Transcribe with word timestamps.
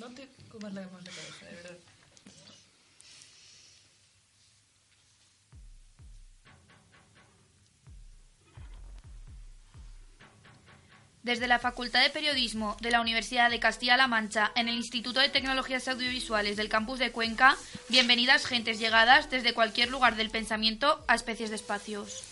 No 0.00 0.06
te 0.14 0.26
comas 0.48 0.72
la 0.72 0.82
cabeza, 0.82 1.44
de 1.44 1.56
verdad. 1.56 1.76
Desde 11.22 11.46
la 11.46 11.58
Facultad 11.58 12.02
de 12.02 12.08
Periodismo 12.08 12.78
de 12.80 12.90
la 12.90 13.02
Universidad 13.02 13.50
de 13.50 13.60
Castilla-La 13.60 14.08
Mancha, 14.08 14.52
en 14.56 14.70
el 14.70 14.76
Instituto 14.76 15.20
de 15.20 15.28
Tecnologías 15.28 15.86
Audiovisuales 15.86 16.56
del 16.56 16.70
campus 16.70 16.98
de 16.98 17.12
Cuenca, 17.12 17.58
bienvenidas 17.90 18.46
gentes 18.46 18.78
llegadas 18.78 19.28
desde 19.28 19.52
cualquier 19.52 19.90
lugar 19.90 20.16
del 20.16 20.30
pensamiento 20.30 21.04
a 21.08 21.14
especies 21.14 21.50
de 21.50 21.56
espacios. 21.56 22.29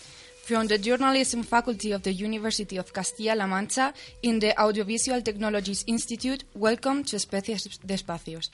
From 0.49 0.65
the 0.65 0.79
Journalism 0.79 1.43
Faculty 1.43 1.91
of 1.91 2.01
the 2.01 2.11
University 2.11 2.77
of 2.77 2.91
Castilla-La 2.91 3.45
Mancha 3.45 3.93
in 4.23 4.39
the 4.39 4.59
Audiovisual 4.59 5.21
Technologies 5.21 5.83
Institute, 5.85 6.43
welcome 6.55 7.03
to 7.03 7.17
Especies 7.17 7.77
de 7.85 7.93
Espacios. 7.93 8.49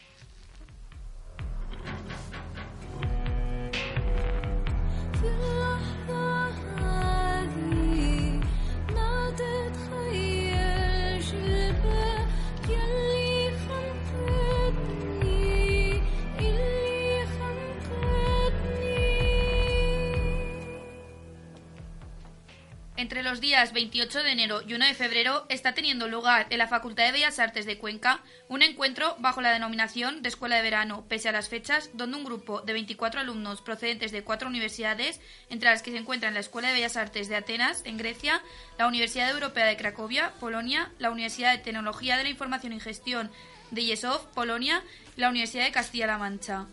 Entre 22.98 23.24
los 23.24 23.42
días 23.42 23.74
28 23.74 24.24
de 24.24 24.32
enero 24.32 24.62
y 24.66 24.74
1 24.74 24.86
de 24.86 24.94
febrero 24.94 25.46
está 25.50 25.74
teniendo 25.74 26.08
lugar 26.08 26.48
en 26.50 26.60
la 26.60 26.70
Facultad 26.70 27.04
de 27.04 27.12
Bellas 27.12 27.40
Artes 27.40 27.66
de 27.66 27.78
Cuenca 27.78 28.22
un 28.48 28.62
encuentro 28.62 29.18
bajo 29.20 29.42
la 29.42 29.52
denominación 29.52 30.22
de 30.22 30.30
Escuela 30.30 30.56
de 30.56 30.62
Verano, 30.62 31.04
pese 31.10 31.28
a 31.28 31.34
las 31.34 31.50
fechas, 31.50 31.90
donde 31.94 32.16
un 32.16 32.24
grupo 32.24 32.62
de 32.62 32.72
24 32.72 33.20
alumnos 33.20 33.62
procedentes 33.62 34.14
de 34.14 34.24
cuatro 34.24 34.48
universidades, 34.48 35.20
entre 35.50 35.70
las 35.70 35.82
que 35.82 35.92
se 35.92 35.98
encuentran 35.98 36.34
la 36.34 36.40
Escuela 36.40 36.70
de 36.70 36.76
Bellas 36.76 36.96
Artes 36.96 37.28
de 37.28 37.36
Atenas, 37.36 37.82
en 37.84 37.98
Grecia, 37.98 38.42
la 38.78 38.88
Universidad 38.88 39.30
Europea 39.30 39.66
de 39.66 39.76
Cracovia, 39.76 40.32
Polonia, 40.40 40.90
la 40.98 41.12
Universidad 41.12 41.52
de 41.52 41.64
Tecnología 41.64 42.16
de 42.16 42.24
la 42.24 42.30
Información 42.30 42.72
y 42.72 42.80
Gestión 42.80 43.30
de 43.72 43.84
Yesov, 43.84 44.32
Polonia, 44.32 44.82
y 45.18 45.20
la 45.20 45.30
Universidad 45.30 45.66
de 45.66 45.74
Castilla-La 45.74 46.18
Mancha 46.18 46.66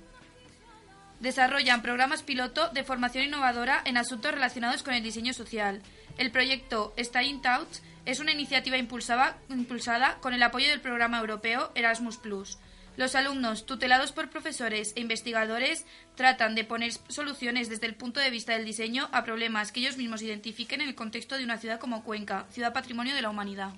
desarrollan 1.22 1.82
programas 1.82 2.24
piloto 2.24 2.68
de 2.70 2.82
formación 2.82 3.24
innovadora 3.24 3.80
en 3.84 3.96
asuntos 3.96 4.32
relacionados 4.32 4.82
con 4.82 4.92
el 4.92 5.04
diseño 5.04 5.32
social. 5.32 5.80
El 6.18 6.30
proyecto 6.30 6.92
Stay 6.96 7.28
in 7.28 7.42
Touch 7.42 7.78
es 8.04 8.20
una 8.20 8.32
iniciativa 8.32 8.76
impulsada, 8.76 9.38
impulsada 9.48 10.18
con 10.20 10.34
el 10.34 10.42
apoyo 10.42 10.68
del 10.68 10.80
programa 10.80 11.18
europeo 11.18 11.70
Erasmus⁇ 11.74 12.20
Los 12.96 13.14
alumnos, 13.14 13.64
tutelados 13.64 14.12
por 14.12 14.28
profesores 14.28 14.92
e 14.96 15.00
investigadores, 15.00 15.86
tratan 16.14 16.54
de 16.54 16.64
poner 16.64 16.92
soluciones 17.08 17.68
desde 17.68 17.86
el 17.86 17.94
punto 17.94 18.20
de 18.20 18.30
vista 18.30 18.52
del 18.52 18.66
diseño 18.66 19.08
a 19.12 19.24
problemas 19.24 19.72
que 19.72 19.80
ellos 19.80 19.96
mismos 19.96 20.22
identifiquen 20.22 20.80
en 20.82 20.88
el 20.88 20.94
contexto 20.94 21.38
de 21.38 21.44
una 21.44 21.58
ciudad 21.58 21.80
como 21.80 22.04
Cuenca, 22.04 22.46
ciudad 22.50 22.72
patrimonio 22.72 23.14
de 23.14 23.22
la 23.22 23.30
humanidad. 23.30 23.72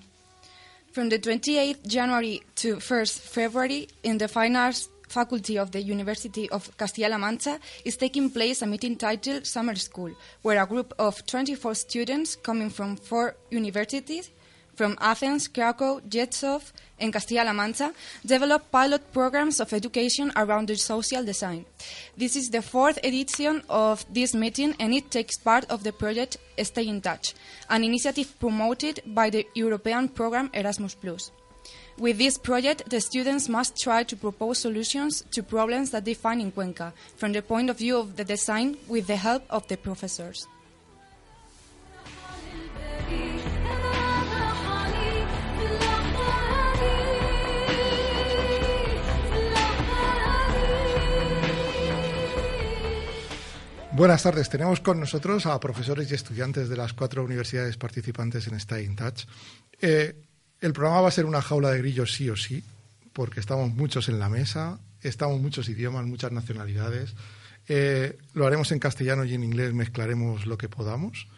From 0.92 1.08
the 1.08 1.20
28th 1.20 1.82
January 1.86 2.42
to 2.54 2.78
1st 2.78 3.18
February, 3.20 3.88
in 4.02 4.18
the 4.18 4.28
Faculty 5.14 5.56
of 5.58 5.70
the 5.70 5.80
University 5.80 6.50
of 6.50 6.76
Castilla-La 6.76 7.18
Mancha 7.18 7.60
is 7.84 7.96
taking 7.96 8.30
place 8.30 8.62
a 8.62 8.66
meeting 8.66 8.96
titled 8.96 9.46
Summer 9.46 9.76
School, 9.76 10.10
where 10.42 10.60
a 10.60 10.66
group 10.66 10.92
of 10.98 11.24
24 11.24 11.76
students 11.76 12.34
coming 12.34 12.68
from 12.68 12.96
four 12.96 13.36
universities 13.48 14.30
from 14.74 14.98
Athens, 15.00 15.46
Krakow, 15.46 16.00
Jetsov, 16.00 16.72
and 16.98 17.12
Castilla-La 17.12 17.52
Mancha 17.52 17.92
develop 18.26 18.72
pilot 18.72 19.12
programs 19.12 19.60
of 19.60 19.72
education 19.72 20.32
around 20.34 20.66
the 20.66 20.74
social 20.74 21.24
design. 21.24 21.64
This 22.16 22.34
is 22.34 22.50
the 22.50 22.60
fourth 22.60 22.98
edition 23.04 23.62
of 23.68 24.04
this 24.12 24.34
meeting, 24.34 24.74
and 24.80 24.92
it 24.92 25.12
takes 25.12 25.38
part 25.38 25.64
of 25.70 25.84
the 25.84 25.92
project 25.92 26.38
Stay 26.60 26.88
in 26.88 27.00
Touch, 27.00 27.34
an 27.70 27.84
initiative 27.84 28.34
promoted 28.40 29.00
by 29.06 29.30
the 29.30 29.46
European 29.54 30.08
program 30.08 30.50
Erasmus+. 30.52 30.96
With 31.96 32.18
this 32.18 32.36
project, 32.38 32.90
the 32.90 33.00
students 33.00 33.48
must 33.48 33.80
try 33.80 34.02
to 34.02 34.16
propose 34.16 34.58
solutions 34.58 35.24
to 35.30 35.44
problems 35.44 35.90
that 35.92 36.04
they 36.04 36.14
find 36.14 36.40
in 36.40 36.50
Cuenca, 36.50 36.92
from 37.16 37.32
the 37.32 37.40
point 37.40 37.70
of 37.70 37.78
view 37.78 37.96
of 37.98 38.16
the 38.16 38.24
design, 38.24 38.76
with 38.88 39.06
the 39.06 39.16
help 39.16 39.44
of 39.48 39.68
the 39.68 39.76
professors. 39.76 40.48
Buenas 53.92 54.24
tardes. 54.24 54.48
Tenemos 54.48 54.80
con 54.80 54.98
nosotros 54.98 55.46
a 55.46 55.60
profesores 55.60 56.10
y 56.10 56.14
estudiantes 56.14 56.68
de 56.68 56.76
las 56.76 56.92
cuatro 56.92 57.22
universidades 57.22 57.76
participantes 57.76 58.48
en 58.48 58.54
Stay 58.56 58.84
in 58.84 58.96
Touch. 58.96 59.24
Eh, 59.80 60.16
el 60.64 60.72
programa 60.72 61.02
va 61.02 61.08
a 61.08 61.10
ser 61.10 61.26
una 61.26 61.42
jaula 61.42 61.70
de 61.70 61.78
grillos 61.78 62.14
sí 62.14 62.30
o 62.30 62.36
sí, 62.36 62.64
porque 63.12 63.38
estamos 63.38 63.74
muchos 63.74 64.08
en 64.08 64.18
la 64.18 64.30
mesa, 64.30 64.78
estamos 65.02 65.38
muchos 65.38 65.68
idiomas, 65.68 66.06
muchas 66.06 66.32
nacionalidades. 66.32 67.14
Eh, 67.68 68.16
lo 68.32 68.46
haremos 68.46 68.72
en 68.72 68.78
castellano 68.78 69.26
y 69.26 69.34
en 69.34 69.44
inglés, 69.44 69.74
mezclaremos 69.74 70.46
lo 70.46 70.56
que 70.56 70.70
podamos. 70.70 71.28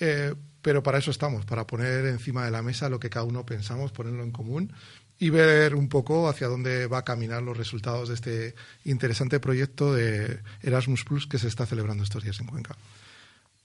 Eh, 0.00 0.34
pero 0.62 0.82
para 0.82 0.96
eso 0.96 1.10
estamos, 1.10 1.44
para 1.44 1.66
poner 1.66 2.06
encima 2.06 2.46
de 2.46 2.50
la 2.50 2.62
mesa 2.62 2.88
lo 2.88 2.98
que 2.98 3.10
cada 3.10 3.26
uno 3.26 3.44
pensamos, 3.44 3.92
ponerlo 3.92 4.22
en 4.22 4.30
común 4.30 4.72
y 5.18 5.28
ver 5.28 5.74
un 5.74 5.90
poco 5.90 6.26
hacia 6.26 6.48
dónde 6.48 6.86
va 6.86 6.98
a 6.98 7.04
caminar 7.04 7.42
los 7.42 7.58
resultados 7.58 8.08
de 8.08 8.14
este 8.14 8.54
interesante 8.84 9.38
proyecto 9.38 9.92
de 9.92 10.40
Erasmus 10.62 11.04
Plus 11.04 11.26
que 11.26 11.38
se 11.38 11.48
está 11.48 11.66
celebrando 11.66 12.04
estos 12.04 12.24
días 12.24 12.40
en 12.40 12.46
Cuenca. 12.46 12.74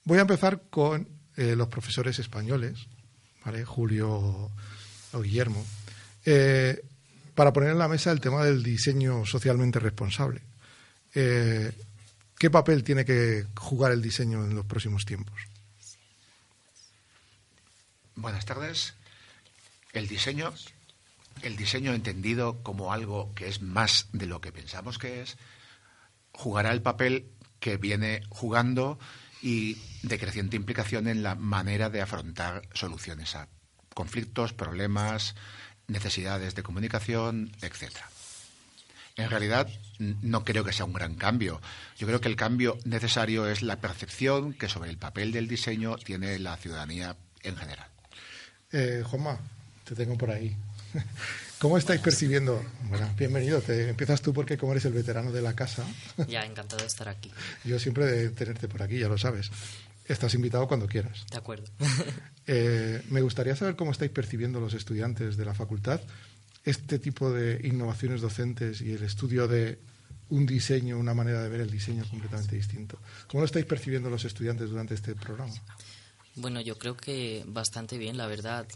Voy 0.04 0.18
a 0.18 0.22
empezar 0.24 0.64
con 0.70 1.08
eh, 1.38 1.56
los 1.56 1.70
profesores 1.70 2.20
españoles. 2.20 2.88
Julio 3.66 4.52
o 5.14 5.22
Guillermo, 5.22 5.66
eh, 6.26 6.82
para 7.36 7.54
poner 7.54 7.72
en 7.72 7.80
la 7.80 7.88
mesa 7.88 8.12
el 8.12 8.22
tema 8.22 8.44
del 8.44 8.64
diseño 8.64 9.26
socialmente 9.26 9.80
responsable. 9.80 10.42
Eh, 11.14 11.72
¿Qué 12.38 12.50
papel 12.50 12.84
tiene 12.84 13.06
que 13.06 13.46
jugar 13.56 13.92
el 13.92 14.02
diseño 14.02 14.44
en 14.44 14.56
los 14.56 14.66
próximos 14.66 15.06
tiempos? 15.06 15.40
Buenas 18.16 18.46
tardes. 18.46 18.94
El 19.94 20.08
diseño, 20.08 20.54
el 21.44 21.56
diseño 21.56 21.94
entendido 21.94 22.62
como 22.64 22.94
algo 22.94 23.34
que 23.36 23.48
es 23.48 23.62
más 23.62 24.08
de 24.12 24.26
lo 24.26 24.42
que 24.42 24.52
pensamos 24.52 24.98
que 24.98 25.22
es, 25.22 25.38
jugará 26.34 26.72
el 26.72 26.82
papel 26.82 27.28
que 27.60 27.78
viene 27.78 28.24
jugando 28.30 29.00
y 29.42 29.78
de 30.04 30.20
creciente 30.20 30.56
implicación 30.56 31.08
en 31.08 31.24
la 31.24 31.36
manera 31.36 31.90
de 31.90 32.02
afrontar 32.02 32.62
soluciones 32.74 33.36
a 33.36 33.48
conflictos, 33.94 34.54
problemas, 34.54 35.36
necesidades 35.88 36.56
de 36.56 36.64
comunicación, 36.64 37.52
etcétera. 37.62 38.08
En 39.18 39.30
realidad, 39.30 39.68
no 40.00 40.44
creo 40.44 40.64
que 40.64 40.74
sea 40.74 40.86
un 40.86 40.94
gran 40.94 41.16
cambio. 41.16 41.62
Yo 41.98 42.08
creo 42.08 42.22
que 42.22 42.30
el 42.30 42.36
cambio 42.36 42.78
necesario 42.86 43.48
es 43.48 43.62
la 43.62 43.80
percepción 43.80 44.54
que 44.54 44.70
sobre 44.70 44.90
el 44.90 44.98
papel 44.98 45.32
del 45.32 45.48
diseño 45.48 45.98
tiene 45.98 46.40
la 46.40 46.58
ciudadanía 46.58 47.18
en 47.44 47.58
general. 47.58 47.88
Eh, 48.72 49.04
Juanma, 49.06 49.38
te 49.84 49.96
tengo 49.96 50.18
por 50.18 50.32
ahí. 50.32 50.56
¿Cómo 51.60 51.78
estáis 51.78 52.02
percibiendo? 52.02 52.64
Bueno, 52.86 53.08
bienvenido. 53.18 53.62
Te, 53.62 53.90
empiezas 53.90 54.22
tú 54.22 54.34
porque 54.34 54.58
como 54.58 54.72
eres 54.72 54.86
el 54.86 54.94
veterano 54.94 55.32
de 55.32 55.42
la 55.42 55.54
casa, 55.54 55.86
Ya, 56.28 56.44
encantado 56.46 56.82
de 56.82 56.88
estar 56.88 57.08
aquí. 57.08 57.32
yo 57.64 57.80
siempre 57.80 58.06
de 58.06 58.30
tenerte 58.30 58.68
por 58.68 58.82
aquí, 58.82 58.98
ya 58.98 59.08
lo 59.08 59.18
sabes. 59.18 59.52
Estás 60.06 60.34
invitado 60.34 60.68
cuando 60.68 60.88
quieras. 60.88 61.26
De 61.30 61.38
acuerdo. 61.38 61.66
Eh, 62.54 63.02
me 63.10 63.22
gustaría 63.22 63.56
saber 63.56 63.78
cómo 63.78 63.92
estáis 63.92 64.12
percibiendo 64.12 64.60
los 64.60 64.74
estudiantes 64.74 65.38
de 65.38 65.46
la 65.46 65.54
facultad 65.54 66.02
este 66.66 67.00
tipo 67.00 67.32
de 67.32 67.66
innovaciones 67.66 68.20
docentes 68.20 68.82
y 68.82 68.92
el 68.92 69.04
estudio 69.04 69.48
de 69.48 69.80
un 70.28 70.46
diseño, 70.46 71.00
una 71.00 71.14
manera 71.14 71.42
de 71.44 71.48
ver 71.48 71.62
el 71.62 71.72
diseño 71.72 72.04
completamente 72.10 72.58
distinto. 72.58 73.00
¿Cómo 73.28 73.40
lo 73.40 73.46
estáis 73.46 73.66
percibiendo 73.66 74.10
los 74.10 74.26
estudiantes 74.26 74.70
durante 74.70 74.96
este 74.96 75.16
programa? 75.16 75.54
Bueno, 76.36 76.60
yo 76.60 76.78
creo 76.78 76.98
que 76.98 77.46
bastante 77.48 77.98
bien, 77.98 78.18
la 78.18 78.28
verdad. 78.28 78.68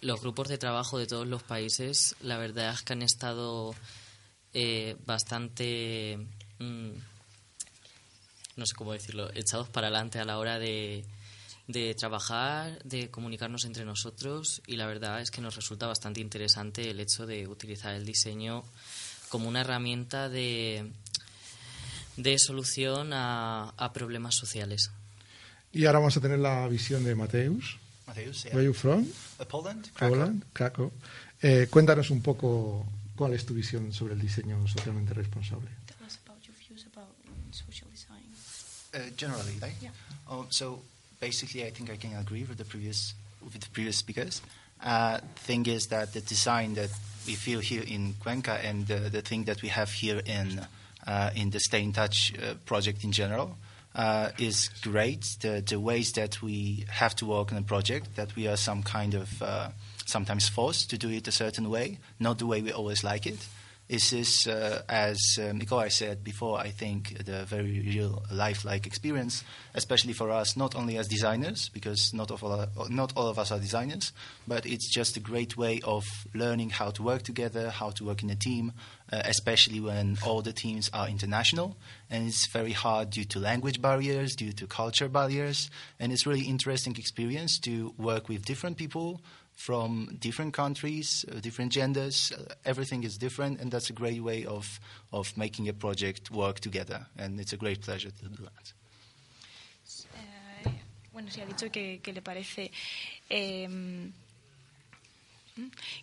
Los 0.00 0.20
grupos 0.20 0.46
de 0.46 0.56
trabajo 0.56 0.96
de 0.96 1.08
todos 1.08 1.26
los 1.26 1.42
países, 1.42 2.14
la 2.20 2.38
verdad 2.38 2.72
es 2.72 2.82
que 2.82 2.92
han 2.92 3.02
estado 3.02 3.74
eh, 4.54 4.96
bastante, 5.04 6.18
mm, 6.60 6.90
no 8.54 8.64
sé 8.64 8.74
cómo 8.76 8.92
decirlo, 8.92 9.28
echados 9.34 9.68
para 9.68 9.88
adelante 9.88 10.20
a 10.20 10.24
la 10.24 10.38
hora 10.38 10.60
de, 10.60 11.04
de 11.66 11.94
trabajar, 11.94 12.82
de 12.84 13.10
comunicarnos 13.10 13.64
entre 13.64 13.84
nosotros 13.84 14.62
y 14.66 14.76
la 14.76 14.86
verdad 14.86 15.20
es 15.20 15.30
que 15.30 15.40
nos 15.40 15.56
resulta 15.56 15.86
bastante 15.86 16.20
interesante 16.20 16.90
el 16.90 17.00
hecho 17.00 17.26
de 17.26 17.46
utilizar 17.46 17.94
el 17.94 18.04
diseño 18.04 18.64
como 19.28 19.48
una 19.48 19.60
herramienta 19.60 20.28
de, 20.28 20.90
de 22.16 22.38
solución 22.38 23.12
a, 23.12 23.74
a 23.76 23.92
problemas 23.92 24.34
sociales. 24.34 24.90
Y 25.72 25.86
ahora 25.86 26.00
vamos 26.00 26.16
a 26.16 26.20
tener 26.20 26.38
la 26.38 26.66
visión 26.66 27.04
de 27.04 27.14
Mateus. 27.14 27.78
Mateusz, 28.06 28.42
yeah. 28.42 28.52
Where 28.52 28.60
are 28.60 28.66
you 28.66 28.74
from? 28.74 29.06
Uh, 29.38 29.44
Poland, 29.44 29.86
Krakow. 29.94 30.18
Poland, 30.18 30.44
Krakow. 30.52 30.92
Eh, 31.40 31.68
cuéntanos 31.70 32.10
un 32.10 32.20
poco 32.22 32.86
¿Cuál 33.20 33.34
es 33.34 33.44
tu 33.44 33.52
visión 33.52 33.92
sobre 33.92 34.14
el 34.14 34.18
diseño 34.18 34.66
socialmente 34.66 35.12
responsable? 35.12 35.68
Tell 35.84 36.06
us 36.06 36.18
about 36.24 36.40
your 36.42 36.56
views 36.56 36.86
about 36.86 37.12
social 37.50 37.86
design. 37.90 38.24
Uh, 38.94 39.14
generally, 39.14 39.58
right? 39.60 39.76
Yeah. 39.82 39.90
Oh, 40.26 40.46
so 40.48 40.80
basically, 41.20 41.64
I 41.64 41.70
think 41.70 41.90
I 41.90 41.96
can 41.96 42.16
agree 42.16 42.44
with 42.44 42.56
the 42.56 42.64
previous 42.64 43.14
with 43.42 43.60
the 43.60 43.70
previous 43.70 43.96
speakers. 43.96 44.42
Uh, 44.82 45.18
thing 45.36 45.66
is 45.66 45.88
that 45.88 46.12
the 46.14 46.20
design 46.22 46.74
that 46.74 46.90
we 47.26 47.34
feel 47.34 47.60
here 47.60 47.82
in 47.86 48.14
Cuenca 48.20 48.58
and 48.64 48.86
the, 48.86 49.10
the 49.10 49.20
thing 49.20 49.44
that 49.44 49.62
we 49.62 49.68
have 49.68 49.92
here 49.92 50.22
in 50.24 50.66
uh, 51.06 51.30
in 51.36 51.50
the 51.50 51.60
Stay 51.60 51.82
in 51.82 51.92
Touch 51.92 52.32
uh, 52.38 52.54
project 52.64 53.04
in 53.04 53.12
general 53.12 53.56
uh, 53.94 54.30
is 54.38 54.70
great. 54.82 55.36
The 55.40 55.62
the 55.66 55.78
ways 55.78 56.12
that 56.12 56.42
we 56.42 56.86
have 56.88 57.14
to 57.16 57.26
work 57.26 57.52
on 57.52 57.58
a 57.58 57.62
project, 57.62 58.16
that 58.16 58.34
we 58.34 58.48
are 58.48 58.56
some 58.56 58.82
kind 58.82 59.14
of 59.14 59.42
uh, 59.42 59.68
sometimes 60.06 60.48
forced 60.48 60.88
to 60.90 60.98
do 60.98 61.10
it 61.10 61.28
a 61.28 61.32
certain 61.32 61.68
way, 61.68 61.98
not 62.18 62.38
the 62.38 62.46
way 62.46 62.62
we 62.62 62.72
always 62.72 63.04
like 63.04 63.26
it. 63.26 63.46
This 63.90 64.12
is, 64.12 64.46
uh, 64.46 64.82
as 64.88 65.18
uh, 65.36 65.50
Nikolai 65.50 65.88
said 65.88 66.22
before, 66.22 66.60
I 66.60 66.68
think 66.68 67.24
the 67.24 67.44
very 67.44 67.80
real 67.80 68.22
lifelike 68.30 68.86
experience, 68.86 69.42
especially 69.74 70.12
for 70.12 70.30
us, 70.30 70.56
not 70.56 70.76
only 70.76 70.96
as 70.96 71.08
designers, 71.08 71.70
because 71.70 72.14
not, 72.14 72.30
of 72.30 72.44
all, 72.44 72.68
not 72.88 73.12
all 73.16 73.26
of 73.26 73.36
us 73.36 73.50
are 73.50 73.58
designers, 73.58 74.12
but 74.46 74.64
it's 74.64 74.88
just 74.88 75.16
a 75.16 75.20
great 75.20 75.56
way 75.56 75.80
of 75.82 76.04
learning 76.34 76.70
how 76.70 76.92
to 76.92 77.02
work 77.02 77.22
together, 77.22 77.68
how 77.68 77.90
to 77.90 78.04
work 78.04 78.22
in 78.22 78.30
a 78.30 78.36
team, 78.36 78.72
uh, 79.12 79.22
especially 79.24 79.80
when 79.80 80.16
all 80.24 80.40
the 80.40 80.52
teams 80.52 80.88
are 80.92 81.08
international. 81.08 81.76
And 82.08 82.28
it's 82.28 82.46
very 82.46 82.72
hard 82.72 83.10
due 83.10 83.24
to 83.24 83.40
language 83.40 83.82
barriers, 83.82 84.36
due 84.36 84.52
to 84.52 84.68
culture 84.68 85.08
barriers. 85.08 85.68
And 85.98 86.12
it's 86.12 86.28
really 86.28 86.44
interesting 86.44 86.94
experience 86.94 87.58
to 87.62 87.92
work 87.98 88.28
with 88.28 88.44
different 88.44 88.76
people 88.76 89.20
from 89.60 90.16
different 90.18 90.54
countries, 90.54 91.26
uh, 91.28 91.38
different 91.40 91.70
genders. 91.70 92.32
Uh, 92.32 92.54
everything 92.64 93.04
is 93.04 93.18
different, 93.18 93.60
and 93.60 93.70
that's 93.70 93.90
a 93.90 93.92
great 93.92 94.22
way 94.22 94.46
of, 94.46 94.80
of 95.12 95.36
making 95.36 95.68
a 95.68 95.72
project 95.74 96.30
work 96.30 96.60
together. 96.60 97.06
And 97.18 97.38
it's 97.38 97.52
a 97.52 97.58
great 97.58 97.82
pleasure 97.82 98.10
to 98.10 98.28
do 98.28 98.42
that. 98.44 98.72
Eh, 100.64 100.70
bueno, 101.12 101.28
sí, 101.28 101.42
ha 101.42 101.46
dicho 101.46 101.70
que, 101.70 102.00
que 102.02 102.12
le 102.12 102.22
parece. 102.22 102.70
eh, 103.28 103.68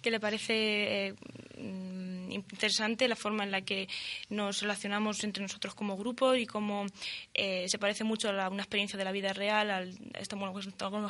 que 0.02 0.12
le 0.12 0.20
parece 0.20 1.08
eh, 1.10 1.14
mm, 1.58 2.32
interesante 2.32 3.08
la 3.08 3.16
forma 3.16 3.44
en 3.44 3.52
la 3.52 3.62
que 3.62 3.88
nos 4.30 4.62
relacionamos 4.62 5.24
entre 5.24 5.42
nosotros 5.44 5.74
como 5.76 5.96
grupo 5.98 6.36
y 6.36 6.46
cómo 6.46 6.86
eh, 7.34 7.66
se 7.70 7.80
parece 7.80 8.04
mucho 8.04 8.30
a 8.30 8.34
la- 8.34 8.50
una 8.50 8.64
experiencia 8.64 8.98
de 8.98 9.06
la 9.06 9.12
vida 9.12 9.34
real, 9.34 9.70
al, 9.72 9.98
esto, 10.14 10.36
bueno, 10.38 10.54
pues, 10.54 10.68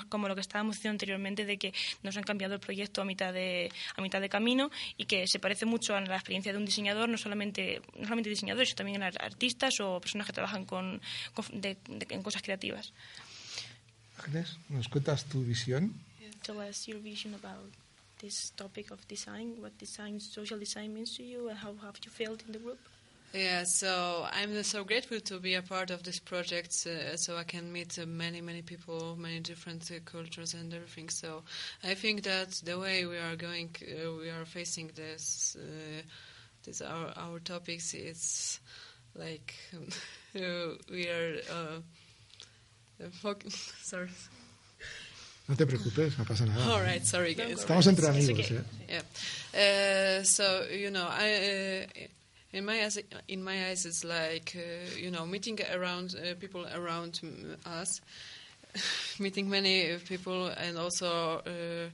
como- 0.10 0.28
lo 0.28 0.36
que 0.36 0.42
estábamos 0.42 0.76
diciendo 0.76 0.94
anteriormente, 0.96 1.46
de 1.46 1.58
que 1.58 1.74
nos 2.04 2.16
han 2.18 2.24
cambiado 2.24 2.54
el 2.54 2.60
proyecto 2.60 3.02
a 3.02 3.06
mitad 3.06 3.34
de, 3.34 3.72
a 3.96 4.02
mitad 4.02 4.22
de 4.22 4.30
camino 4.30 4.70
y 4.98 5.06
que 5.06 5.28
se 5.28 5.40
parece 5.40 5.66
mucho 5.66 5.96
a 5.96 6.02
la 6.02 6.16
experiencia 6.16 6.52
de 6.52 6.58
un 6.58 6.66
diseñador, 6.66 7.10
no 7.10 7.18
solamente, 7.18 7.82
no 7.96 8.04
solamente 8.04 8.30
diseñadores, 8.30 8.70
sino 8.70 8.78
también 8.78 9.04
ar- 9.04 9.22
artistas 9.22 9.80
o 9.80 10.00
personas 10.02 10.28
que 10.28 10.34
trabajan 10.34 10.66
con, 10.66 11.02
con- 11.34 11.46
de- 11.62 11.78
de- 11.88 12.08
en 12.10 12.22
cosas 12.24 12.42
creativas. 12.42 12.94
Ángeles, 14.20 14.58
¿nos 14.70 14.88
cuentas 14.88 15.26
tu 15.26 15.44
visión? 15.44 15.94
Tell 16.44 16.58
this 18.20 18.52
topic 18.52 18.92
of 18.92 19.08
design, 19.08 19.56
what 19.60 19.78
design, 19.78 20.20
social 20.20 20.60
design 20.60 20.94
means 20.94 21.16
to 21.18 21.24
you, 21.24 21.50
and 21.50 21.58
how 21.58 21.74
have 21.84 21.98
you 22.04 22.12
felt 22.12 22.44
in 22.46 22.54
the 22.54 22.60
group? 22.60 22.80
Yeah, 23.34 23.66
so 23.66 24.26
I'm 24.32 24.64
so 24.64 24.84
grateful 24.86 25.20
to 25.20 25.40
be 25.40 25.56
a 25.56 25.62
part 25.62 25.92
of 25.92 26.02
this 26.04 26.18
project, 26.20 26.88
uh, 26.88 27.18
so 27.18 27.36
I 27.36 27.44
can 27.44 27.72
meet 27.72 28.00
uh, 28.00 28.06
many, 28.06 28.40
many 28.40 28.62
people, 28.62 29.18
many 29.18 29.42
different 29.42 29.92
uh, 29.92 30.00
cultures 30.06 30.54
and 30.54 30.74
everything. 30.74 31.10
So 31.10 31.44
I 31.84 31.94
think 31.94 32.24
that 32.24 32.52
the 32.64 32.80
way 32.80 33.06
we 33.06 33.18
are 33.18 33.36
going, 33.36 33.76
uh, 33.82 34.14
we 34.14 34.30
are 34.30 34.46
facing 34.46 34.92
this, 34.96 35.58
uh, 35.60 36.02
this 36.64 36.82
our 36.82 37.14
our 37.18 37.40
topics, 37.40 37.94
it's 37.94 38.62
like 39.14 39.54
we 40.34 41.10
are. 41.10 41.36
Uh, 41.52 41.80
sorry. 43.82 44.10
No 45.48 45.56
te 45.56 45.66
preocupes, 45.66 46.18
no 46.18 46.26
pasa 46.26 46.46
nada. 46.46 46.74
All 46.74 46.82
right, 46.82 47.06
sorry 47.06 47.34
guys. 47.34 47.60
Estamos 47.60 47.88
entre 47.88 48.08
amigos, 48.08 48.46
okay. 48.52 48.58
¿eh? 48.90 49.02
Yeah. 49.54 50.20
Uh, 50.20 50.24
so 50.24 50.66
you 50.70 50.92
know, 50.92 51.08
I 51.10 51.86
uh, 51.86 52.08
in 52.52 52.66
my 52.66 52.84
eyes, 52.84 53.00
in 53.30 53.44
my 53.44 53.68
eyes, 53.70 53.86
it's 53.86 54.04
like 54.04 54.56
uh, 54.58 54.98
you 55.00 55.10
know, 55.10 55.26
meeting 55.26 55.58
around 55.74 56.16
uh, 56.16 56.36
people 56.36 56.66
around 56.76 57.22
us, 57.66 58.02
meeting 59.20 59.50
many 59.50 59.96
people, 60.08 60.48
and 60.48 60.78
also 60.78 61.42
uh, 61.46 61.90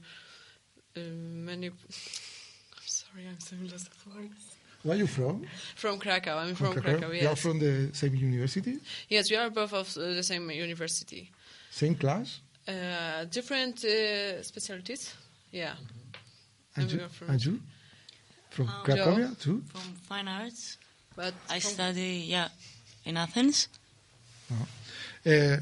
uh, 0.96 1.00
many. 1.00 1.68
I'm 1.68 2.86
sorry, 2.86 3.28
I'm 3.28 3.38
so 3.40 3.54
lost 3.70 3.88
of 3.88 4.14
words. 4.16 4.56
Where 4.82 4.96
are 4.96 4.98
you 4.98 5.06
from? 5.06 5.46
From 5.76 5.98
Krakow. 5.98 6.36
I'm 6.36 6.54
from, 6.56 6.74
Krakow? 6.74 6.98
Krakow. 6.98 7.06
You 7.12 7.20
are 7.20 7.30
Yes. 7.30 7.40
from 7.40 7.58
the 7.58 7.90
same 7.94 8.14
university? 8.16 8.78
yes, 9.08 9.30
we 9.30 9.36
are 9.36 9.48
both 9.48 9.72
of 9.72 9.94
the 9.94 10.22
same 10.22 10.50
university. 10.50 11.30
Same 11.70 11.94
class? 11.94 12.40
Uh, 12.66 13.24
different 13.30 13.84
uh, 13.84 14.42
specialties. 14.42 15.12
Yeah. 15.52 15.74
And 16.76 16.90
And 16.90 16.92
you? 16.92 17.08
from- 17.10 17.30
And 17.30 17.40
you? 17.44 17.60
From 18.50 18.68
Um, 18.68 18.84
Cracovia 18.84 19.36
too? 19.38 19.62
From 19.70 19.94
fine 20.08 20.28
arts. 20.28 20.78
But 21.16 21.34
I 21.48 21.60
study, 21.60 22.26
yeah, 22.26 22.48
in 23.04 23.16
Athens. 23.16 23.68
Eh, 25.24 25.58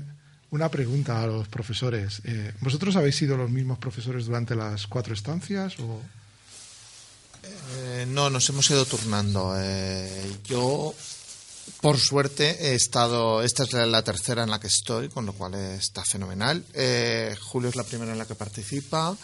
una 0.51 0.69
pregunta 0.71 1.23
a 1.23 1.27
los 1.27 1.49
profesores. 1.49 2.21
Eh, 2.25 2.53
¿Vosotros 2.61 2.97
habéis 2.97 3.17
sido 3.17 3.37
los 3.37 3.51
mismos 3.51 3.79
profesores 3.79 4.27
durante 4.27 4.55
las 4.55 4.87
cuatro 4.87 5.13
estancias? 5.15 5.79
O... 5.81 6.01
Eh, 7.45 8.07
no, 8.09 8.31
nos 8.31 8.49
hemos 8.49 8.71
ido 8.71 8.85
turnando. 8.87 9.55
Eh, 9.59 10.37
yo, 10.45 10.95
por 11.81 11.99
suerte, 11.99 12.69
he 12.69 12.75
estado. 12.75 13.43
Esta 13.43 13.65
es 13.65 13.73
la, 13.73 14.03
tercera 14.03 14.43
en 14.43 14.51
la 14.51 14.61
que 14.61 14.69
estoy, 14.69 15.09
con 15.09 15.27
lo 15.27 15.33
cual 15.33 15.55
está 15.55 16.05
fenomenal. 16.05 16.65
Eh, 16.75 17.37
Julio 17.41 17.69
es 17.69 17.77
la 17.77 17.85
primera 17.85 18.13
en 18.13 18.19
la 18.19 18.27
que 18.27 18.35
participa. 18.35 19.17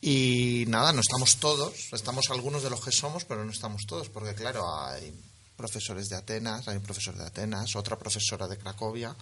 Y 0.00 0.64
nada, 0.66 0.92
no 0.92 1.00
estamos 1.00 1.36
todos. 1.36 1.72
Estamos 1.92 2.30
algunos 2.30 2.64
de 2.64 2.70
los 2.70 2.80
que 2.80 2.90
somos, 2.90 3.24
pero 3.24 3.44
no 3.44 3.52
estamos 3.52 3.82
todos, 3.86 4.08
porque 4.08 4.34
claro, 4.34 4.64
hay 4.84 5.14
profesores 5.56 6.08
de 6.08 6.16
Atenas, 6.16 6.66
hay 6.66 6.76
un 6.76 6.82
profesor 6.82 7.16
de 7.16 7.24
Atenas, 7.24 7.76
otra 7.76 7.96
profesora 7.96 8.48
de 8.48 8.58
Cracovia. 8.58 9.14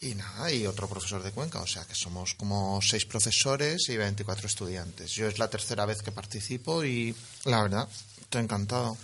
Y 0.00 0.14
nada, 0.14 0.52
y 0.52 0.66
otro 0.66 0.88
profesor 0.88 1.22
de 1.22 1.32
Cuenca, 1.32 1.60
o 1.60 1.66
sea 1.66 1.84
que 1.84 1.94
somos 1.94 2.34
como 2.34 2.80
seis 2.80 3.04
profesores 3.04 3.88
y 3.88 3.96
24 3.96 4.46
estudiantes. 4.46 5.10
Yo 5.12 5.26
es 5.26 5.40
la 5.40 5.48
tercera 5.48 5.86
vez 5.86 6.02
que 6.02 6.12
participo 6.12 6.84
y 6.84 7.14
la 7.44 7.62
verdad, 7.62 7.88
estoy 8.20 8.42
encantado. 8.42 8.96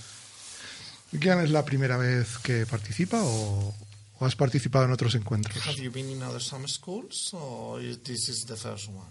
¿Quién 1.21 1.41
es 1.41 1.51
la 1.51 1.65
primera 1.65 1.97
vez 1.97 2.39
que 2.39 2.67
participa 2.67 3.23
o, 3.23 3.75
o 4.19 4.25
has 4.27 4.35
participado 4.37 4.85
en 4.87 4.93
otros 4.93 5.15
encuentros? 5.15 5.65
Have 5.67 5.81
you 5.83 5.91
been 5.91 6.11
in 6.11 6.23
other 6.23 6.41
summer 6.41 6.69
schools 6.69 7.33
or 7.35 7.81
this 8.05 8.29
is 8.29 8.45
the 8.47 8.57
first 8.57 8.89
one? 8.89 9.07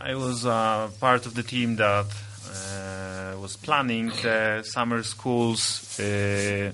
I 0.00 0.14
was 0.14 0.44
uh, 0.44 0.88
part 1.00 1.26
of 1.26 1.34
the 1.34 1.42
team 1.42 1.76
that 1.76 2.06
uh, 2.06 3.40
was 3.40 3.56
planning 3.56 4.10
the 4.22 4.62
summer 4.64 5.02
schools 5.02 5.98
uh, 5.98 6.70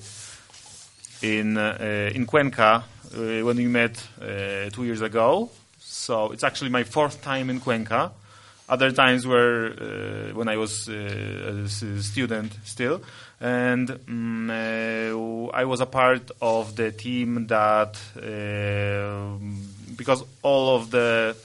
in 1.23 1.57
uh, 1.57 2.11
in 2.15 2.27
Cuenca 2.27 2.85
uh, 3.15 3.19
when 3.45 3.57
we 3.57 3.67
met 3.67 3.97
uh, 4.21 4.69
two 4.71 4.85
years 4.85 5.01
ago. 5.01 5.51
So 5.81 6.33
it's 6.33 6.45
actually 6.45 6.71
my 6.71 6.85
fourth 6.85 7.23
time 7.23 7.49
in 7.51 7.61
Cuenca. 7.61 8.11
Other 8.69 8.91
times 8.93 9.27
were 9.27 9.73
uh, 9.73 10.35
when 10.37 10.49
I 10.49 10.57
was 10.57 10.89
uh, 10.89 10.93
a 10.93 11.65
s- 11.65 11.85
student 12.05 12.53
still, 12.65 13.01
and 13.43 13.89
mm, 13.89 14.51
uh, 14.51 15.51
I 15.53 15.65
was 15.65 15.81
a 15.81 15.87
part 15.87 16.31
of 16.41 16.77
the 16.77 16.93
team 16.93 17.49
that 17.49 17.99
uh, 18.17 19.37
because 19.97 20.23
all 20.43 20.77
of 20.77 20.93
the 20.93 21.37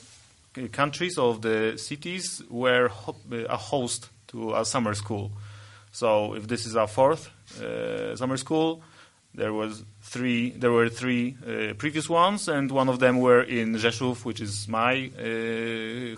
countries 0.72 1.18
of 1.18 1.42
the 1.42 1.76
cities 1.78 2.44
were 2.50 2.90
ho- 2.90 3.16
uh, 3.32 3.46
a 3.50 3.58
host 3.58 4.10
to 4.28 4.54
a 4.54 4.64
summer 4.64 4.94
school. 4.94 5.32
So 5.92 6.36
if 6.36 6.48
this 6.48 6.68
is 6.68 6.76
our 6.76 6.88
fourth 6.88 7.32
uh, 7.60 8.16
summer 8.16 8.38
school, 8.38 8.84
there 9.34 9.52
was 9.52 9.84
three. 10.04 10.52
There 10.52 10.72
were 10.72 10.90
three 10.90 11.36
uh, 11.42 11.74
previous 11.74 12.08
ones, 12.08 12.48
and 12.48 12.70
one 12.70 12.90
of 12.90 13.00
them 13.00 13.20
were 13.20 13.42
in 13.42 13.74
Rzeszów, 13.74 14.24
which 14.24 14.40
is 14.40 14.68
my 14.68 15.10
uh, 15.18 15.22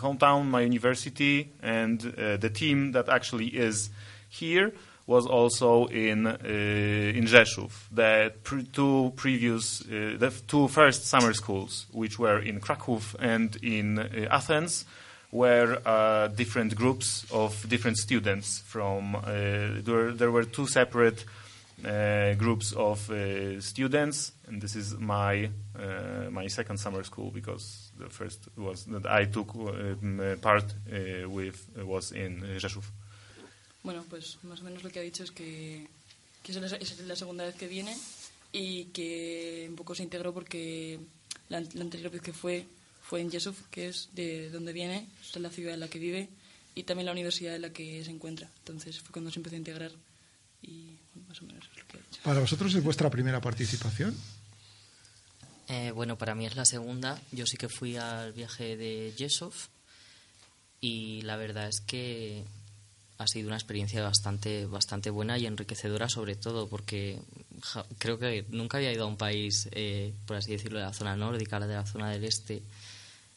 hometown, 0.03 0.47
my 0.47 0.61
university, 0.61 1.49
and 1.63 2.01
the 2.01 2.49
team 2.53 2.91
that 2.91 3.07
actually 3.07 3.47
is 3.47 3.89
here 4.29 4.73
was 5.09 5.25
also 5.25 5.87
in 5.87 6.27
uh, 6.27 7.17
in 7.17 7.25
Rzeszów. 7.25 7.89
The 7.91 8.31
pr- 8.43 8.61
two 8.71 9.11
previous, 9.15 9.81
uh, 9.81 10.19
the 10.19 10.31
two 10.47 10.67
first 10.67 11.07
summer 11.07 11.33
schools, 11.33 11.87
which 11.91 12.19
were 12.19 12.39
in 12.39 12.59
Krakow 12.59 13.01
and 13.19 13.57
in 13.63 13.97
uh, 13.97 14.27
Athens, 14.29 14.85
were 15.31 15.81
uh, 15.83 16.27
different 16.27 16.75
groups 16.75 17.25
of 17.31 17.67
different 17.67 17.97
students. 17.97 18.59
From 18.59 19.15
uh, 19.15 19.21
there, 19.83 20.11
there 20.11 20.31
were 20.31 20.43
two 20.43 20.67
separate 20.67 21.25
uh, 21.83 22.35
groups 22.35 22.71
of 22.73 22.99
students, 23.59 24.33
and 24.47 24.61
this 24.61 24.75
is 24.75 24.95
my 24.99 25.49
my 26.29 26.47
second 26.47 26.77
summer 26.77 27.03
school 27.03 27.31
because 27.31 27.91
the 27.97 28.09
first 28.09 28.49
was 28.57 28.85
that 28.85 29.05
I 29.07 29.25
took 29.25 29.55
uh, 29.55 30.35
part 30.41 30.65
with 31.25 31.67
was 31.77 32.11
in 32.11 32.43
Rzeszów. 32.59 32.91
Bueno, 33.83 34.05
pues 34.09 34.37
más 34.43 34.61
o 34.61 34.63
menos 34.63 34.83
lo 34.83 34.89
que 34.89 34.99
ha 34.99 35.03
dicho 35.03 35.23
es 35.23 35.31
que, 35.31 35.87
que 36.43 36.51
es, 36.51 37.01
la, 37.01 37.15
segunda 37.15 37.45
vez 37.45 37.55
que 37.55 37.67
viene 37.67 37.95
y 38.51 38.85
que 38.85 39.67
un 39.69 39.75
poco 39.75 39.95
se 39.95 40.03
integró 40.03 40.33
porque 40.33 40.99
la, 41.47 41.61
la 41.61 41.81
anterior 41.81 42.11
vez 42.11 42.21
que 42.21 42.33
fue 42.33 42.65
fue 43.09 43.21
en 43.21 43.31
Yesuf, 43.31 43.57
que 43.71 43.87
es 43.87 44.09
de 44.13 44.51
donde 44.51 44.71
viene, 44.71 45.07
es 45.19 45.35
la 45.37 45.49
ciudad 45.49 45.73
en 45.73 45.79
la 45.79 45.87
que 45.87 45.97
vive 45.97 46.29
y 46.75 46.83
también 46.83 47.07
la 47.07 47.11
universidad 47.11 47.55
en 47.55 47.63
la 47.63 47.71
que 47.71 48.05
se 48.05 48.11
encuentra. 48.11 48.47
Entonces 48.59 48.99
fue 48.99 49.11
cuando 49.11 49.31
se 49.31 49.39
empezó 49.39 49.55
a 49.55 49.57
integrar 49.57 49.91
y 50.61 50.95
bueno, 51.13 51.27
más 51.27 51.41
o 51.41 51.45
menos 51.45 51.63
es 51.71 51.77
lo 51.79 51.87
que 51.87 51.97
ha 51.97 52.01
dicho. 52.01 52.21
¿Para 52.23 52.39
vosotros 52.39 52.75
es 52.75 52.83
vuestra 52.83 53.09
primera 53.09 53.41
participación? 53.41 54.15
Eh, 55.69 55.89
bueno, 55.89 56.19
para 56.19 56.35
mí 56.35 56.45
es 56.45 56.55
la 56.55 56.65
segunda. 56.65 57.19
Yo 57.31 57.47
sí 57.47 57.57
que 57.57 57.67
fui 57.67 57.97
al 57.97 58.31
viaje 58.33 58.77
de 58.77 59.11
Yesov 59.17 59.53
y 60.79 61.23
la 61.23 61.35
verdad 61.35 61.67
es 61.67 61.81
que 61.81 62.43
ha 63.19 63.27
sido 63.27 63.47
una 63.47 63.57
experiencia 63.57 64.01
bastante, 64.01 64.65
bastante 64.65 65.09
buena 65.09 65.37
y 65.37 65.45
enriquecedora 65.45 66.07
sobre 66.09 66.35
todo 66.35 66.67
porque 66.69 67.19
ja, 67.61 67.85
creo 67.97 68.17
que 68.17 68.45
nunca 68.49 68.77
había 68.77 68.91
ido 68.93 69.03
a 69.03 69.07
un 69.07 69.17
país, 69.17 69.67
eh, 69.73 70.13
por 70.25 70.37
así 70.37 70.51
decirlo, 70.53 70.79
de 70.79 70.85
la 70.85 70.93
zona 70.93 71.15
nórdica, 71.17 71.59
de 71.59 71.67
la 71.75 71.85
zona 71.85 72.09
del 72.11 72.23
este 72.23 72.63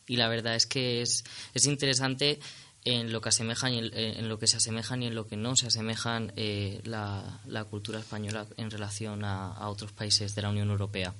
y 0.06 0.16
la 0.16 0.28
verdad 0.28 0.54
es 0.54 0.66
que 0.66 1.02
es, 1.02 1.24
es 1.52 1.66
interesante 1.66 2.38
en 2.84 3.12
lo 3.12 3.20
que 3.20 3.28
asemejan 3.30 3.74
y 3.74 3.78
en, 3.78 3.90
en 3.94 4.28
lo 4.28 4.38
que 4.38 4.46
se 4.46 4.56
asemejan 4.56 5.02
y 5.02 5.06
en 5.08 5.14
lo 5.16 5.26
que 5.26 5.36
no 5.36 5.56
se 5.56 5.66
asemejan 5.66 6.32
eh, 6.36 6.80
la, 6.84 7.40
la 7.46 7.64
cultura 7.64 7.98
española 8.00 8.46
en 8.56 8.70
relación 8.70 9.24
a, 9.24 9.52
a 9.52 9.68
otros 9.68 9.90
países 9.92 10.34
de 10.36 10.42
la 10.42 10.50
Unión 10.50 10.70
Europea. 10.70 11.12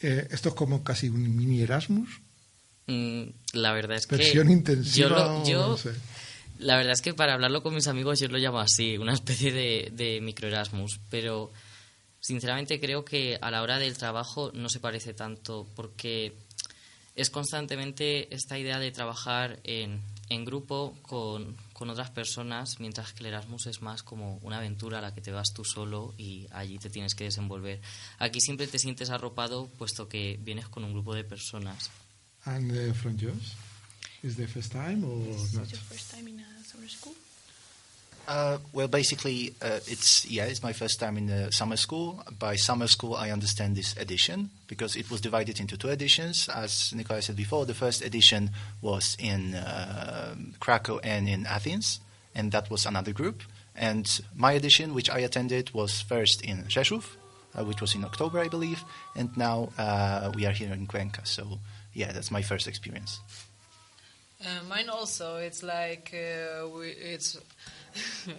Eh, 0.00 0.28
esto 0.30 0.48
es 0.50 0.54
como 0.54 0.82
casi 0.82 1.08
un 1.08 1.36
mini 1.36 1.60
Erasmus. 1.62 2.20
Mm, 2.86 3.22
la 3.52 3.72
verdad 3.72 3.96
es 3.98 4.06
que 4.06 4.16
Versión 4.16 4.50
intensiva. 4.50 5.08
yo, 5.08 5.14
lo- 5.14 5.42
o 5.42 5.46
yo- 5.46 5.68
no 5.68 5.76
sé. 5.76 5.90
La 6.60 6.76
verdad 6.76 6.92
es 6.92 7.02
que 7.02 7.14
para 7.14 7.34
hablarlo 7.34 7.62
con 7.62 7.74
mis 7.74 7.88
amigos 7.88 8.20
yo 8.20 8.28
lo 8.28 8.38
llamo 8.38 8.60
así, 8.60 8.96
una 8.98 9.14
especie 9.14 9.52
de, 9.52 9.90
de 9.92 10.20
micro 10.20 10.48
Erasmus, 10.48 11.00
pero 11.10 11.52
sinceramente 12.20 12.78
creo 12.80 13.04
que 13.04 13.38
a 13.40 13.50
la 13.50 13.62
hora 13.62 13.78
del 13.78 13.96
trabajo 13.96 14.52
no 14.54 14.68
se 14.68 14.80
parece 14.80 15.14
tanto 15.14 15.66
porque 15.74 16.34
es 17.20 17.30
constantemente 17.30 18.32
esta 18.34 18.58
idea 18.58 18.78
de 18.78 18.92
trabajar 18.92 19.60
en, 19.64 20.00
grupo 20.44 20.96
con, 21.02 21.56
otras 21.74 22.10
personas, 22.10 22.78
mientras 22.78 23.12
que 23.12 23.20
el 23.20 23.26
Erasmus 23.26 23.66
es 23.66 23.82
más 23.82 24.02
como 24.02 24.36
una 24.42 24.58
aventura 24.58 24.98
a 24.98 25.02
la 25.02 25.14
que 25.14 25.20
te 25.20 25.32
vas 25.32 25.52
tú 25.52 25.64
solo 25.64 26.14
y 26.16 26.46
allí 26.52 26.78
te 26.78 26.90
tienes 26.90 27.14
que 27.14 27.24
desenvolver. 27.24 27.80
Aquí 28.18 28.40
siempre 28.40 28.66
te 28.66 28.78
sientes 28.78 29.10
arropado 29.10 29.68
puesto 29.78 30.08
que 30.08 30.38
vienes 30.40 30.68
con 30.68 30.84
un 30.84 30.92
grupo 30.92 31.14
de 31.14 31.24
personas. 31.24 31.90
And 32.44 32.70
uh, 32.72 32.94
from? 32.94 33.16
Is 34.22 34.36
the 34.36 34.46
first 34.46 34.72
time 34.72 35.02
or 35.04 35.16
not? 35.16 35.28
Is 35.28 35.54
your 35.54 35.64
first 35.64 36.12
time 36.12 36.28
in 36.28 36.40
a 36.40 36.64
summer 36.64 36.88
school? 36.88 37.14
Uh, 38.28 38.58
well, 38.72 38.86
basically, 38.86 39.54
uh, 39.62 39.80
it's 39.86 40.30
yeah, 40.30 40.44
it's 40.44 40.62
my 40.62 40.74
first 40.74 41.00
time 41.00 41.16
in 41.16 41.26
the 41.26 41.50
summer 41.50 41.76
school. 41.76 42.22
By 42.38 42.56
summer 42.56 42.86
school, 42.86 43.14
I 43.14 43.30
understand 43.30 43.76
this 43.76 43.96
edition 43.96 44.50
because 44.68 44.94
it 44.94 45.10
was 45.10 45.20
divided 45.22 45.58
into 45.58 45.76
two 45.76 45.88
editions. 45.88 46.48
As 46.48 46.92
Nikolai 46.94 47.20
said 47.20 47.36
before, 47.36 47.64
the 47.64 47.74
first 47.74 48.04
edition 48.04 48.50
was 48.82 49.16
in 49.18 49.54
uh, 49.54 50.34
Krakow 50.60 50.98
and 51.02 51.28
in 51.28 51.46
Athens, 51.46 52.00
and 52.34 52.52
that 52.52 52.70
was 52.70 52.84
another 52.84 53.12
group. 53.12 53.42
And 53.74 54.06
my 54.36 54.52
edition, 54.52 54.94
which 54.94 55.08
I 55.08 55.20
attended, 55.20 55.72
was 55.72 56.02
first 56.02 56.42
in 56.42 56.64
Rzeszów, 56.64 57.16
uh, 57.58 57.64
which 57.64 57.80
was 57.80 57.94
in 57.94 58.04
October, 58.04 58.38
I 58.38 58.48
believe, 58.48 58.84
and 59.16 59.34
now 59.36 59.70
uh, 59.78 60.30
we 60.34 60.44
are 60.44 60.52
here 60.52 60.72
in 60.72 60.86
Cuenca. 60.86 61.24
So, 61.24 61.58
yeah, 61.94 62.12
that's 62.12 62.30
my 62.30 62.42
first 62.42 62.68
experience. 62.68 63.20
Uh, 64.42 64.64
mine 64.68 64.88
also. 64.88 65.36
It's 65.36 65.62
like 65.62 66.14
uh, 66.14 66.66
we, 66.68 66.88
it's. 66.88 67.36
uh, 68.28 68.32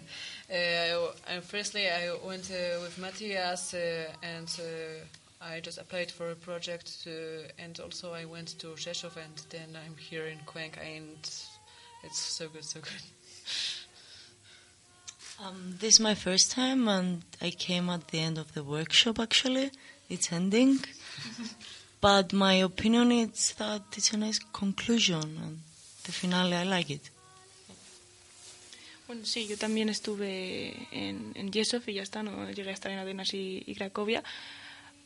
and 1.27 1.43
firstly, 1.43 1.87
I 1.87 2.15
went 2.25 2.49
uh, 2.49 2.81
with 2.81 2.97
Matthias, 2.97 3.73
uh, 3.73 4.05
and 4.23 4.47
uh, 4.59 5.45
I 5.45 5.59
just 5.59 5.77
applied 5.77 6.11
for 6.11 6.31
a 6.31 6.35
project, 6.35 7.07
uh, 7.07 7.11
and 7.59 7.79
also 7.79 8.13
I 8.13 8.25
went 8.25 8.59
to 8.59 8.67
Rzeszów, 8.67 9.15
and 9.17 9.41
then 9.49 9.77
I'm 9.85 9.95
here 9.97 10.25
in 10.25 10.39
Cuenca, 10.45 10.81
and 10.81 11.17
it's 12.03 12.19
so 12.19 12.47
good, 12.47 12.63
so 12.63 12.79
good. 12.79 13.01
Um, 15.43 15.75
this 15.79 15.95
is 15.95 15.99
my 15.99 16.15
first 16.15 16.51
time, 16.51 16.87
and 16.87 17.23
I 17.41 17.51
came 17.51 17.89
at 17.89 18.07
the 18.07 18.19
end 18.19 18.37
of 18.37 18.53
the 18.53 18.63
workshop. 18.63 19.19
Actually, 19.19 19.71
it's 20.09 20.31
ending, 20.31 20.79
but 22.01 22.33
my 22.33 22.53
opinion 22.53 23.11
is 23.11 23.53
that 23.59 23.81
it's 23.97 24.13
a 24.13 24.17
nice 24.17 24.39
conclusion, 24.39 25.39
and 25.43 25.59
the 26.11 26.17
finale 26.17 26.53
I 26.53 26.65
like 26.65 26.93
it. 26.93 27.01
Bueno, 29.07 29.25
sí, 29.25 29.47
yo 29.47 29.57
también 29.57 29.89
estuve 29.89 30.87
en, 30.91 31.31
en 31.35 31.51
Yesov 31.51 31.83
y 31.87 31.95
ya 31.95 32.03
está, 32.03 32.23
no 32.23 32.49
llegué 32.49 32.69
a 32.69 32.73
estar 32.73 32.91
en 32.91 32.99
Atenas 32.99 33.33
y, 33.33 33.73
Cracovia, 33.75 34.23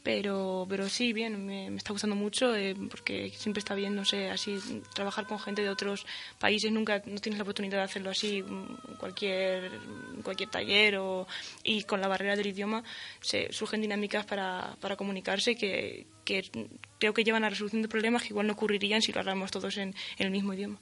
pero, 0.04 0.68
pero 0.70 0.88
sí, 0.90 1.12
bien, 1.12 1.44
me, 1.44 1.76
está 1.76 1.92
gustando 1.92 2.16
mucho 2.16 2.56
eh, 2.56 2.76
porque 2.92 3.32
siempre 3.36 3.60
está 3.60 3.74
bien, 3.74 3.96
no 3.96 4.06
sé, 4.06 4.30
así 4.30 4.60
trabajar 4.94 5.26
con 5.26 5.40
gente 5.40 5.64
de 5.64 5.70
otros 5.70 6.06
países, 6.38 6.72
nunca 6.72 7.02
no 7.08 7.20
tienes 7.20 7.40
la 7.40 7.44
oportunidad 7.44 7.78
de 7.78 7.84
hacerlo 7.84 8.12
así 8.12 8.44
mm, 8.44 8.98
cualquier, 9.00 9.72
en 10.14 10.22
cualquier 10.22 10.52
taller 10.52 10.98
o, 10.98 11.28
y 11.64 11.84
con 11.84 12.00
la 12.00 12.08
barrera 12.08 12.36
del 12.36 12.46
idioma 12.46 12.84
se, 13.22 13.52
surgen 13.52 13.82
dinámicas 13.82 14.28
para, 14.28 14.76
para 14.82 14.96
comunicarse 14.96 15.56
que, 15.56 16.06
que 16.24 16.48
creo 17.00 17.14
que 17.16 17.24
llevan 17.24 17.44
a 17.44 17.48
la 17.48 17.52
resolución 17.52 17.82
de 17.82 17.88
problemas 17.88 18.22
que 18.22 18.30
igual 18.30 18.46
no 18.46 18.54
ocurrirían 18.54 19.02
si 19.02 19.12
lo 19.12 19.22
habláramos 19.22 19.50
todos 19.50 19.78
en 19.78 19.96
el 20.20 20.30
mismo 20.30 20.54
idioma. 20.54 20.80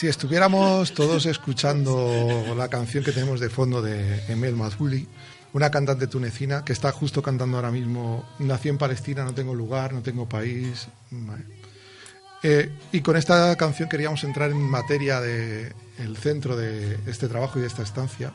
Si 0.00 0.08
estuviéramos 0.08 0.94
todos 0.94 1.26
escuchando 1.26 2.54
la 2.56 2.68
canción 2.68 3.04
que 3.04 3.12
tenemos 3.12 3.38
de 3.38 3.50
fondo 3.50 3.82
de 3.82 4.24
Emel 4.32 4.56
Mazuli, 4.56 5.06
una 5.52 5.70
cantante 5.70 6.06
tunecina 6.06 6.64
que 6.64 6.72
está 6.72 6.90
justo 6.90 7.20
cantando 7.20 7.58
ahora 7.58 7.70
mismo, 7.70 8.26
nací 8.38 8.70
en 8.70 8.78
Palestina, 8.78 9.24
no 9.24 9.34
tengo 9.34 9.54
lugar, 9.54 9.92
no 9.92 10.00
tengo 10.00 10.26
país. 10.26 10.88
Eh, 12.42 12.72
y 12.92 13.02
con 13.02 13.18
esta 13.18 13.54
canción 13.56 13.90
queríamos 13.90 14.24
entrar 14.24 14.50
en 14.50 14.62
materia 14.62 15.20
del 15.20 16.16
centro 16.16 16.56
de 16.56 16.98
este 17.06 17.28
trabajo 17.28 17.58
y 17.58 17.60
de 17.60 17.68
esta 17.68 17.82
estancia. 17.82 18.32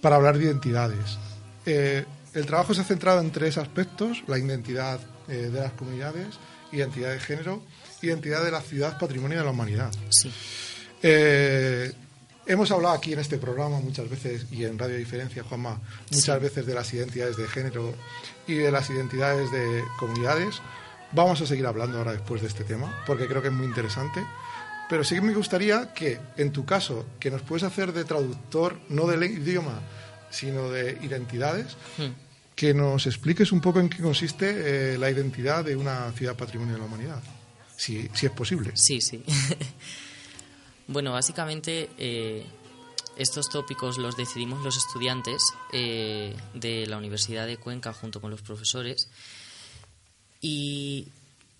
para 0.00 0.14
hablar 0.14 0.38
de 0.38 0.44
identidades. 0.44 1.18
Eh, 1.66 2.04
el 2.32 2.46
trabajo 2.46 2.74
se 2.74 2.82
ha 2.82 2.84
centrado 2.84 3.20
en 3.20 3.32
tres 3.32 3.58
aspectos, 3.58 4.22
la 4.28 4.38
identidad 4.38 5.00
eh, 5.26 5.50
de 5.52 5.60
las 5.60 5.72
comunidades, 5.72 6.38
identidad 6.70 7.10
de 7.10 7.18
género, 7.18 7.60
identidad 8.04 8.44
de 8.44 8.50
la 8.50 8.60
ciudad, 8.60 8.98
patrimonio 8.98 9.38
de 9.38 9.44
la 9.44 9.50
humanidad. 9.50 9.90
Sí. 10.10 10.30
Eh, 11.02 11.92
hemos 12.46 12.70
hablado 12.70 12.94
aquí 12.94 13.12
en 13.12 13.18
este 13.20 13.38
programa 13.38 13.80
muchas 13.80 14.08
veces 14.08 14.46
y 14.50 14.64
en 14.64 14.78
Radio 14.78 14.96
Diferencia, 14.96 15.42
Juanma, 15.42 15.80
muchas 16.10 16.36
Sí. 16.36 16.42
veces 16.42 16.66
de 16.66 16.74
las 16.74 16.92
identidades 16.94 17.36
de 17.36 17.46
género 17.48 17.94
y 18.46 18.54
de 18.54 18.70
las 18.70 18.88
identidades 18.90 19.50
de 19.50 19.82
comunidades. 19.98 20.56
Vamos 21.12 21.40
a 21.40 21.46
seguir 21.46 21.66
hablando 21.66 21.98
ahora 21.98 22.12
después 22.12 22.40
de 22.42 22.48
este 22.48 22.64
tema, 22.64 23.02
porque 23.06 23.26
creo 23.26 23.40
que 23.42 23.48
es 23.48 23.54
muy 23.54 23.66
interesante. 23.66 24.24
Pero 24.88 25.02
sí 25.04 25.14
que 25.14 25.20
me 25.22 25.32
gustaría 25.34 25.94
que, 25.94 26.18
en 26.36 26.52
tu 26.52 26.64
caso, 26.66 27.06
que 27.18 27.30
nos 27.30 27.40
puedes 27.42 27.62
hacer 27.62 27.92
de 27.92 28.04
traductor, 28.04 28.78
no 28.90 29.06
del 29.06 29.22
idioma, 29.24 29.80
sino 30.30 30.70
de 30.70 30.98
identidades, 31.02 31.76
Hmm. 31.96 32.12
que 32.54 32.74
nos 32.74 33.06
expliques 33.06 33.50
un 33.52 33.60
poco 33.60 33.80
en 33.80 33.88
qué 33.88 34.02
consiste 34.02 34.92
eh, 34.94 34.98
la 34.98 35.10
identidad 35.10 35.64
de 35.64 35.74
una 35.76 36.12
ciudad 36.12 36.36
patrimonio 36.36 36.74
de 36.74 36.80
la 36.80 36.84
humanidad, 36.86 37.20
si, 37.76 38.08
si 38.14 38.26
es 38.26 38.32
posible. 38.32 38.72
Sí, 38.74 39.00
sí. 39.00 39.22
bueno, 40.86 41.12
básicamente 41.12 41.90
eh, 41.98 42.44
estos 43.16 43.48
tópicos 43.48 43.98
los 43.98 44.16
decidimos 44.16 44.62
los 44.64 44.76
estudiantes 44.76 45.42
eh, 45.72 46.34
de 46.54 46.86
la 46.86 46.96
Universidad 46.96 47.46
de 47.46 47.56
Cuenca 47.56 47.92
junto 47.92 48.20
con 48.20 48.30
los 48.30 48.42
profesores. 48.42 49.08
Y 50.40 51.08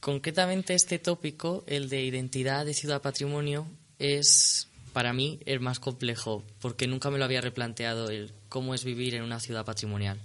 concretamente 0.01 0.75
este 0.75 0.99
tópico, 0.99 1.65
el 1.67 1.89
de 1.89 2.03
identidad 2.03 2.67
de 2.67 2.75
ciudad 2.75 3.03
patrimonio, 3.03 3.67
es 3.99 4.69
para 4.93 5.13
mí 5.13 5.41
el 5.47 5.61
más 5.61 5.81
complejo, 5.81 6.45
porque 6.61 6.87
nunca 6.87 7.11
me 7.11 7.19
lo 7.19 7.25
había 7.25 7.41
replanteado 7.41 8.11
el 8.11 8.33
cómo 8.49 8.75
es 8.75 8.85
vivir 8.85 9.15
en 9.15 9.23
una 9.23 9.41
ciudad 9.41 9.65
patrimonial. 9.65 10.21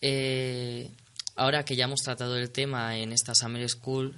Eh, 0.00 0.90
ahora 1.36 1.64
que 1.64 1.76
ya 1.76 1.84
hemos 1.84 2.00
tratado 2.00 2.36
el 2.36 2.50
tema 2.50 2.96
en 2.96 3.12
esta 3.12 3.34
Summer 3.34 3.68
School, 3.68 4.14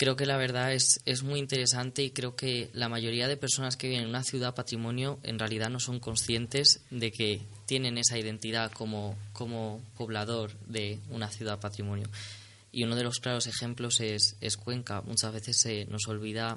creo 0.00 0.16
que 0.16 0.24
la 0.24 0.38
verdad 0.38 0.72
es, 0.72 1.02
es 1.04 1.22
muy 1.22 1.38
interesante 1.38 2.02
y 2.02 2.10
creo 2.10 2.34
que 2.34 2.70
la 2.72 2.88
mayoría 2.88 3.28
de 3.28 3.36
personas 3.36 3.76
que 3.76 3.86
viven 3.86 4.04
en 4.04 4.08
una 4.08 4.24
ciudad 4.24 4.54
patrimonio 4.54 5.20
en 5.24 5.38
realidad 5.38 5.68
no 5.68 5.78
son 5.78 6.00
conscientes 6.00 6.80
de 6.90 7.12
que 7.12 7.42
tienen 7.66 7.98
esa 7.98 8.18
identidad 8.18 8.72
como, 8.72 9.14
como 9.34 9.84
poblador 9.98 10.58
de 10.60 10.98
una 11.10 11.28
ciudad 11.28 11.60
patrimonio. 11.60 12.08
Y 12.72 12.84
uno 12.84 12.96
de 12.96 13.04
los 13.04 13.18
claros 13.18 13.46
ejemplos 13.46 14.00
es, 14.00 14.38
es 14.40 14.56
Cuenca. 14.56 15.02
Muchas 15.02 15.34
veces 15.34 15.60
se 15.60 15.84
nos 15.84 16.08
olvida 16.08 16.56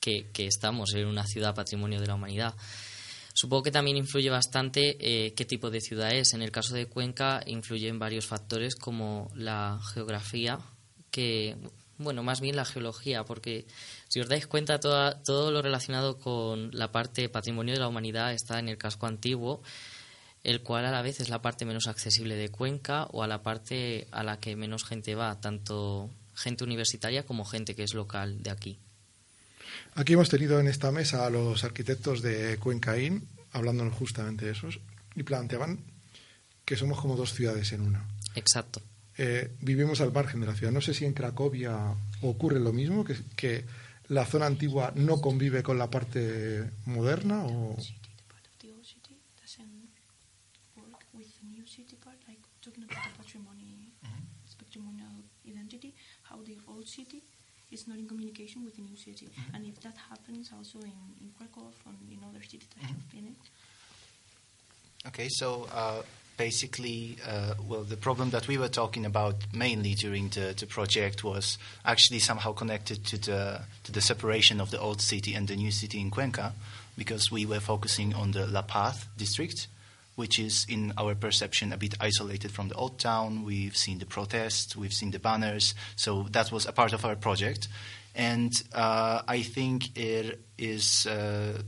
que, 0.00 0.30
que 0.32 0.46
estamos 0.46 0.94
en 0.94 1.06
una 1.06 1.26
ciudad 1.26 1.54
patrimonio 1.54 2.00
de 2.00 2.06
la 2.06 2.14
humanidad. 2.14 2.54
Supongo 3.34 3.64
que 3.64 3.72
también 3.72 3.98
influye 3.98 4.30
bastante 4.30 4.96
eh, 5.00 5.34
qué 5.34 5.44
tipo 5.44 5.70
de 5.70 5.82
ciudad 5.82 6.14
es. 6.14 6.32
En 6.32 6.40
el 6.40 6.50
caso 6.50 6.72
de 6.72 6.86
Cuenca 6.86 7.42
influyen 7.44 7.98
varios 7.98 8.24
factores 8.24 8.74
como 8.74 9.30
la 9.34 9.78
geografía, 9.92 10.60
que, 11.10 11.56
bueno, 12.00 12.22
más 12.22 12.40
bien 12.40 12.56
la 12.56 12.64
geología, 12.64 13.24
porque 13.24 13.66
si 14.08 14.20
os 14.20 14.28
dais 14.28 14.46
cuenta, 14.46 14.80
toda- 14.80 15.22
todo 15.22 15.50
lo 15.52 15.62
relacionado 15.62 16.18
con 16.18 16.70
la 16.72 16.90
parte 16.90 17.28
patrimonio 17.28 17.74
de 17.74 17.80
la 17.80 17.88
humanidad 17.88 18.32
está 18.32 18.58
en 18.58 18.68
el 18.68 18.78
casco 18.78 19.06
antiguo, 19.06 19.62
el 20.42 20.62
cual 20.62 20.86
a 20.86 20.90
la 20.90 21.02
vez 21.02 21.20
es 21.20 21.28
la 21.28 21.42
parte 21.42 21.64
menos 21.66 21.86
accesible 21.86 22.34
de 22.36 22.48
Cuenca 22.48 23.04
o 23.12 23.22
a 23.22 23.26
la 23.26 23.42
parte 23.42 24.08
a 24.10 24.22
la 24.24 24.40
que 24.40 24.56
menos 24.56 24.84
gente 24.84 25.14
va, 25.14 25.38
tanto 25.40 26.10
gente 26.34 26.64
universitaria 26.64 27.24
como 27.26 27.44
gente 27.44 27.74
que 27.74 27.82
es 27.84 27.92
local 27.94 28.42
de 28.42 28.50
aquí. 28.50 28.78
Aquí 29.94 30.14
hemos 30.14 30.28
tenido 30.30 30.58
en 30.58 30.66
esta 30.68 30.90
mesa 30.90 31.26
a 31.26 31.30
los 31.30 31.62
arquitectos 31.64 32.22
de 32.22 32.56
Cuencaín 32.58 33.28
hablándonos 33.52 33.94
justamente 33.94 34.46
de 34.46 34.52
esos 34.52 34.80
y 35.14 35.22
planteaban 35.22 35.78
que 36.64 36.76
somos 36.76 37.00
como 37.00 37.16
dos 37.16 37.34
ciudades 37.34 37.72
en 37.72 37.82
una. 37.82 38.04
Exacto. 38.34 38.80
Eh, 39.22 39.50
vivimos 39.60 40.00
al 40.00 40.12
margen 40.12 40.40
de 40.40 40.46
la 40.46 40.54
ciudad. 40.54 40.72
No 40.72 40.80
sé 40.80 40.94
si 40.94 41.04
en 41.04 41.12
Cracovia 41.12 41.94
ocurre 42.22 42.58
lo 42.58 42.72
mismo, 42.72 43.04
que, 43.04 43.14
que 43.36 43.66
la 44.08 44.24
zona 44.24 44.46
antigua 44.46 44.94
no 44.96 45.20
convive 45.20 45.62
con 45.62 45.76
la 45.76 45.90
parte 45.90 46.70
moderna 46.86 47.44
o... 47.44 47.76
city 56.86 57.22
is 57.70 57.86
not 57.86 57.98
in 57.98 58.08
communication 58.08 58.64
with 58.64 58.74
the 58.74 58.82
new 58.82 58.96
city. 58.96 59.28
And 59.54 59.64
if 59.64 59.78
that 59.80 59.94
happens 60.08 60.50
also 60.56 60.80
in, 60.80 60.98
in 61.20 61.30
Krakow 61.38 61.70
and 61.86 61.96
in 62.10 62.18
other 62.24 62.42
cities 62.42 62.68
that 62.74 62.84
have 62.88 63.10
been 63.12 63.26
in. 63.26 63.36
Okay, 65.06 65.28
so 65.28 65.68
uh, 65.72 66.02
basically, 66.40 67.18
uh, 67.28 67.52
well, 67.68 67.84
the 67.84 67.98
problem 67.98 68.30
that 68.30 68.48
we 68.48 68.56
were 68.56 68.70
talking 68.70 69.04
about 69.04 69.34
mainly 69.52 69.92
during 69.92 70.30
the, 70.30 70.54
the 70.58 70.66
project 70.66 71.22
was 71.22 71.58
actually 71.84 72.18
somehow 72.18 72.50
connected 72.50 73.04
to 73.04 73.18
the 73.18 73.60
to 73.84 73.92
the 73.92 74.00
separation 74.00 74.58
of 74.58 74.70
the 74.70 74.80
old 74.80 75.02
city 75.02 75.34
and 75.34 75.48
the 75.48 75.54
new 75.54 75.70
city 75.70 76.00
in 76.00 76.10
Cuenca, 76.10 76.54
because 76.96 77.30
we 77.30 77.44
were 77.44 77.60
focusing 77.60 78.14
on 78.14 78.30
the 78.30 78.46
La 78.46 78.62
Paz 78.62 79.06
district, 79.18 79.68
which 80.16 80.38
is, 80.38 80.64
in 80.66 80.94
our 80.96 81.14
perception, 81.14 81.74
a 81.74 81.76
bit 81.76 81.94
isolated 82.00 82.50
from 82.50 82.68
the 82.68 82.74
old 82.74 82.98
town. 82.98 83.44
We've 83.44 83.76
seen 83.76 83.98
the 83.98 84.06
protests, 84.06 84.74
we've 84.74 84.94
seen 84.94 85.10
the 85.10 85.18
banners, 85.18 85.74
so 85.94 86.26
that 86.30 86.50
was 86.50 86.64
a 86.64 86.72
part 86.72 86.94
of 86.94 87.04
our 87.04 87.16
project, 87.16 87.68
and 88.14 88.52
uh, 88.72 89.20
I 89.28 89.42
think 89.42 89.94
it 89.94 90.40
is. 90.56 91.06
Uh, 91.06 91.62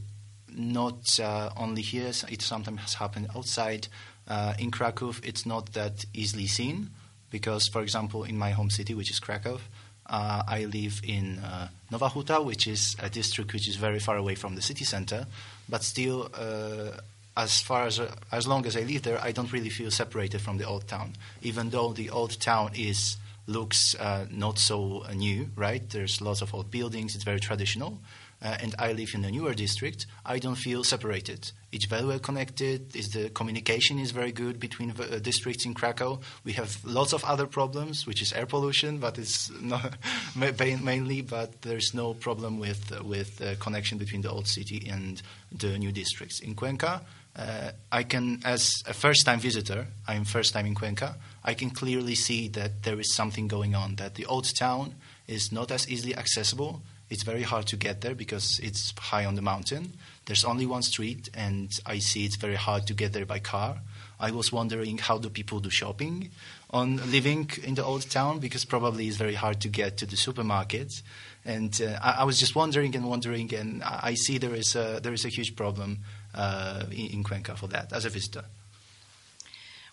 not 0.54 1.18
uh, 1.18 1.48
only 1.56 1.80
here, 1.80 2.12
it 2.28 2.42
sometimes 2.42 2.80
has 2.80 2.94
happened 2.94 3.28
outside. 3.34 3.88
Uh, 4.32 4.54
in 4.58 4.70
Krakow, 4.70 5.12
it's 5.22 5.44
not 5.44 5.74
that 5.74 6.06
easily 6.14 6.46
seen 6.46 6.88
because, 7.30 7.68
for 7.68 7.82
example, 7.82 8.24
in 8.24 8.38
my 8.38 8.52
home 8.52 8.70
city, 8.70 8.94
which 8.94 9.10
is 9.10 9.20
Krakow, 9.20 9.60
uh, 10.06 10.42
I 10.48 10.64
live 10.64 11.02
in 11.04 11.38
uh, 11.40 11.68
Nova 11.90 12.08
Huta, 12.08 12.40
which 12.42 12.66
is 12.66 12.96
a 12.98 13.10
district 13.10 13.52
which 13.52 13.68
is 13.68 13.76
very 13.76 13.98
far 13.98 14.16
away 14.16 14.34
from 14.34 14.54
the 14.54 14.62
city 14.62 14.84
center, 14.84 15.26
but 15.68 15.82
still, 15.82 16.30
uh, 16.32 16.96
as 17.36 17.60
far 17.60 17.86
as 17.86 18.00
as 18.30 18.46
long 18.46 18.64
as 18.66 18.74
I 18.74 18.80
live 18.80 19.02
there, 19.02 19.20
I 19.22 19.32
don't 19.32 19.52
really 19.52 19.70
feel 19.70 19.90
separated 19.90 20.40
from 20.40 20.56
the 20.56 20.66
old 20.66 20.88
town, 20.88 21.12
even 21.42 21.68
though 21.68 21.92
the 21.92 22.08
old 22.08 22.40
town 22.40 22.70
is 22.74 23.18
looks 23.46 23.94
uh, 23.96 24.24
not 24.30 24.58
so 24.58 25.04
uh, 25.08 25.12
new, 25.12 25.50
right? 25.56 25.82
There's 25.90 26.20
lots 26.20 26.40
of 26.42 26.54
old 26.54 26.70
buildings. 26.70 27.14
It's 27.14 27.24
very 27.24 27.40
traditional. 27.40 27.98
Uh, 28.42 28.56
and 28.60 28.74
I 28.78 28.92
live 28.92 29.10
in 29.14 29.24
a 29.24 29.30
newer 29.30 29.54
district, 29.54 30.06
I 30.26 30.40
don't 30.40 30.56
feel 30.56 30.82
separated. 30.82 31.52
It's 31.70 31.86
very 31.86 32.04
well 32.04 32.18
connected. 32.18 32.94
Is 32.96 33.10
the 33.10 33.30
communication 33.30 34.00
is 34.00 34.10
very 34.10 34.32
good 34.32 34.58
between 34.58 34.90
uh, 34.90 35.20
districts 35.20 35.64
in 35.64 35.74
Krakow. 35.74 36.18
We 36.44 36.52
have 36.54 36.84
lots 36.84 37.12
of 37.12 37.24
other 37.24 37.46
problems, 37.46 38.04
which 38.04 38.20
is 38.20 38.32
air 38.32 38.46
pollution, 38.46 38.98
but 38.98 39.16
it's 39.16 39.50
not 39.60 39.94
mainly. 40.34 41.22
But 41.22 41.62
there's 41.62 41.94
no 41.94 42.14
problem 42.14 42.58
with 42.58 42.92
uh, 42.92 43.04
with 43.04 43.40
uh, 43.40 43.54
connection 43.60 43.98
between 43.98 44.22
the 44.22 44.30
old 44.30 44.48
city 44.48 44.88
and 44.90 45.22
the 45.52 45.78
new 45.78 45.92
districts 45.92 46.40
in 46.40 46.54
Cuenca. 46.54 47.02
Uh, 47.34 47.70
I 47.90 48.02
can, 48.02 48.42
as 48.44 48.70
a 48.86 48.92
first-time 48.92 49.40
visitor, 49.40 49.86
I'm 50.06 50.24
first 50.24 50.52
time 50.52 50.66
in 50.66 50.74
Cuenca. 50.74 51.16
I 51.42 51.54
can 51.54 51.70
clearly 51.70 52.14
see 52.14 52.48
that 52.48 52.82
there 52.82 53.00
is 53.00 53.14
something 53.14 53.48
going 53.48 53.74
on. 53.74 53.96
That 53.96 54.16
the 54.16 54.26
old 54.26 54.46
town 54.58 54.96
is 55.26 55.50
not 55.50 55.70
as 55.70 55.88
easily 55.88 56.14
accessible. 56.14 56.82
It's 57.12 57.24
very 57.24 57.42
hard 57.42 57.66
to 57.66 57.76
get 57.76 58.00
there 58.00 58.14
because 58.14 58.58
it's 58.62 58.94
high 58.98 59.26
on 59.26 59.34
the 59.34 59.42
mountain. 59.42 59.92
There's 60.24 60.44
only 60.44 60.64
one 60.64 60.82
street, 60.82 61.28
and 61.34 61.68
I 61.84 61.98
see 61.98 62.24
it's 62.24 62.36
very 62.36 62.56
hard 62.56 62.86
to 62.86 62.94
get 62.94 63.12
there 63.12 63.26
by 63.26 63.38
car. 63.38 63.72
I 64.18 64.30
was 64.30 64.50
wondering 64.50 64.96
how 64.96 65.18
do 65.18 65.28
people 65.28 65.60
do 65.60 65.68
shopping 65.68 66.30
on 66.70 66.96
living 67.10 67.50
in 67.64 67.74
the 67.74 67.84
old 67.84 68.08
town 68.08 68.38
because 68.38 68.64
probably 68.64 69.08
it's 69.08 69.18
very 69.18 69.34
hard 69.34 69.60
to 69.60 69.68
get 69.68 69.98
to 69.98 70.06
the 70.06 70.16
supermarkets. 70.16 71.02
And 71.44 71.72
uh, 71.82 71.98
I, 72.00 72.22
I 72.22 72.24
was 72.24 72.38
just 72.38 72.54
wondering 72.54 72.96
and 72.96 73.04
wondering, 73.04 73.52
and 73.54 73.82
I 73.82 74.12
I 74.12 74.14
see 74.14 74.38
there 74.38 74.54
is 74.54 74.74
a, 74.74 75.00
there 75.02 75.12
is 75.12 75.24
a 75.26 75.28
huge 75.28 75.54
problem 75.54 75.98
uh, 76.34 76.84
in, 76.90 77.08
in 77.18 77.24
Cuenca 77.24 77.56
for 77.56 77.68
that 77.68 77.92
as 77.92 78.06
a 78.06 78.10
visitor. 78.10 78.44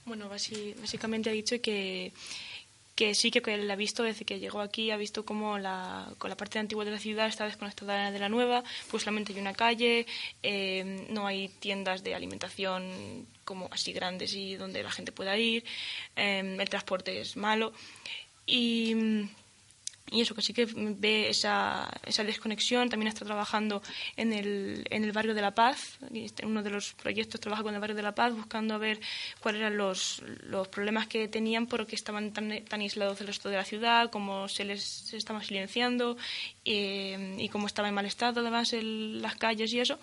Bueno, 0.05 0.29
básicamente 0.29 1.29
ha 1.29 1.33
dicho 1.33 1.61
que, 1.61 2.11
que 2.99 3.15
sí 3.15 3.31
que 3.31 3.39
él 3.53 3.71
ha 3.71 3.77
visto 3.77 4.03
desde 4.03 4.25
que 4.25 4.39
llegó 4.39 4.59
aquí, 4.59 4.91
ha 4.91 4.97
visto 4.97 5.23
cómo 5.23 5.57
la, 5.57 6.11
con 6.17 6.29
la 6.29 6.35
parte 6.35 6.59
antigua 6.59 6.83
de 6.83 6.91
la 6.91 6.99
ciudad 6.99 7.27
está 7.27 7.45
desconectada 7.45 8.11
de 8.11 8.19
la 8.19 8.27
nueva, 8.27 8.61
pues 8.91 9.03
solamente 9.03 9.31
hay 9.31 9.39
una 9.39 9.53
calle, 9.53 10.05
eh, 10.43 11.05
no 11.09 11.25
hay 11.25 11.47
tiendas 11.47 12.03
de 12.03 12.13
alimentación 12.13 13.25
como 13.45 13.69
así 13.71 13.93
grandes 13.93 14.33
y 14.33 14.55
donde 14.55 14.83
la 14.83 14.91
gente 14.91 15.13
pueda 15.13 15.37
ir, 15.37 15.63
eh, 16.17 16.57
el 16.59 16.67
transporte 16.67 17.21
es 17.21 17.37
malo. 17.37 17.71
Y, 18.45 18.93
y 20.11 20.21
eso, 20.21 20.33
que 20.35 20.41
sí 20.41 20.53
que 20.53 20.65
ve 20.75 21.29
esa, 21.29 21.89
esa 22.05 22.23
desconexión. 22.23 22.89
También 22.89 23.07
está 23.09 23.25
trabajando 23.25 23.81
en 24.17 24.33
el, 24.33 24.85
en 24.89 25.03
el 25.03 25.11
barrio 25.11 25.33
de 25.33 25.41
La 25.41 25.53
Paz. 25.55 25.97
y 26.11 26.25
este- 26.25 26.45
Uno 26.45 26.63
de 26.63 26.69
los 26.69 26.93
proyectos 26.93 27.39
trabaja 27.39 27.63
con 27.63 27.73
el 27.73 27.79
barrio 27.79 27.95
de 27.95 28.01
La 28.03 28.15
Paz 28.15 28.33
buscando 28.33 28.73
a 28.73 28.77
ver 28.77 28.99
cuáles 29.39 29.61
eran 29.61 29.77
los, 29.77 30.21
los 30.43 30.67
problemas 30.67 31.07
que 31.07 31.27
tenían 31.27 31.67
porque 31.67 31.95
estaban 31.95 32.31
tan, 32.33 32.63
tan 32.65 32.81
aislados 32.81 33.19
del 33.19 33.27
resto 33.27 33.49
de 33.49 33.55
la 33.57 33.65
ciudad, 33.65 34.09
cómo 34.09 34.47
se 34.47 34.65
les 34.65 34.83
se 34.83 35.17
estaba 35.17 35.43
silenciando 35.43 36.17
eh, 36.65 37.35
y 37.39 37.49
cómo 37.49 37.67
estaba 37.67 37.87
en 37.87 37.93
mal 37.95 38.05
estado 38.05 38.41
además 38.41 38.73
el- 38.73 39.21
las 39.21 39.35
calles 39.35 39.71
y 39.73 39.79
eso. 39.79 39.99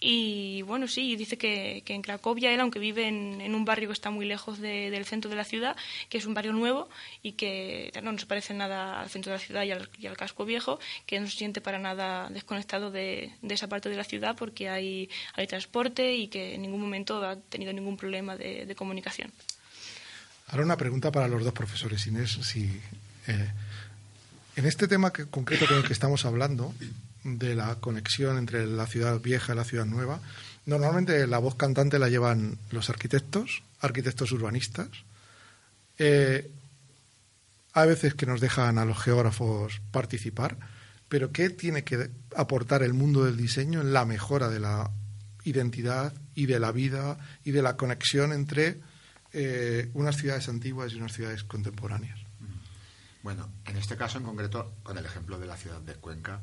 Y 0.00 0.62
bueno, 0.62 0.86
sí, 0.86 1.16
dice 1.16 1.36
que, 1.38 1.82
que 1.84 1.92
en 1.92 2.02
Cracovia 2.02 2.52
él, 2.54 2.60
aunque 2.60 2.78
vive 2.78 3.08
en, 3.08 3.40
en 3.40 3.54
un 3.56 3.64
barrio 3.64 3.88
que 3.88 3.94
está 3.94 4.10
muy 4.10 4.26
lejos 4.26 4.60
de- 4.60 4.90
del 4.90 5.04
centro 5.06 5.28
de 5.28 5.34
la 5.36 5.42
ciudad, 5.44 5.76
que 6.08 6.18
es 6.18 6.24
un 6.26 6.34
barrio 6.34 6.52
nuevo 6.52 6.88
y 7.20 7.32
que 7.32 7.90
no, 8.04 8.12
no 8.12 8.18
se 8.18 8.26
parece 8.26 8.54
nada 8.54 9.00
al 9.00 9.10
centro 9.10 9.32
de 9.32 9.38
la 9.38 9.44
ciudad 9.44 9.64
y 9.64 9.72
al, 9.72 9.90
y 9.98 10.06
al 10.06 10.16
casco 10.16 10.44
viejo, 10.44 10.78
que 11.04 11.18
no 11.18 11.26
se 11.26 11.36
siente 11.36 11.60
para 11.60 11.80
nada 11.80 12.28
desconectado 12.30 12.92
de, 12.92 13.32
de 13.42 13.54
esa 13.54 13.66
parte 13.68 13.88
de 13.88 13.96
la 13.96 14.04
ciudad 14.04 14.36
porque 14.38 14.68
hay, 14.68 15.10
hay 15.34 15.48
transporte 15.48 16.14
y 16.14 16.28
que 16.28 16.54
en 16.54 16.62
ningún 16.62 16.80
momento 16.80 17.24
ha 17.24 17.34
tenido 17.34 17.72
ningún 17.72 17.96
problema 17.96 18.36
de, 18.36 18.72
comunicación. 18.76 19.32
Ahora 20.46 20.62
una 20.64 20.76
pregunta 20.76 21.10
para 21.10 21.26
los 21.26 21.42
dos 21.42 21.52
profesores, 21.52 22.06
Inés. 22.06 22.38
Si, 22.42 22.62
eh, 23.26 23.50
en 24.54 24.64
este 24.64 24.86
tema 24.86 25.12
que- 25.12 25.26
concreto 25.26 25.66
con 25.66 25.78
el 25.78 25.84
que 25.84 25.92
estamos 25.92 26.24
hablando, 26.24 26.72
de 27.36 27.54
la 27.54 27.74
conexión 27.76 28.38
entre 28.38 28.66
la 28.66 28.86
ciudad 28.86 29.20
vieja 29.20 29.52
y 29.52 29.56
la 29.56 29.64
ciudad 29.64 29.84
nueva, 29.84 30.20
normalmente 30.64 31.26
la 31.26 31.38
voz 31.38 31.56
cantante 31.56 31.98
la 31.98 32.08
llevan 32.08 32.58
los 32.70 32.88
arquitectos, 32.88 33.62
arquitectos 33.80 34.32
urbanistas. 34.32 34.88
Eh, 35.98 36.50
hay 37.72 37.88
veces 37.88 38.14
que 38.14 38.26
nos 38.26 38.40
dejan 38.40 38.78
a 38.78 38.84
los 38.84 38.98
geógrafos 38.98 39.80
participar, 39.90 40.56
pero 41.08 41.32
¿qué 41.32 41.50
tiene 41.50 41.84
que 41.84 42.10
aportar 42.36 42.82
el 42.82 42.94
mundo 42.94 43.24
del 43.24 43.36
diseño 43.36 43.80
en 43.80 43.92
la 43.92 44.04
mejora 44.04 44.48
de 44.48 44.60
la 44.60 44.90
identidad 45.44 46.12
y 46.34 46.46
de 46.46 46.60
la 46.60 46.72
vida 46.72 47.18
y 47.44 47.50
de 47.50 47.62
la 47.62 47.76
conexión 47.76 48.32
entre 48.32 48.80
eh, 49.32 49.90
unas 49.94 50.16
ciudades 50.16 50.48
antiguas 50.48 50.92
y 50.92 50.96
unas 50.96 51.12
ciudades 51.12 51.44
contemporáneas? 51.44 52.18
Bueno, 53.22 53.50
en 53.66 53.76
este 53.76 53.96
caso 53.96 54.18
en 54.18 54.24
concreto, 54.24 54.72
con 54.82 54.96
el 54.96 55.04
ejemplo 55.04 55.38
de 55.38 55.46
la 55.46 55.56
ciudad 55.56 55.80
de 55.80 55.94
Cuenca, 55.94 56.40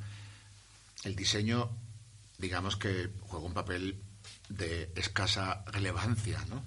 el 1.05 1.15
diseño, 1.15 1.69
digamos 2.37 2.75
que 2.75 3.09
juega 3.21 3.45
un 3.45 3.53
papel 3.53 4.01
de 4.49 4.91
escasa 4.95 5.63
relevancia, 5.67 6.43
¿no? 6.49 6.63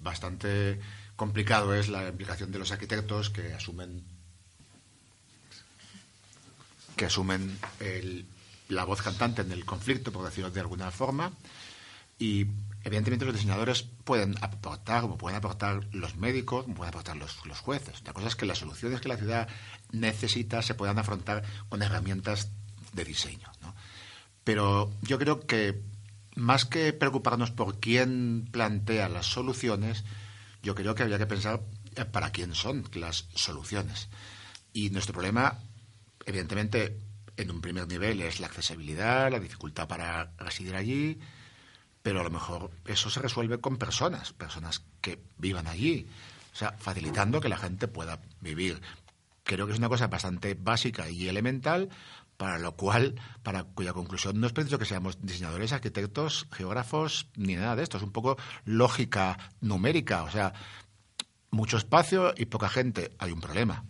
Bastante 0.00 0.80
complicado 1.16 1.74
es 1.74 1.88
la 1.88 2.08
implicación 2.08 2.52
de 2.52 2.58
los 2.58 2.72
arquitectos 2.72 3.30
que 3.30 3.52
asumen 3.52 4.04
que 6.96 7.06
asumen 7.06 7.58
la 8.68 8.84
voz 8.84 9.02
cantante 9.02 9.42
en 9.42 9.50
el 9.50 9.64
conflicto, 9.64 10.12
por 10.12 10.24
decirlo 10.24 10.50
de 10.50 10.60
alguna 10.60 10.92
forma, 10.92 11.32
y 12.20 12.46
evidentemente 12.84 13.24
los 13.24 13.34
diseñadores 13.34 13.82
pueden 13.82 14.36
aportar, 14.40 15.00
como 15.00 15.18
pueden 15.18 15.36
aportar 15.36 15.88
los 15.92 16.14
médicos, 16.16 16.64
como 16.64 16.76
pueden 16.76 16.90
aportar 16.90 17.16
los, 17.16 17.44
los 17.46 17.58
jueces. 17.58 18.02
La 18.04 18.12
cosa 18.12 18.28
es 18.28 18.36
que 18.36 18.46
las 18.46 18.58
soluciones 18.58 19.00
que 19.00 19.08
la 19.08 19.16
ciudad 19.16 19.48
necesita 19.90 20.62
se 20.62 20.74
puedan 20.74 20.98
afrontar 20.98 21.42
con 21.68 21.82
herramientas 21.82 22.50
de 22.92 23.04
diseño. 23.04 23.50
¿no? 23.62 23.74
Pero 24.44 24.92
yo 25.02 25.18
creo 25.18 25.40
que 25.40 25.82
más 26.36 26.64
que 26.64 26.92
preocuparnos 26.92 27.50
por 27.50 27.78
quién 27.80 28.48
plantea 28.50 29.08
las 29.08 29.26
soluciones, 29.26 30.04
yo 30.62 30.74
creo 30.74 30.94
que 30.94 31.02
habría 31.02 31.18
que 31.18 31.26
pensar 31.26 31.60
eh, 31.96 32.04
para 32.04 32.30
quién 32.30 32.54
son 32.54 32.84
las 32.94 33.28
soluciones. 33.34 34.08
Y 34.72 34.90
nuestro 34.90 35.12
problema, 35.12 35.58
evidentemente, 36.26 36.98
en 37.36 37.50
un 37.50 37.60
primer 37.60 37.86
nivel 37.86 38.20
es 38.20 38.40
la 38.40 38.46
accesibilidad, 38.46 39.30
la 39.30 39.40
dificultad 39.40 39.88
para 39.88 40.32
residir 40.38 40.74
allí, 40.74 41.18
pero 42.02 42.20
a 42.20 42.24
lo 42.24 42.30
mejor 42.30 42.70
eso 42.86 43.10
se 43.10 43.20
resuelve 43.20 43.58
con 43.58 43.76
personas, 43.76 44.32
personas 44.32 44.82
que 45.00 45.20
vivan 45.38 45.66
allí, 45.66 46.06
o 46.52 46.56
sea, 46.56 46.72
facilitando 46.72 47.40
que 47.40 47.48
la 47.48 47.56
gente 47.56 47.88
pueda 47.88 48.20
vivir. 48.40 48.80
Creo 49.42 49.66
que 49.66 49.72
es 49.72 49.78
una 49.78 49.88
cosa 49.88 50.08
bastante 50.08 50.54
básica 50.54 51.08
y 51.08 51.28
elemental, 51.28 51.90
para 52.36 52.58
lo 52.58 52.72
cual, 52.76 53.14
para 53.42 53.64
cuya 53.64 53.92
conclusión 53.92 54.40
no 54.40 54.46
es 54.46 54.52
preciso 54.52 54.78
que 54.78 54.84
seamos 54.84 55.18
diseñadores, 55.22 55.72
arquitectos, 55.72 56.46
geógrafos, 56.52 57.26
ni 57.36 57.54
nada 57.54 57.76
de 57.76 57.82
esto, 57.82 57.96
es 57.96 58.02
un 58.02 58.12
poco 58.12 58.36
lógica 58.64 59.38
numérica, 59.60 60.24
o 60.24 60.30
sea, 60.30 60.52
mucho 61.50 61.76
espacio 61.76 62.34
y 62.36 62.46
poca 62.46 62.68
gente, 62.68 63.12
hay 63.18 63.30
un 63.32 63.40
problema. 63.40 63.84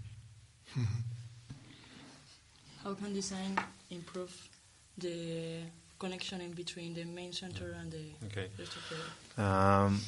How 2.85 2.95
can 2.95 3.15
design 3.15 3.57
improve 3.91 4.33
the 4.99 5.65
connection 5.99 6.41
in 6.41 6.55
between 6.55 6.95
the 6.95 7.05
main 7.05 7.33
center 7.33 7.73
and 7.75 7.91
the 7.91 8.15
Okay. 8.27 8.49
rest 8.59 8.77
of 8.77 8.83
the 8.91 9.43
Um, 9.43 10.01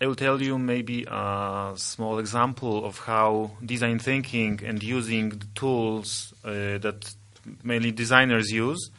I 0.00 0.06
will 0.06 0.16
tell 0.16 0.42
you 0.42 0.58
maybe 0.58 1.04
a 1.08 1.72
small 1.76 2.18
example 2.18 2.84
of 2.84 2.98
how 3.06 3.52
design 3.64 3.98
thinking 3.98 4.60
and 4.64 4.82
using 4.82 5.30
the 5.30 5.46
tools 5.54 6.34
uh, 6.44 6.78
that 6.78 7.14
mainly 7.62 7.92
designers 7.92 8.50
use 8.50 8.90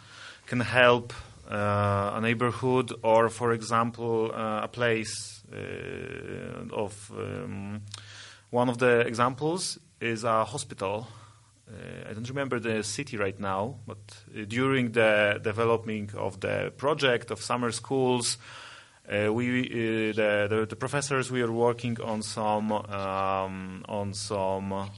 can 0.48 0.62
help 0.62 1.14
uh, 1.50 2.12
a 2.16 2.22
neighborhood 2.22 2.94
or, 3.04 3.30
for 3.30 3.54
example, 3.54 4.32
uh, 4.34 4.62
a 4.64 4.68
place 4.68 5.44
uh, 5.54 6.74
of 6.74 7.12
um, 7.16 7.82
one 8.50 8.70
of 8.70 8.78
the 8.78 9.00
examples 9.02 9.78
is 10.02 10.24
a 10.24 10.44
hospital. 10.46 11.08
Uh, 11.70 12.10
I 12.10 12.14
don't 12.14 12.28
remember 12.30 12.60
the 12.60 12.84
city 12.84 13.18
right 13.18 13.40
now, 13.40 13.76
but 13.86 13.98
uh, 14.36 14.46
during 14.48 14.92
the 14.92 15.40
developing 15.44 16.10
of 16.16 16.40
the 16.40 16.72
project 16.78 17.32
of 17.32 17.42
summer 17.42 17.72
schools, 17.72 18.38
uh, 19.10 19.32
we 19.32 19.70
the, 20.12 20.48
the 20.50 20.66
the 20.70 20.76
professors 20.76 21.32
we 21.32 21.42
are 21.42 21.52
working 21.52 21.98
on 22.02 22.22
some 22.22 22.74
um, 22.74 23.86
on 23.88 24.14
some 24.14 24.90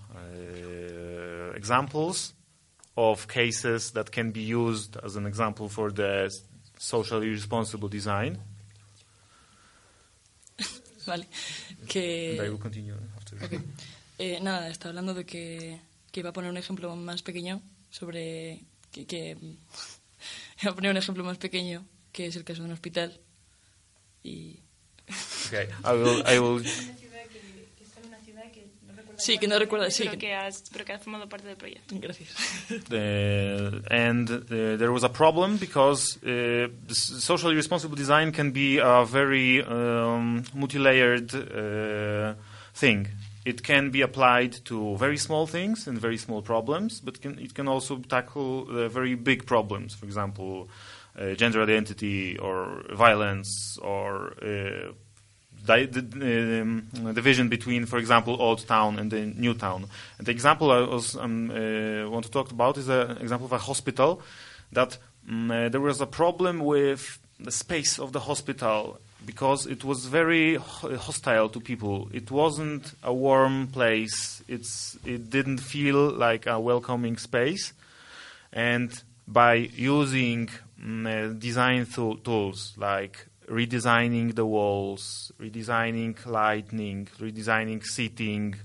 examples 1.53 2.33
of 2.99 3.27
cases 3.27 3.91
that 3.93 4.11
can 4.11 4.31
be 4.31 4.41
used 4.41 4.97
as 5.03 5.15
an 5.15 5.25
example 5.25 5.69
for 5.69 5.91
the 5.93 6.29
socially 6.77 7.29
responsible 7.29 7.87
design. 7.89 8.37
Vale. 11.05 11.27
Que... 11.87 12.37
And 12.37 12.47
I 12.47 12.49
will 12.49 12.59
continue 12.59 12.95
after. 13.17 13.37
Ok. 13.43 13.61
Eh, 14.19 14.39
nada, 14.41 14.69
está 14.69 14.89
hablando 14.89 15.13
de 15.13 15.25
que, 15.25 15.79
que 16.11 16.19
iba 16.19 16.29
a 16.29 16.33
poner 16.33 16.51
un 16.51 16.57
ejemplo 16.57 16.93
más 16.95 17.21
pequeño 17.21 17.61
sobre... 17.89 18.59
Que, 18.91 19.05
que- 19.05 19.37
iba 20.61 20.71
a 20.71 20.75
poner 20.75 20.91
un 20.91 20.97
ejemplo 20.97 21.23
más 21.23 21.37
pequeño, 21.37 21.85
que 22.11 22.27
es 22.27 22.35
el 22.35 22.43
caso 22.43 22.61
de 22.61 22.67
un 22.67 22.73
hospital. 22.73 23.17
Y... 24.23 24.59
Okay, 25.47 25.67
I 25.83 25.93
will 25.95 26.23
I 26.27 26.37
will 26.37 26.63
Sí, 29.19 29.37
que 29.37 29.47
no 29.47 29.59
recuerda, 29.59 29.91
sí. 29.91 30.05
Pero 30.05 30.17
que 30.17 30.33
has, 30.33 30.63
pero 30.71 30.85
que 30.85 30.93
has 30.93 31.03
formado 31.03 31.27
parte 31.27 31.47
del 31.47 31.57
proyecto. 31.57 31.95
Gracias. 31.99 32.29
Uh, 32.91 33.81
and 33.91 34.29
uh, 34.29 34.77
there 34.77 34.91
was 34.91 35.03
a 35.03 35.09
problem 35.09 35.57
because 35.57 36.17
uh, 36.23 36.67
socially 36.87 37.55
responsible 37.55 37.95
design 37.95 38.31
can 38.31 38.51
be 38.51 38.79
a 38.79 39.05
very 39.05 39.63
um, 39.63 40.43
multi-layered 40.53 41.33
uh, 41.35 42.33
thing. 42.73 43.07
It 43.45 43.63
can 43.63 43.91
be 43.91 44.01
applied 44.01 44.53
to 44.65 44.95
very 44.97 45.17
small 45.17 45.45
things 45.47 45.87
and 45.87 45.97
very 45.97 46.17
small 46.17 46.41
problems, 46.41 46.99
but 46.99 47.21
can, 47.21 47.37
it 47.39 47.53
can 47.53 47.67
also 47.67 47.97
tackle 47.97 48.67
uh, 48.69 48.89
very 48.89 49.15
big 49.15 49.45
problems. 49.45 49.93
For 49.93 50.05
example, 50.05 50.69
uh, 51.19 51.33
gender 51.35 51.61
identity 51.61 52.37
or 52.37 52.83
violence 52.93 53.77
or 53.81 54.33
uh, 54.41 54.93
di- 55.65 55.85
the 55.85 56.61
um, 56.61 56.87
division 57.13 57.49
between, 57.49 57.85
for 57.85 57.97
example, 57.97 58.37
old 58.39 58.67
town 58.67 58.99
and 58.99 59.11
the 59.11 59.25
new 59.25 59.53
town. 59.53 59.85
And 60.17 60.27
the 60.27 60.31
example 60.31 60.71
I 60.71 60.81
was, 60.81 61.15
um, 61.15 61.51
uh, 61.51 62.09
want 62.09 62.25
to 62.25 62.31
talk 62.31 62.51
about 62.51 62.77
is 62.77 62.89
an 62.89 63.17
example 63.17 63.45
of 63.45 63.53
a 63.53 63.57
hospital 63.57 64.21
that 64.71 64.97
um, 65.27 65.51
uh, 65.51 65.69
there 65.69 65.81
was 65.81 66.01
a 66.01 66.05
problem 66.05 66.59
with 66.59 67.19
the 67.39 67.51
space 67.51 67.99
of 67.99 68.11
the 68.11 68.19
hospital 68.19 68.99
because 69.25 69.65
it 69.65 69.83
was 69.83 70.05
very 70.05 70.55
ho- 70.55 70.97
hostile 70.97 71.49
to 71.49 71.59
people. 71.59 72.09
It 72.13 72.31
wasn't 72.31 72.93
a 73.03 73.13
warm 73.13 73.67
place. 73.67 74.41
It's 74.47 74.97
it 75.05 75.29
didn't 75.29 75.59
feel 75.59 76.09
like 76.09 76.47
a 76.47 76.59
welcoming 76.59 77.17
space, 77.17 77.73
and 78.51 78.91
by 79.27 79.53
using 79.75 80.49
mm, 80.81 81.05
uh, 81.05 81.33
design 81.33 81.85
tool- 81.85 82.17
tools 82.17 82.73
like 82.77 83.27
redesigning 83.49 84.35
the 84.35 84.45
walls, 84.45 85.31
redesigning 85.39 86.25
lighting, 86.25 87.07
redesigning 87.19 87.83
seating, 87.83 88.55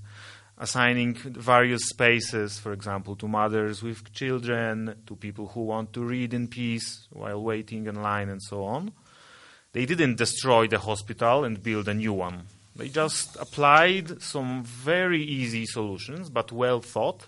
assigning 0.57 1.15
various 1.15 1.89
spaces, 1.89 2.59
for 2.59 2.71
example, 2.71 3.15
to 3.15 3.27
mothers 3.27 3.81
with 3.81 4.13
children, 4.13 4.95
to 5.05 5.15
people 5.15 5.47
who 5.47 5.61
want 5.61 5.91
to 5.93 6.01
read 6.01 6.33
in 6.33 6.47
peace 6.47 7.07
while 7.11 7.41
waiting 7.41 7.87
in 7.87 8.01
line, 8.01 8.29
and 8.29 8.41
so 8.41 8.63
on. 8.63 8.91
They 9.73 9.85
didn't 9.85 10.17
destroy 10.17 10.67
the 10.67 10.79
hospital 10.79 11.43
and 11.43 11.61
build 11.61 11.89
a 11.89 11.93
new 11.93 12.13
one. 12.13 12.43
They 12.75 12.89
just 12.89 13.35
applied 13.37 14.21
some 14.21 14.63
very 14.63 15.21
easy 15.21 15.65
solutions, 15.65 16.29
but 16.29 16.51
well 16.51 16.81
thought, 16.81 17.27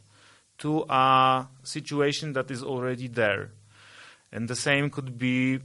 to 0.59 0.85
a 0.89 1.47
situation 1.63 2.33
that 2.33 2.51
is 2.51 2.63
already 2.63 3.07
there. 3.07 3.51
And 4.31 4.47
the 4.47 4.55
same 4.55 4.89
could 4.89 5.17
be 5.17 5.59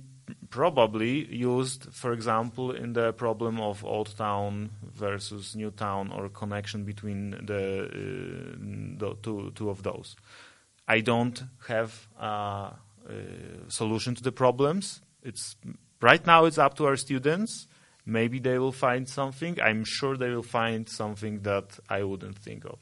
probably 0.51 1.27
used, 1.35 1.87
for 1.93 2.13
example, 2.13 2.73
in 2.73 2.93
the 2.93 3.13
problem 3.13 3.61
of 3.61 3.85
old 3.85 4.17
town 4.17 4.71
versus 4.95 5.55
new 5.55 5.71
town 5.71 6.11
or 6.13 6.29
connection 6.29 6.85
between 6.85 7.31
the, 7.47 7.85
uh, 7.85 8.57
the 8.99 9.17
two, 9.23 9.53
two 9.55 9.71
of 9.71 9.83
those. 9.83 10.17
I 10.89 11.01
don't 11.01 11.43
have 11.69 12.07
a, 12.21 12.25
uh 12.25 12.73
solution 13.69 14.15
to 14.15 14.23
the 14.23 14.31
problems. 14.33 15.01
It's 15.25 15.57
right 16.01 16.25
now 16.27 16.45
it's 16.45 16.59
up 16.59 16.75
to 16.77 16.85
our 16.87 16.97
students. 16.97 17.67
Maybe 18.07 18.39
they 18.41 18.59
will 18.59 18.73
find 18.73 19.09
something. 19.09 19.61
I'm 19.61 19.85
sure 19.85 20.17
they 20.17 20.31
will 20.31 20.43
find 20.45 20.89
something 20.89 21.43
that 21.43 21.79
I 21.89 22.03
wouldn't 22.05 22.39
think 22.39 22.65
of. 22.65 22.79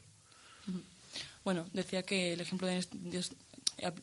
Bueno, 1.43 1.65
decía 1.73 2.03
que 2.03 2.33
el 2.33 2.41
ejemplo 2.41 2.67
de- 2.67 2.85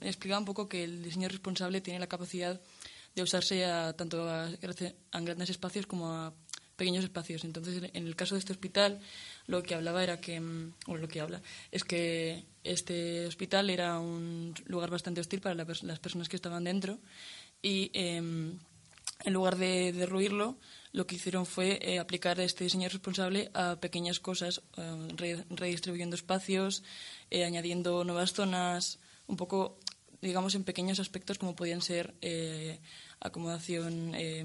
explicaba 0.01 0.39
un 0.41 0.45
poco 0.45 0.69
que 0.69 0.83
el 0.85 1.03
diseño 1.03 1.29
responsable 1.29 1.81
tiene 1.81 2.01
la 2.01 2.09
capacidad 2.09 2.61
de 3.19 3.25
usarse 3.25 3.65
a, 3.65 3.93
tanto 3.95 4.29
a, 4.29 4.49
grandes 5.13 5.51
espacios 5.51 5.87
como 5.87 6.13
a 6.13 6.33
pequeños 6.77 7.05
espacios. 7.05 7.45
Entonces, 7.45 7.83
en 7.93 8.07
el 8.07 8.15
caso 8.15 8.35
de 8.35 8.39
este 8.39 8.53
hospital, 8.53 9.01
lo 9.47 9.63
que 9.63 9.75
hablaba 9.75 10.03
era 10.03 10.21
que, 10.21 10.39
mm, 10.41 10.75
o 10.87 10.97
lo 10.97 11.09
que 11.09 11.21
habla, 11.21 11.43
es 11.73 11.83
que 11.85 12.45
este 12.65 13.27
hospital 13.27 13.69
era 13.71 13.99
un 13.99 14.55
lugar 14.67 14.89
bastante 14.91 15.21
hostil 15.21 15.41
para 15.41 15.55
las 15.57 15.99
personas 15.99 16.29
que 16.29 16.37
estaban 16.37 16.65
dentro 16.65 16.99
y 17.61 17.91
em, 17.95 18.59
en 19.25 19.33
lugar 19.33 19.57
de 19.57 19.93
derruirlo, 19.93 20.57
lo 20.93 21.07
que 21.07 21.17
hicieron 21.17 21.45
fue 21.47 21.81
eh, 21.83 21.99
aplicar 21.99 22.39
este 22.39 22.63
diseño 22.65 22.89
responsable 22.89 23.51
a 23.55 23.77
pequeñas 23.81 24.21
cosas, 24.21 24.63
eh, 24.77 25.09
re- 25.17 25.45
redistribuyendo 25.51 26.15
espacios, 26.15 26.85
eh, 27.31 27.45
añadiendo 27.45 28.05
nuevas 28.05 28.33
zonas, 28.33 29.01
un 29.27 29.37
poco, 29.37 29.77
digamos, 30.23 30.55
en 30.55 30.63
pequeños 30.63 31.01
aspectos 31.01 31.39
como 31.39 31.57
podían 31.57 31.83
ser 31.83 32.15
acomodación, 33.21 34.15
eh, 34.15 34.45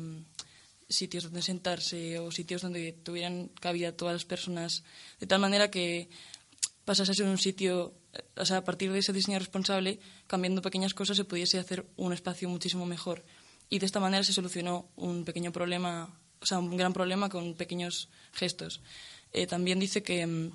sitios 0.89 1.23
donde 1.23 1.41
sentarse 1.41 2.19
o 2.19 2.31
sitios 2.31 2.62
donde 2.62 2.93
tuvieran 2.93 3.49
cabida 3.59 3.95
todas 3.95 4.13
las 4.13 4.25
personas, 4.25 4.83
de 5.19 5.27
tal 5.27 5.39
manera 5.39 5.71
que 5.71 6.09
pasase 6.86 7.12
a 7.12 7.15
ser 7.15 7.25
un 7.25 7.38
sitio, 7.38 7.93
o 8.36 8.45
sea, 8.45 8.57
a 8.57 8.63
partir 8.63 8.91
de 8.91 8.99
ese 8.99 9.13
diseño 9.13 9.39
responsable, 9.39 9.99
cambiando 10.27 10.62
pequeñas 10.62 10.93
cosas, 10.93 11.17
se 11.17 11.25
pudiese 11.25 11.59
hacer 11.59 11.86
un 11.95 12.13
espacio 12.13 12.49
muchísimo 12.49 12.86
mejor. 12.86 13.23
Y 13.69 13.79
de 13.79 13.86
esta 13.86 13.99
manera 13.99 14.23
se 14.23 14.33
solucionó 14.33 14.89
un 14.95 15.25
pequeño 15.25 15.51
problema, 15.51 16.19
o 16.39 16.45
sea, 16.45 16.59
un 16.59 16.77
gran 16.77 16.93
problema 16.93 17.29
con 17.29 17.55
pequeños 17.55 18.09
gestos. 18.33 18.81
Eh, 19.31 19.47
también 19.47 19.79
dice 19.79 20.03
que, 20.03 20.27
mm, 20.27 20.51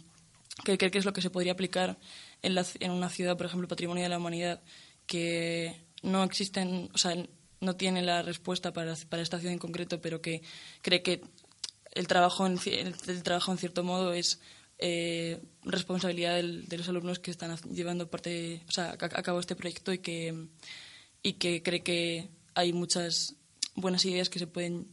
que 0.65 0.79
que 0.79 0.99
es 0.99 1.05
lo 1.05 1.13
que 1.13 1.23
se 1.23 1.31
podría 1.31 1.53
aplicar 1.53 1.99
la 2.43 2.67
en 2.81 2.91
una 2.91 3.09
ciudad, 3.09 3.37
por 3.37 3.47
ejemplo, 3.47 3.69
Patrimonio 3.69 4.03
de 4.05 4.09
la 4.09 4.19
Humanidad, 4.19 4.63
que 5.07 5.81
no 6.03 6.23
existen, 6.23 6.91
o 6.95 6.99
sea, 6.99 7.17
no 7.61 7.77
tiene 7.77 8.03
la 8.03 8.23
respuesta 8.23 8.73
para, 8.73 8.95
para 9.09 9.23
esta 9.23 9.39
ciudad 9.39 9.53
en 9.53 9.59
concreto, 9.59 10.01
pero 10.01 10.21
que 10.21 10.43
cree 10.83 11.03
que 11.03 11.23
el 11.93 12.07
trabajo 12.07 12.47
en, 12.47 12.59
el, 12.67 12.95
el 13.07 13.23
trabajo 13.23 13.51
en 13.53 13.59
cierto 13.59 13.83
modo 13.83 14.13
es 14.13 14.41
eh, 14.79 15.41
responsabilidad 15.65 16.37
del- 16.37 16.67
de 16.67 16.79
los 16.79 16.89
alumnos 16.89 17.19
que 17.19 17.31
están 17.33 17.57
llevando 17.73 18.09
parte, 18.09 18.63
o 18.69 18.71
sea, 18.73 18.91
a, 18.91 18.93
a 18.93 19.23
cabo 19.23 19.41
este 19.41 19.57
proyecto 19.57 19.93
y 19.93 19.99
que, 19.99 20.47
y 21.23 21.33
que 21.35 21.63
cree 21.63 21.83
que 21.83 22.29
hay 22.55 22.73
muchas 22.73 23.35
buenas 23.75 24.05
ideas 24.05 24.29
que 24.29 24.39
se 24.39 24.47
pueden, 24.47 24.87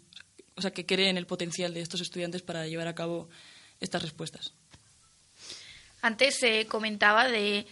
o 0.56 0.62
sea, 0.62 0.71
que 0.71 0.86
cree 0.88 1.10
en 1.10 1.17
el 1.17 1.28
potencial 1.28 1.73
de 1.73 1.82
estos 1.82 2.01
estudiantes 2.01 2.41
para 2.41 2.65
llevar 2.67 2.88
a 2.88 2.95
cabo 2.95 3.30
estas 3.80 4.01
respuestas. 4.01 4.54
Antes 6.01 6.36
se 6.36 6.65
comentaba 6.67 7.28
de 7.28 7.65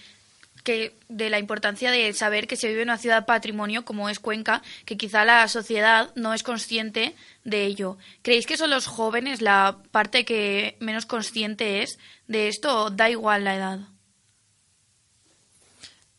que 0.63 0.95
de 1.09 1.29
la 1.29 1.39
importancia 1.39 1.91
de 1.91 2.13
saber 2.13 2.47
que 2.47 2.55
se 2.55 2.67
vive 2.67 2.81
en 2.81 2.89
una 2.89 2.97
ciudad 2.97 3.25
patrimonio 3.25 3.85
como 3.85 4.09
es 4.09 4.19
Cuenca, 4.19 4.63
que 4.85 4.97
quizá 4.97 5.25
la 5.25 5.47
sociedad 5.47 6.11
no 6.15 6.33
es 6.33 6.43
consciente 6.43 7.15
de 7.43 7.65
ello. 7.65 7.97
¿Creéis 8.21 8.45
que 8.45 8.57
son 8.57 8.69
los 8.69 8.87
jóvenes 8.87 9.41
la 9.41 9.77
parte 9.91 10.25
que 10.25 10.77
menos 10.79 11.05
consciente 11.05 11.83
es 11.83 11.99
de 12.27 12.47
esto 12.47 12.85
o 12.85 12.89
da 12.89 13.09
igual 13.09 13.43
la 13.43 13.55
edad? 13.55 13.79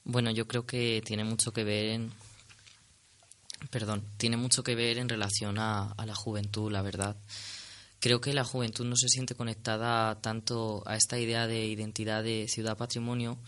Bueno, 0.04 0.30
yo 0.30 0.46
creo 0.46 0.66
que 0.66 1.02
tiene 1.04 1.24
mucho 1.24 1.52
que 1.52 1.64
ver 1.64 1.87
en. 1.87 2.12
Perdón, 3.70 4.04
tiene 4.18 4.37
mucho 4.37 4.62
que 4.62 4.74
ver 4.74 4.98
en 4.98 5.09
relación 5.09 5.59
a, 5.59 5.92
a 5.92 6.04
la 6.04 6.14
juventud, 6.14 6.70
la 6.70 6.83
verdad. 6.83 7.16
Creo 7.98 8.20
que 8.20 8.35
la 8.35 8.44
juventud 8.44 8.85
no 8.85 8.96
se 8.96 9.09
siente 9.09 9.35
conectada 9.35 10.20
tanto 10.20 10.83
a 10.85 10.94
esta 10.94 11.18
idea 11.18 11.46
de 11.46 11.64
identidad 11.64 12.22
de 12.22 12.46
ciudad 12.48 12.76
patrimonio, 12.76 13.38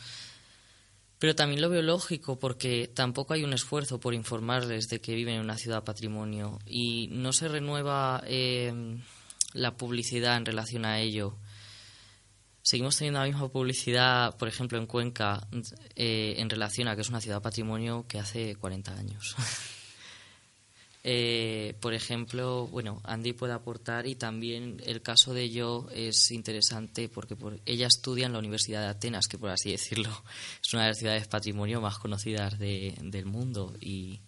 pero 1.26 1.34
también 1.34 1.60
lo 1.60 1.68
veo 1.68 1.82
lógico 1.82 2.38
porque 2.38 2.86
tampoco 2.86 3.34
hay 3.34 3.42
un 3.42 3.52
esfuerzo 3.52 3.98
por 3.98 4.14
informarles 4.14 4.86
de 4.86 5.00
que 5.00 5.12
viven 5.16 5.34
en 5.34 5.40
una 5.40 5.58
ciudad 5.58 5.82
patrimonio 5.82 6.60
y 6.64 7.08
no 7.10 7.32
se 7.32 7.48
renueva 7.48 8.22
eh, 8.28 8.72
la 9.52 9.76
publicidad 9.76 10.36
en 10.36 10.46
relación 10.46 10.84
a 10.84 11.00
ello. 11.00 11.36
Seguimos 12.62 12.96
teniendo 12.96 13.18
la 13.18 13.26
misma 13.26 13.48
publicidad, 13.48 14.36
por 14.36 14.46
ejemplo, 14.46 14.78
en 14.78 14.86
Cuenca, 14.86 15.48
eh, 15.96 16.36
en 16.38 16.48
relación 16.48 16.86
a 16.86 16.94
que 16.94 17.02
es 17.02 17.08
una 17.08 17.20
ciudad 17.20 17.42
patrimonio 17.42 18.06
que 18.06 18.20
hace 18.20 18.54
40 18.54 18.92
años. 18.96 19.34
Eh, 21.08 21.74
por 21.80 21.94
ejemplo, 21.94 22.66
bueno, 22.66 23.00
Andy 23.04 23.32
puede 23.32 23.52
aportar 23.52 24.08
y 24.08 24.16
también 24.16 24.82
el 24.84 25.02
caso 25.02 25.34
de 25.34 25.50
yo 25.50 25.86
es 25.94 26.32
interesante 26.32 27.08
porque 27.08 27.36
por, 27.36 27.60
ella 27.64 27.86
estudia 27.86 28.26
en 28.26 28.32
la 28.32 28.40
Universidad 28.40 28.80
de 28.82 28.88
Atenas, 28.88 29.28
que 29.28 29.38
por 29.38 29.50
así 29.50 29.70
decirlo 29.70 30.10
es 30.64 30.72
una 30.74 30.82
de 30.82 30.88
las 30.88 30.98
ciudades 30.98 31.28
patrimonio 31.28 31.80
más 31.80 31.98
conocidas 31.98 32.58
de- 32.58 32.96
del 33.02 33.24
mundo 33.24 33.72
y, 33.80 34.20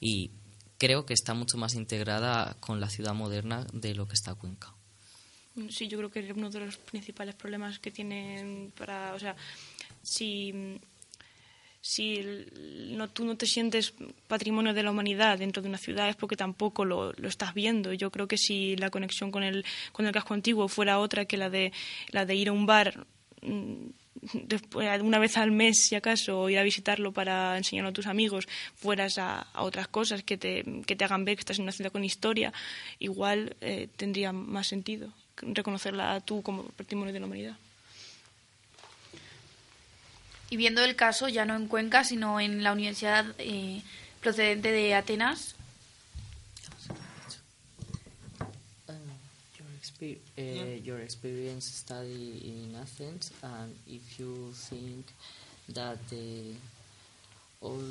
y 0.00 0.30
creo 0.76 1.06
que 1.06 1.14
está 1.14 1.32
mucho 1.32 1.56
más 1.56 1.74
integrada 1.74 2.58
con 2.60 2.78
la 2.78 2.90
ciudad 2.90 3.14
moderna 3.14 3.66
de 3.72 3.94
lo 3.94 4.06
que 4.06 4.12
está 4.14 4.34
Cuenca. 4.34 4.74
Sí, 5.70 5.88
yo 5.88 5.96
creo 5.96 6.10
que 6.10 6.20
es 6.20 6.36
uno 6.36 6.50
de 6.50 6.60
los 6.60 6.76
principales 6.76 7.36
problemas 7.36 7.78
que 7.78 7.90
tienen 7.90 8.70
para, 8.76 9.14
o 9.14 9.18
sea, 9.18 9.34
si 10.02 10.78
si 11.88 12.22
no, 12.90 13.08
tú 13.08 13.24
no 13.24 13.38
te 13.38 13.46
sientes 13.46 13.94
patrimonio 14.26 14.74
de 14.74 14.82
la 14.82 14.90
humanidad 14.90 15.38
dentro 15.38 15.62
de 15.62 15.70
una 15.70 15.78
ciudad 15.78 16.10
es 16.10 16.16
porque 16.16 16.36
tampoco 16.36 16.84
lo, 16.84 17.14
lo 17.14 17.28
estás 17.28 17.54
viendo. 17.54 17.94
Yo 17.94 18.10
creo 18.10 18.28
que 18.28 18.36
si 18.36 18.76
la 18.76 18.90
conexión 18.90 19.30
con 19.30 19.42
el, 19.42 19.64
con 19.92 20.04
el 20.04 20.12
casco 20.12 20.34
antiguo 20.34 20.68
fuera 20.68 20.98
otra 20.98 21.24
que 21.24 21.38
la 21.38 21.48
de, 21.48 21.72
la 22.10 22.26
de 22.26 22.34
ir 22.34 22.50
a 22.50 22.52
un 22.52 22.66
bar 22.66 23.06
mm, 23.40 23.86
una 25.02 25.18
vez 25.18 25.38
al 25.38 25.50
mes, 25.50 25.82
si 25.82 25.94
acaso, 25.94 26.42
o 26.42 26.50
ir 26.50 26.58
a 26.58 26.62
visitarlo 26.62 27.12
para 27.12 27.56
enseñarlo 27.56 27.88
a 27.88 27.94
tus 27.94 28.06
amigos, 28.06 28.48
fueras 28.74 29.16
a, 29.16 29.40
a 29.40 29.62
otras 29.62 29.88
cosas 29.88 30.22
que 30.22 30.36
te, 30.36 30.66
que 30.86 30.94
te 30.94 31.06
hagan 31.06 31.24
ver 31.24 31.36
que 31.36 31.40
estás 31.40 31.58
en 31.58 31.62
una 31.62 31.72
ciudad 31.72 31.90
con 31.90 32.04
historia, 32.04 32.52
igual 32.98 33.56
eh, 33.62 33.88
tendría 33.96 34.34
más 34.34 34.66
sentido 34.66 35.14
reconocerla 35.40 36.20
tú 36.20 36.42
como 36.42 36.64
patrimonio 36.64 37.14
de 37.14 37.20
la 37.20 37.26
humanidad. 37.26 37.56
Y 40.50 40.56
viendo 40.56 40.82
el 40.82 40.96
caso 40.96 41.28
ya 41.28 41.44
no 41.44 41.54
en 41.56 41.68
Cuenca, 41.68 42.04
sino 42.04 42.40
en 42.40 42.62
la 42.62 42.72
universidad 42.72 43.26
eh, 43.38 43.82
procedente 44.20 44.70
de 44.72 44.94
Atenas, 44.94 45.54
your, 49.56 49.68
exper- 49.80 50.18
uh, 50.38 50.82
your 50.84 51.00
experience 51.00 51.66
study 51.66 52.40
in 52.44 52.74
Athens 52.80 53.30
and 53.42 53.74
if 53.86 54.18
you 54.18 54.50
think 54.54 55.06
that 55.68 55.98
the 56.10 56.54
all 57.60 57.82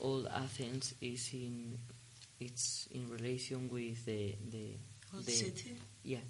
all 0.00 0.26
Athens 0.28 0.94
is 1.00 1.30
in 1.32 1.78
it's 2.40 2.86
in 2.92 3.08
relation 3.10 3.68
with 3.70 4.04
the 4.06 4.34
the, 4.50 4.70
the 5.24 5.32
city? 5.32 5.76
yeah 6.04 6.20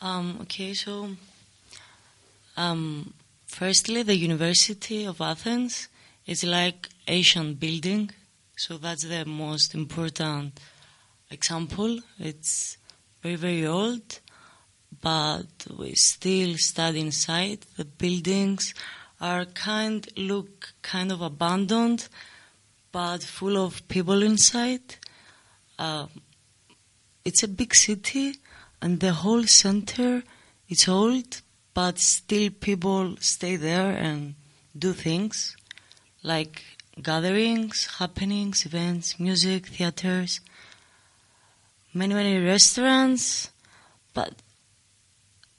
Um, 0.00 0.38
okay, 0.42 0.74
so 0.74 1.10
um, 2.56 3.12
firstly, 3.48 4.02
the 4.02 4.16
University 4.16 5.04
of 5.04 5.20
Athens 5.20 5.88
is 6.26 6.44
like 6.44 6.88
ancient 7.08 7.58
building, 7.58 8.10
so 8.56 8.78
that's 8.78 9.04
the 9.04 9.24
most 9.24 9.74
important 9.74 10.60
example. 11.30 11.98
It's 12.18 12.78
very 13.22 13.34
very 13.34 13.66
old, 13.66 14.20
but 15.00 15.46
we 15.76 15.94
still 15.94 16.56
study 16.56 17.00
inside. 17.00 17.66
The 17.76 17.84
buildings 17.84 18.74
are 19.20 19.44
kind 19.46 20.06
look 20.16 20.72
kind 20.82 21.10
of 21.10 21.20
abandoned, 21.20 22.08
but 22.92 23.22
full 23.22 23.56
of 23.56 23.86
people 23.88 24.22
inside. 24.22 24.96
Um, 25.78 26.08
it's 27.24 27.42
a 27.42 27.48
big 27.48 27.74
city 27.74 28.36
and 28.80 29.00
the 29.00 29.12
whole 29.12 29.44
center 29.44 30.22
is 30.68 30.88
old 30.88 31.42
but 31.78 31.96
still 32.00 32.50
people 32.50 33.14
stay 33.20 33.54
there 33.54 33.90
and 33.90 34.34
do 34.76 34.92
things 34.92 35.56
like 36.24 36.64
gatherings 37.00 37.86
happenings 38.00 38.66
events 38.66 39.20
music 39.20 39.66
theaters 39.66 40.40
many 41.94 42.14
many 42.14 42.36
restaurants. 42.44 43.50
But 44.12 44.32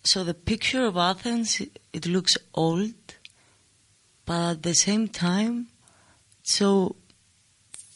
so 0.04 0.26
the 0.26 0.34
picture 0.34 0.84
of 0.86 0.98
athens 0.98 1.62
it, 1.94 2.06
looks 2.06 2.36
old 2.54 3.00
but 4.26 4.42
at 4.52 4.64
the 4.64 4.74
same 4.74 5.08
time 5.08 5.68
so 6.44 6.98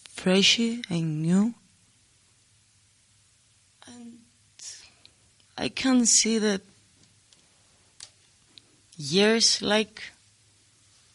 freshy 0.07 0.81
and 0.89 1.21
new. 1.21 1.53
And 3.85 4.19
I 5.57 5.67
can 5.67 6.05
see 6.05 6.37
that 6.39 6.61
years 9.11 9.61
like 9.61 10.11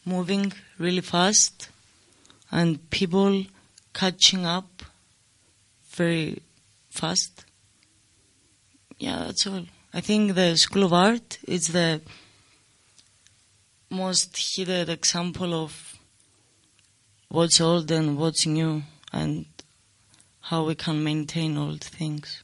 moving 0.05 0.53
really 0.77 1.01
fast 1.01 1.69
and 2.51 2.89
people 2.89 3.45
catching 3.93 4.45
up 4.45 4.83
very 5.91 6.41
fast. 6.89 7.45
Yeah, 8.97 9.23
that's 9.25 9.47
all. 9.47 9.65
I 9.93 10.01
think 10.01 10.35
the 10.35 10.55
School 10.57 10.83
of 10.83 10.93
Art 10.93 11.39
is 11.47 11.67
the 11.69 12.01
most 13.89 14.37
hidden 14.55 14.89
example 14.89 15.53
of 15.53 15.97
what's 17.29 17.59
old 17.59 17.89
and 17.91 18.17
what's 18.17 18.45
new 18.45 18.83
and 19.11 19.45
how 20.41 20.65
we 20.65 20.75
can 20.75 21.03
maintain 21.03 21.57
old 21.57 21.83
things. 21.83 22.43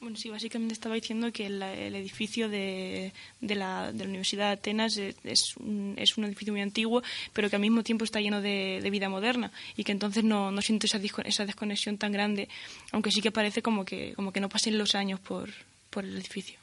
Bueno, 0.00 0.16
sí, 0.16 0.30
básicamente 0.30 0.72
estaba 0.72 0.94
diciendo 0.94 1.30
que 1.30 1.44
el, 1.44 1.62
el 1.62 1.94
edificio 1.94 2.48
de, 2.48 3.12
de, 3.42 3.54
la, 3.54 3.92
de 3.92 3.98
la 4.04 4.08
Universidad 4.08 4.46
de 4.46 4.52
Atenas 4.52 4.96
es, 4.96 5.14
es 5.24 5.54
un, 5.58 5.94
es 5.98 6.16
un 6.16 6.24
edificio 6.24 6.54
muy 6.54 6.62
antiguo, 6.62 7.02
pero 7.34 7.50
que 7.50 7.56
al 7.56 7.60
mismo 7.62 7.82
tiempo 7.82 8.06
está 8.06 8.18
lleno 8.18 8.40
de, 8.40 8.80
de 8.82 8.90
vida 8.90 9.10
moderna 9.10 9.52
y 9.76 9.84
que 9.84 9.92
entonces 9.92 10.24
no, 10.24 10.50
no 10.52 10.62
siento 10.62 10.86
esa, 10.86 10.98
disco- 10.98 11.20
esa 11.26 11.44
desconexión 11.44 11.98
tan 11.98 12.12
grande, 12.12 12.48
aunque 12.92 13.10
sí 13.10 13.20
que 13.20 13.30
parece 13.30 13.60
como 13.60 13.84
que, 13.84 14.14
como 14.14 14.32
que 14.32 14.40
no 14.40 14.48
pasen 14.48 14.78
los 14.78 14.94
años 14.94 15.20
por, 15.20 15.50
por 15.90 16.04
el 16.06 16.16
edificio. 16.16 16.58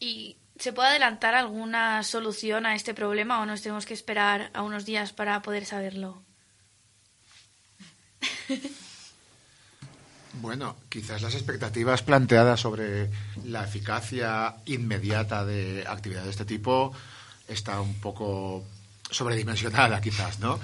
¿Y 0.00 0.36
se 0.58 0.72
puede 0.72 0.88
adelantar 0.88 1.36
alguna 1.36 2.02
solución 2.02 2.66
a 2.66 2.74
este 2.74 2.94
problema 2.94 3.40
o 3.40 3.46
nos 3.46 3.62
tenemos 3.62 3.86
que 3.86 3.94
esperar 3.94 4.50
a 4.54 4.62
unos 4.62 4.86
días 4.86 5.12
para 5.12 5.40
poder 5.40 5.66
saberlo? 5.66 6.20
Bueno, 10.34 10.76
quizás 10.88 11.22
las 11.22 11.34
expectativas 11.34 12.02
planteadas 12.02 12.60
sobre 12.60 13.10
la 13.44 13.64
eficacia 13.64 14.56
inmediata 14.66 15.44
de 15.44 15.84
actividades 15.86 16.26
de 16.26 16.30
este 16.30 16.44
tipo 16.44 16.92
está 17.48 17.80
un 17.80 17.94
poco 17.94 18.64
sobredimensionada, 19.10 20.00
quizás, 20.00 20.38
¿no? 20.38 20.58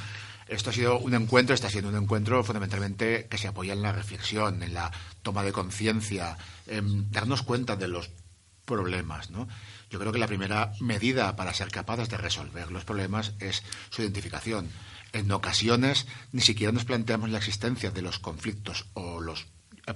Esto 0.48 0.70
ha 0.70 0.72
sido 0.72 0.98
un 0.98 1.14
encuentro, 1.14 1.54
está 1.54 1.68
siendo 1.68 1.90
un 1.90 1.96
encuentro 1.96 2.44
fundamentalmente 2.44 3.26
que 3.28 3.38
se 3.38 3.48
apoya 3.48 3.72
en 3.72 3.82
la 3.82 3.90
reflexión, 3.90 4.62
en 4.62 4.74
la 4.74 4.92
toma 5.22 5.42
de 5.42 5.52
conciencia, 5.52 6.38
en 6.68 7.10
darnos 7.10 7.42
cuenta 7.42 7.74
de 7.74 7.88
los 7.88 8.10
problemas, 8.64 9.30
¿no? 9.30 9.48
Yo 9.90 9.98
creo 9.98 10.12
que 10.12 10.20
la 10.20 10.28
primera 10.28 10.72
medida 10.80 11.34
para 11.34 11.54
ser 11.54 11.70
capaces 11.70 12.08
de 12.08 12.16
resolver 12.16 12.70
los 12.70 12.84
problemas 12.84 13.32
es 13.40 13.64
su 13.90 14.02
identificación. 14.02 14.70
En 15.12 15.30
ocasiones 15.32 16.06
ni 16.32 16.42
siquiera 16.42 16.72
nos 16.72 16.84
planteamos 16.84 17.30
la 17.30 17.38
existencia 17.38 17.90
de 17.90 18.02
los 18.02 18.18
conflictos 18.18 18.86
o 18.94 19.20
los 19.20 19.46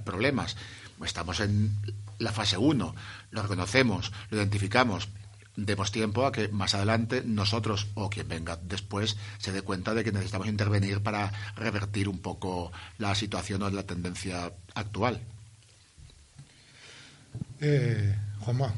problemas. 0.04 0.56
Estamos 1.04 1.40
en 1.40 1.76
la 2.18 2.32
fase 2.32 2.56
1, 2.58 2.94
lo 3.30 3.42
reconocemos, 3.42 4.12
lo 4.30 4.36
identificamos, 4.36 5.08
demos 5.56 5.90
tiempo 5.92 6.26
a 6.26 6.32
que 6.32 6.48
más 6.48 6.74
adelante 6.74 7.22
nosotros 7.24 7.88
o 7.94 8.08
quien 8.10 8.28
venga 8.28 8.56
después 8.62 9.16
se 9.38 9.52
dé 9.52 9.62
cuenta 9.62 9.94
de 9.94 10.04
que 10.04 10.12
necesitamos 10.12 10.46
intervenir 10.46 11.02
para 11.02 11.32
revertir 11.56 12.08
un 12.08 12.18
poco 12.20 12.70
la 12.98 13.14
situación 13.14 13.62
o 13.62 13.70
la 13.70 13.82
tendencia 13.84 14.52
actual. 14.74 15.20
Eh, 17.60 18.14
Juanma, 18.40 18.72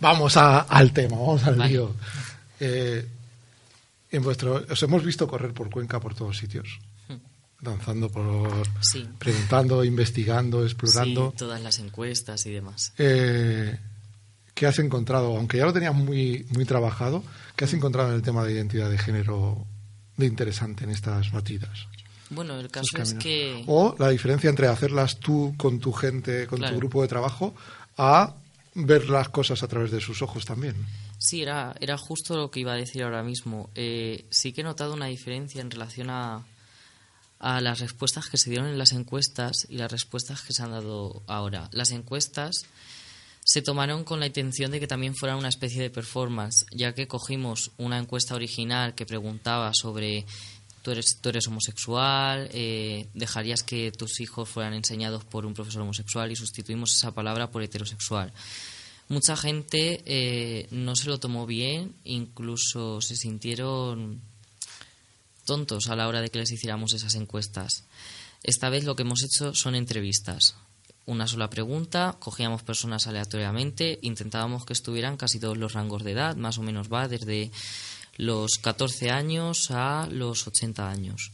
vamos 0.00 0.36
a- 0.36 0.60
al 0.60 0.92
tema, 0.92 1.16
vamos 1.16 1.44
al 1.44 1.58
lío. 1.58 1.94
Eh, 2.60 3.08
en 4.10 4.22
vuestro, 4.22 4.64
os 4.68 4.82
hemos 4.82 5.04
visto 5.04 5.26
correr 5.28 5.52
por 5.52 5.70
Cuenca 5.70 6.00
por 6.00 6.14
todos 6.14 6.38
sitios, 6.38 6.78
danzando 7.64 8.08
por, 8.10 8.66
Sí. 8.80 9.04
preguntando, 9.18 9.82
investigando, 9.84 10.64
explorando. 10.64 11.30
Sí, 11.32 11.36
todas 11.38 11.60
las 11.62 11.78
encuestas 11.80 12.46
y 12.46 12.50
demás. 12.52 12.92
Eh, 12.98 13.78
¿Qué 14.54 14.66
has 14.66 14.78
encontrado? 14.78 15.36
Aunque 15.36 15.56
ya 15.58 15.64
lo 15.66 15.72
tenías 15.72 15.94
muy, 15.94 16.46
muy 16.50 16.64
trabajado, 16.64 17.24
¿qué 17.56 17.64
has 17.64 17.72
encontrado 17.74 18.10
en 18.10 18.14
el 18.16 18.22
tema 18.22 18.44
de 18.44 18.52
identidad 18.52 18.88
de 18.88 18.98
género 18.98 19.66
de 20.16 20.26
interesante 20.26 20.84
en 20.84 20.90
estas 20.90 21.32
batidas? 21.32 21.88
Bueno, 22.30 22.58
el 22.60 22.70
caso 22.70 22.96
es 23.02 23.14
que... 23.14 23.64
O 23.66 23.96
la 23.98 24.08
diferencia 24.10 24.48
entre 24.48 24.68
hacerlas 24.68 25.18
tú 25.18 25.54
con 25.56 25.80
tu 25.80 25.92
gente, 25.92 26.46
con 26.46 26.58
Claro. 26.58 26.74
tu 26.74 26.78
grupo 26.78 27.02
de 27.02 27.08
trabajo, 27.08 27.54
a 27.98 28.34
ver 28.74 29.08
las 29.10 29.28
cosas 29.28 29.62
a 29.62 29.68
través 29.68 29.90
de 29.90 30.00
sus 30.00 30.22
ojos 30.22 30.44
también. 30.44 30.74
Sí, 31.18 31.42
era, 31.42 31.74
era 31.80 31.96
justo 31.96 32.36
lo 32.36 32.50
que 32.50 32.60
iba 32.60 32.72
a 32.72 32.76
decir 32.76 33.02
ahora 33.02 33.22
mismo. 33.22 33.70
Eh, 33.74 34.24
sí 34.30 34.52
que 34.52 34.60
he 34.62 34.64
notado 34.64 34.94
una 34.94 35.06
diferencia 35.06 35.60
en 35.60 35.70
relación 35.70 36.10
a, 36.10 36.44
a 37.38 37.60
las 37.60 37.80
respuestas 37.80 38.28
que 38.28 38.38
se 38.38 38.50
dieron 38.50 38.68
en 38.68 38.78
las 38.78 38.92
encuestas 38.92 39.66
y 39.68 39.76
las 39.76 39.90
respuestas 39.90 40.42
que 40.42 40.52
se 40.52 40.62
han 40.62 40.70
dado 40.70 41.22
ahora. 41.26 41.68
Las 41.72 41.90
encuestas 41.90 42.66
se 43.44 43.60
tomaron 43.60 44.04
con 44.04 44.20
la 44.20 44.26
intención 44.26 44.70
de 44.70 44.80
que 44.80 44.86
también 44.86 45.14
fuera 45.14 45.36
una 45.36 45.48
especie 45.48 45.82
de 45.82 45.90
performance, 45.90 46.64
ya 46.72 46.94
que 46.94 47.06
cogimos 47.06 47.72
una 47.76 47.98
encuesta 47.98 48.34
original 48.34 48.94
que 48.94 49.04
preguntaba 49.04 49.70
sobre 49.74 50.24
tú 50.82 50.90
eres, 50.90 51.18
tú 51.20 51.28
eres 51.28 51.46
homosexual, 51.46 52.48
eh, 52.52 53.08
dejarías 53.14 53.62
que 53.62 53.92
tus 53.92 54.20
hijos 54.20 54.48
fueran 54.48 54.74
enseñados 54.74 55.24
por 55.24 55.44
un 55.44 55.54
profesor 55.54 55.82
homosexual 55.82 56.32
y 56.32 56.36
sustituimos 56.36 56.94
esa 56.94 57.12
palabra 57.12 57.50
por 57.50 57.62
heterosexual. 57.62 58.32
Mucha 59.08 59.36
gente 59.36 60.02
eh, 60.06 60.66
no 60.70 60.96
se 60.96 61.08
lo 61.08 61.18
tomó 61.18 61.46
bien, 61.46 61.94
incluso 62.04 63.02
se 63.02 63.16
sintieron 63.16 64.22
tontos 65.44 65.88
a 65.88 65.96
la 65.96 66.08
hora 66.08 66.20
de 66.20 66.30
que 66.30 66.38
les 66.38 66.50
hiciéramos 66.50 66.92
esas 66.94 67.14
encuestas. 67.14 67.84
Esta 68.42 68.68
vez 68.68 68.84
lo 68.84 68.96
que 68.96 69.02
hemos 69.02 69.22
hecho 69.22 69.54
son 69.54 69.74
entrevistas. 69.74 70.56
Una 71.06 71.26
sola 71.26 71.50
pregunta, 71.50 72.16
cogíamos 72.18 72.62
personas 72.62 73.06
aleatoriamente, 73.06 73.98
intentábamos 74.02 74.64
que 74.64 74.72
estuvieran 74.72 75.16
casi 75.16 75.38
todos 75.38 75.56
los 75.56 75.72
rangos 75.74 76.02
de 76.02 76.12
edad, 76.12 76.36
más 76.36 76.58
o 76.58 76.62
menos 76.62 76.92
va 76.92 77.08
desde 77.08 77.50
los 78.16 78.58
14 78.60 79.10
años 79.10 79.70
a 79.70 80.08
los 80.10 80.46
80 80.46 80.88
años. 80.88 81.32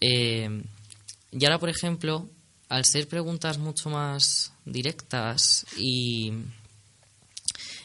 Eh, 0.00 0.62
y 1.30 1.44
ahora, 1.44 1.58
por 1.58 1.68
ejemplo, 1.68 2.28
al 2.68 2.84
ser 2.84 3.08
preguntas 3.08 3.58
mucho 3.58 3.90
más 3.90 4.52
directas 4.64 5.66
y, 5.76 6.32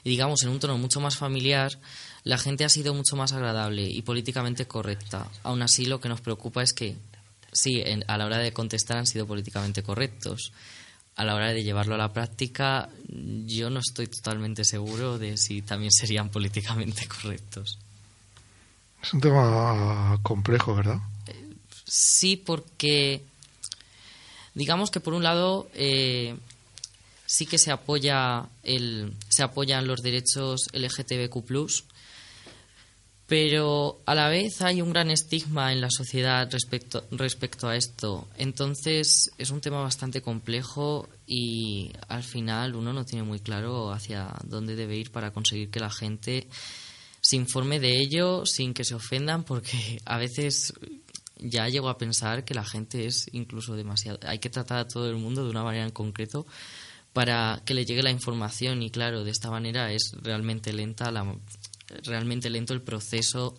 y, 0.04 0.10
digamos 0.10 0.44
en 0.44 0.50
un 0.50 0.60
tono 0.60 0.78
mucho 0.78 1.00
más 1.00 1.18
familiar, 1.18 1.80
la 2.24 2.38
gente 2.38 2.64
ha 2.66 2.70
sido 2.70 2.94
mucho 2.94 3.16
más 3.16 3.34
agradable 3.34 3.84
y 3.84 4.02
políticamente 4.02 4.66
correcta. 4.66 5.28
Aún 5.44 5.62
así, 5.62 5.86
lo 5.86 6.00
que 6.00 6.10
nos 6.10 6.22
preocupa 6.22 6.64
es 6.64 6.74
que, 6.74 6.96
sí, 7.52 7.82
en- 7.86 8.06
a 8.08 8.18
la 8.18 8.26
hora 8.26 8.38
de 8.38 8.54
contestar 8.54 8.98
han 8.98 9.08
sido 9.08 9.26
políticamente 9.28 9.84
correctos. 9.84 10.52
A 11.16 11.24
la 11.26 11.36
hora 11.36 11.52
de 11.54 11.64
llevarlo 11.64 11.96
a 11.96 11.98
la 12.00 12.12
práctica, 12.14 12.90
yo 13.46 13.70
no 13.70 13.80
estoy 13.82 14.08
totalmente 14.08 14.64
seguro 14.64 15.20
de 15.20 15.38
si 15.38 15.62
también 15.62 15.92
serían 15.92 16.30
políticamente 16.30 17.08
correctos. 17.08 17.78
Es 19.04 19.14
un 19.14 19.20
tema 19.22 20.18
complejo, 20.24 20.74
¿verdad? 20.76 21.00
Sí, 21.86 22.38
porque 22.38 23.22
digamos 24.56 24.90
que 24.92 25.00
por 25.02 25.14
un 25.14 25.24
lado 25.24 25.70
eh, 25.74 26.36
sí 27.26 27.46
que 27.46 27.58
se 27.58 27.72
apoya 27.72 28.46
el 28.64 29.14
se 29.30 29.44
apoyan 29.44 29.86
los 29.88 30.02
derechos 30.02 30.68
LGTBQ+, 30.74 31.84
pero 33.28 34.02
a 34.06 34.16
la 34.16 34.28
vez 34.28 34.62
hay 34.62 34.82
un 34.82 34.92
gran 34.92 35.10
estigma 35.10 35.72
en 35.72 35.80
la 35.80 35.90
sociedad 35.90 36.50
respecto 36.52 37.06
respecto 37.12 37.68
a 37.68 37.76
esto. 37.76 38.28
Entonces 38.38 39.32
es 39.38 39.50
un 39.50 39.62
tema 39.62 39.82
bastante 39.82 40.22
complejo 40.22 41.08
y 41.26 41.92
al 42.10 42.24
final 42.24 42.76
uno 42.76 42.92
no 42.92 43.06
tiene 43.06 43.24
muy 43.24 43.40
claro 43.40 43.92
hacia 43.92 44.34
dónde 44.44 44.76
debe 44.76 44.98
ir 44.98 45.12
para 45.12 45.32
conseguir 45.32 45.70
que 45.70 45.80
la 45.80 45.90
gente 45.90 46.48
se 47.22 47.38
informe 47.38 47.80
de 47.80 47.98
ello 48.02 48.46
sin 48.46 48.74
que 48.74 48.84
se 48.84 48.96
ofendan 48.96 49.46
porque 49.46 50.02
a 50.06 50.18
veces 50.18 50.74
ya 51.38 51.70
llego 51.70 51.88
a 51.88 51.98
pensar 51.98 52.44
que 52.44 52.54
la 52.54 52.66
gente 52.66 53.06
es 53.06 53.28
incluso 53.32 53.76
demasiado 53.76 54.20
hay 54.28 54.40
que 54.40 54.50
tratar 54.50 54.80
a 54.80 54.88
todo 54.88 55.10
el 55.10 55.16
mundo 55.16 55.44
de 55.44 55.50
una 55.50 55.64
manera 55.64 55.86
en 55.86 55.92
concreto 55.92 56.46
para 57.14 57.62
que 57.66 57.74
le 57.74 57.86
llegue 57.86 58.04
la 58.04 58.12
información 58.12 58.82
y 58.82 58.90
claro 58.90 59.24
de 59.24 59.32
esta 59.32 59.50
manera 59.50 59.92
es 59.94 60.16
realmente 60.22 60.74
lenta 60.74 61.12
la 61.12 61.24
realmente 62.04 62.50
lento 62.50 62.74
el 62.74 62.82
proceso 62.82 63.56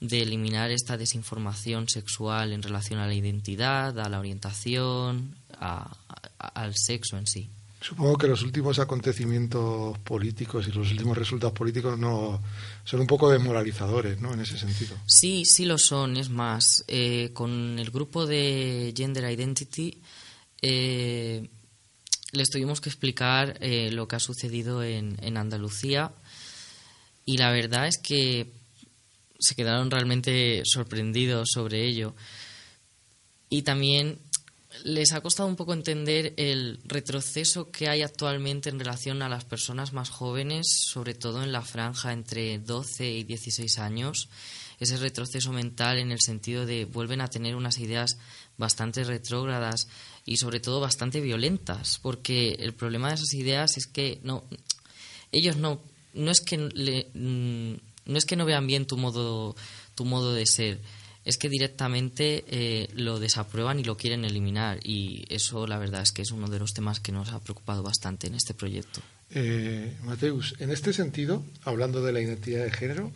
de 0.00 0.20
eliminar 0.22 0.70
esta 0.70 0.96
desinformación 0.96 1.88
sexual 1.88 2.52
en 2.52 2.62
relación 2.62 3.00
a 3.00 3.06
la 3.06 3.14
identidad, 3.14 3.98
a 3.98 4.08
la 4.08 4.18
orientación, 4.18 5.34
a- 5.58 5.96
a- 6.38 6.48
al 6.48 6.74
sexo 6.76 7.16
en 7.16 7.26
sí. 7.26 7.48
Supongo 7.80 8.16
que 8.16 8.26
los 8.28 8.42
últimos 8.42 8.78
acontecimientos 8.78 9.98
políticos 9.98 10.66
y 10.68 10.72
los 10.72 10.90
últimos 10.90 11.18
resultados 11.18 11.52
políticos 11.54 11.98
no 11.98 12.40
son 12.84 13.00
un 13.00 13.06
poco 13.06 13.30
desmoralizadores, 13.30 14.18
¿no? 14.20 14.32
En 14.32 14.40
ese 14.40 14.56
sentido. 14.58 14.96
Sí, 15.06 15.44
sí 15.44 15.66
lo 15.66 15.76
son. 15.76 16.16
Es 16.16 16.30
más, 16.30 16.82
eh, 16.88 17.30
con 17.34 17.78
el 17.78 17.90
grupo 17.90 18.24
de 18.26 18.94
Gender 18.96 19.30
Identity 19.30 19.98
eh, 20.62 21.48
les 22.32 22.48
tuvimos 22.50 22.80
que 22.80 22.88
explicar 22.88 23.58
eh, 23.60 23.90
lo 23.92 24.08
que 24.08 24.16
ha 24.16 24.20
sucedido 24.20 24.82
en, 24.82 25.16
en 25.22 25.36
Andalucía 25.36 26.10
y 27.24 27.38
la 27.38 27.50
verdad 27.50 27.86
es 27.86 27.98
que 27.98 28.52
se 29.38 29.54
quedaron 29.54 29.90
realmente 29.90 30.62
sorprendidos 30.64 31.50
sobre 31.52 31.86
ello. 31.86 32.14
Y 33.48 33.62
también 33.62 34.18
les 34.82 35.12
ha 35.12 35.20
costado 35.20 35.48
un 35.48 35.56
poco 35.56 35.72
entender 35.72 36.34
el 36.36 36.80
retroceso 36.84 37.70
que 37.70 37.88
hay 37.88 38.02
actualmente 38.02 38.70
en 38.70 38.78
relación 38.78 39.22
a 39.22 39.28
las 39.28 39.44
personas 39.44 39.92
más 39.92 40.10
jóvenes, 40.10 40.66
sobre 40.90 41.14
todo 41.14 41.42
en 41.42 41.52
la 41.52 41.62
franja 41.62 42.12
entre 42.12 42.58
12 42.58 43.10
y 43.10 43.22
16 43.24 43.78
años, 43.78 44.28
ese 44.80 44.96
retroceso 44.96 45.52
mental 45.52 45.98
en 45.98 46.10
el 46.10 46.20
sentido 46.20 46.66
de 46.66 46.84
vuelven 46.84 47.20
a 47.20 47.28
tener 47.28 47.54
unas 47.54 47.78
ideas 47.78 48.18
bastante 48.56 49.04
retrógradas 49.04 49.88
y 50.24 50.38
sobre 50.38 50.60
todo 50.60 50.80
bastante 50.80 51.20
violentas, 51.20 52.00
porque 52.02 52.56
el 52.58 52.74
problema 52.74 53.08
de 53.08 53.14
esas 53.14 53.34
ideas 53.34 53.76
es 53.76 53.86
que 53.86 54.20
no 54.22 54.44
ellos 55.30 55.56
no 55.56 55.80
no 56.14 56.30
es 56.30 56.40
que 56.40 56.56
le- 56.58 57.08
mm, 57.14 57.74
no 58.06 58.18
es 58.18 58.24
que 58.26 58.36
no 58.36 58.44
vean 58.44 58.66
bien 58.66 58.86
tu 58.86 58.96
modo 58.96 59.54
tu 59.94 60.04
modo 60.04 60.32
de 60.34 60.46
ser 60.46 60.78
es 61.24 61.38
que 61.38 61.48
directamente 61.48 62.44
eh, 62.48 62.88
lo 62.94 63.18
desaprueban 63.18 63.80
y 63.80 63.84
lo 63.84 63.96
quieren 63.96 64.24
eliminar 64.26 64.78
y 64.84 65.24
eso 65.30 65.66
la 65.66 65.78
verdad 65.78 66.02
es 66.02 66.12
que 66.12 66.20
es 66.22 66.30
uno 66.32 66.48
de 66.48 66.58
los 66.58 66.74
temas 66.74 67.00
que 67.00 67.12
nos 67.12 67.30
ha 67.30 67.40
preocupado 67.40 67.82
bastante 67.82 68.26
en 68.26 68.34
este 68.34 68.52
proyecto. 68.52 69.00
Eh, 69.30 69.96
Mateus, 70.02 70.54
en 70.58 70.70
este 70.70 70.92
sentido, 70.92 71.42
hablando 71.64 72.02
de 72.02 72.12
la 72.12 72.20
identidad 72.20 72.62
de 72.64 72.70
género, 72.70 73.10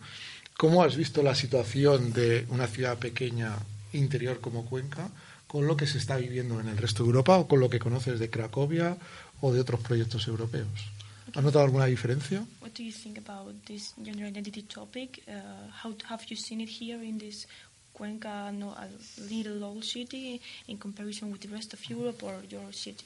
¿cómo 0.57 0.81
has 0.83 0.95
visto 0.95 1.21
la 1.21 1.35
situación 1.35 2.11
de 2.11 2.45
una 2.49 2.65
ciudad 2.65 2.97
pequeña 2.97 3.55
interior 3.93 4.39
como 4.41 4.65
Cuenca 4.65 5.09
con 5.47 5.67
lo 5.67 5.77
que 5.77 5.85
se 5.85 5.99
está 5.99 6.17
viviendo 6.17 6.59
en 6.59 6.67
el 6.67 6.77
resto 6.77 7.03
de 7.03 7.09
Europa 7.09 7.37
o 7.37 7.47
con 7.47 7.59
lo 7.59 7.69
que 7.69 7.77
conoces 7.79 8.17
de 8.19 8.29
Cracovia 8.31 8.97
o 9.39 9.53
de 9.53 9.59
otros 9.59 9.81
proyectos 9.81 10.27
europeos? 10.27 10.67
¿Has 11.35 11.43
notado 11.43 11.65
alguna 11.65 11.85
diferencia? 11.85 12.45
What 12.61 12.73
do 12.73 12.83
you 12.83 12.91
think 12.91 13.17
about 13.17 13.53
this 13.65 13.93
gender 14.01 14.25
identity 14.25 14.63
topic? 14.63 15.23
Uh, 15.27 15.69
how 15.71 15.93
have 16.09 16.23
you 16.29 16.35
seen 16.35 16.61
it 16.61 16.69
here 16.69 17.01
in 17.03 17.17
this 17.17 17.45
Cuenca, 17.93 18.51
no, 18.51 18.69
a 18.69 18.87
little 19.29 19.63
old 19.63 19.83
city, 19.83 20.41
in 20.67 20.77
comparison 20.77 21.31
with 21.31 21.41
the 21.41 21.49
rest 21.49 21.73
of 21.73 21.89
Europe 21.89 22.23
or 22.23 22.35
your 22.49 22.71
city? 22.71 23.05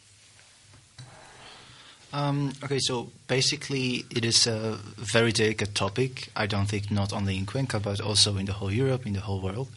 Um, 2.13 2.53
okay, 2.63 2.78
so 2.80 3.09
basically, 3.28 4.05
it 4.11 4.24
is 4.24 4.45
a 4.45 4.78
very 4.97 5.32
delicate 5.32 5.74
topic. 5.74 6.30
I 6.36 6.45
don't 6.45 6.67
think 6.67 6.91
not 6.91 7.11
only 7.11 7.38
in 7.38 7.47
Cuenca, 7.47 7.80
but 7.80 7.99
also 7.99 8.38
in 8.38 8.45
the 8.45 8.53
whole 8.53 8.71
Europe, 8.71 9.07
in 9.07 9.13
the 9.13 9.21
whole 9.21 9.41
world. 9.41 9.69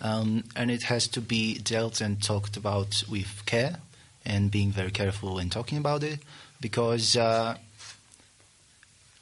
Um, 0.00 0.44
and 0.56 0.70
it 0.70 0.84
has 0.84 1.06
to 1.08 1.20
be 1.20 1.58
dealt 1.58 2.00
and 2.00 2.20
talked 2.22 2.56
about 2.56 3.04
with 3.10 3.44
care 3.44 3.76
and 4.24 4.50
being 4.50 4.72
very 4.72 4.90
careful 4.90 5.38
in 5.38 5.50
talking 5.50 5.76
about 5.76 6.02
it 6.02 6.20
because, 6.60 7.14
uh, 7.14 7.56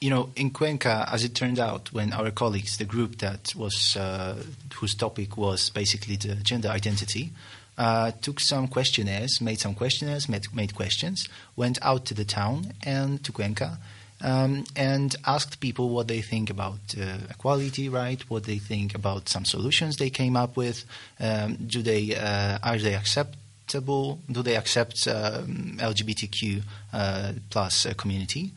you 0.01 0.09
know, 0.09 0.31
in 0.35 0.49
Cuenca, 0.49 1.07
as 1.11 1.23
it 1.23 1.35
turned 1.35 1.59
out, 1.59 1.93
when 1.93 2.11
our 2.11 2.31
colleagues, 2.31 2.77
the 2.77 2.85
group 2.85 3.19
that 3.19 3.53
was, 3.55 3.95
uh, 3.95 4.43
whose 4.73 4.95
topic 4.95 5.37
was 5.37 5.69
basically 5.69 6.15
the 6.15 6.35
gender 6.35 6.69
identity, 6.69 7.31
uh, 7.77 8.11
took 8.21 8.39
some 8.39 8.67
questionnaires, 8.67 9.39
made 9.39 9.59
some 9.59 9.75
questionnaires, 9.75 10.27
made, 10.27 10.53
made 10.53 10.75
questions, 10.75 11.29
went 11.55 11.77
out 11.83 12.05
to 12.05 12.15
the 12.15 12.25
town 12.25 12.73
and 12.83 13.23
to 13.23 13.31
Cuenca, 13.31 13.77
um, 14.21 14.65
and 14.75 15.15
asked 15.25 15.59
people 15.59 15.89
what 15.89 16.07
they 16.07 16.21
think 16.21 16.49
about 16.49 16.79
uh, 16.99 17.17
equality, 17.29 17.87
right? 17.87 18.21
What 18.29 18.45
they 18.45 18.57
think 18.57 18.95
about 18.95 19.29
some 19.29 19.45
solutions 19.45 19.97
they 19.97 20.09
came 20.09 20.35
up 20.35 20.57
with. 20.57 20.83
Um, 21.19 21.57
do 21.67 21.81
they 21.81 22.15
uh, 22.15 22.57
are 22.63 22.77
they 22.77 22.95
acceptable? 22.95 24.19
Do 24.31 24.43
they 24.43 24.55
accept 24.57 25.07
um, 25.07 25.77
LGBTQ 25.79 26.61
uh, 26.93 27.33
plus 27.49 27.85
uh, 27.85 27.93
community? 27.93 28.51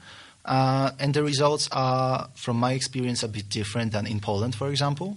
Uh, 0.44 0.90
and 0.98 1.14
the 1.14 1.22
results 1.22 1.68
are, 1.72 2.28
from 2.34 2.58
my 2.58 2.72
experience, 2.72 3.22
a 3.22 3.28
bit 3.28 3.48
different 3.48 3.92
than 3.92 4.06
in 4.06 4.20
Poland, 4.20 4.54
for 4.54 4.68
example, 4.68 5.16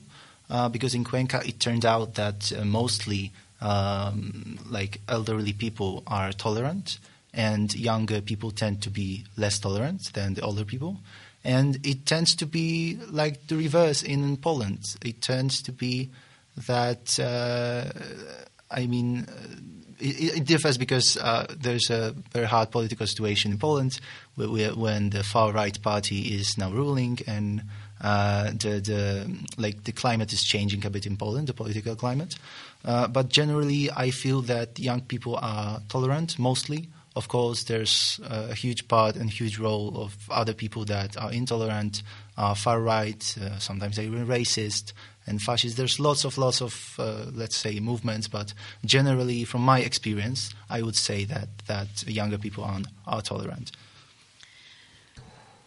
uh, 0.50 0.70
because 0.70 0.96
in 0.96 1.04
Cuenca 1.04 1.42
it 1.46 1.60
turned 1.60 1.86
out 1.86 2.16
that 2.16 2.52
uh, 2.54 2.64
mostly 2.64 3.32
um, 3.60 4.58
like 4.70 5.02
elderly 5.10 5.54
people 5.54 6.04
are 6.08 6.32
tolerant, 6.32 7.00
and 7.34 7.76
younger 7.76 8.22
people 8.22 8.52
tend 8.52 8.82
to 8.82 8.90
be 8.90 9.26
less 9.36 9.60
tolerant 9.60 10.14
than 10.14 10.34
the 10.36 10.42
older 10.42 10.64
people. 10.64 10.98
And 11.44 11.86
it 11.86 12.06
tends 12.06 12.36
to 12.36 12.46
be 12.46 12.98
like 13.10 13.48
the 13.48 13.56
reverse 13.56 14.04
in 14.04 14.38
Poland. 14.38 14.96
It 15.04 15.22
tends 15.22 15.62
to 15.64 15.72
be 15.72 16.10
that, 16.68 17.20
uh, 17.20 17.92
I 18.72 18.88
mean, 18.88 19.28
uh, 19.30 19.77
it, 20.00 20.38
it 20.38 20.46
differs 20.46 20.78
because 20.78 21.18
uh, 21.18 21.46
there's 21.60 21.90
a 21.90 22.14
very 22.32 22.46
hard 22.46 22.72
political 22.72 23.08
situation 23.08 23.52
in 23.52 23.58
Poland 23.58 24.00
where, 24.36 24.50
where, 24.50 24.72
when 24.72 25.10
the 25.10 25.24
far 25.24 25.52
right 25.52 25.82
party 25.82 26.36
is 26.36 26.58
now 26.58 26.72
ruling 26.72 27.20
and 27.28 27.64
uh, 28.02 28.52
the, 28.52 28.80
the 28.80 29.38
like 29.58 29.84
the 29.84 29.92
climate 29.92 30.32
is 30.32 30.44
changing 30.44 30.86
a 30.86 30.90
bit 30.90 31.06
in 31.06 31.18
Poland, 31.18 31.48
the 31.48 31.54
political 31.54 31.96
climate. 31.96 32.36
Uh, 32.86 33.08
but 33.08 33.30
generally, 33.30 33.90
I 33.92 34.12
feel 34.12 34.42
that 34.44 34.80
young 34.80 35.02
people 35.02 35.38
are 35.42 35.82
tolerant 35.90 36.38
mostly. 36.38 36.90
Of 37.16 37.28
course, 37.30 37.64
there's 37.64 38.20
uh, 38.30 38.50
a 38.52 38.54
huge 38.54 38.88
part 38.88 39.16
and 39.16 39.28
huge 39.28 39.58
role 39.58 39.94
of 39.96 40.16
other 40.30 40.54
people 40.54 40.86
that 40.86 41.18
are 41.18 41.32
intolerant, 41.32 42.04
are 42.38 42.54
far 42.54 42.80
right, 42.80 43.36
uh, 43.42 43.58
sometimes 43.58 43.98
even 44.00 44.28
racist 44.28 44.94
and 45.28 45.42
fascist. 45.42 45.78
There's 45.78 46.00
lots 46.00 46.26
of 46.26 46.38
lots 46.38 46.62
of 46.62 46.96
uh, 47.00 47.26
let's 47.34 47.58
say 47.58 47.80
movements, 47.80 48.28
but 48.28 48.54
generally, 48.86 49.46
from 49.46 49.62
my 49.62 49.80
experience, 49.80 50.54
I 50.70 50.82
would 50.82 50.96
say 50.96 51.26
that 51.26 51.50
that 51.68 51.88
younger 52.08 52.38
people 52.38 52.64
are, 52.64 52.82
are 53.06 53.22
tolerant. 53.22 53.72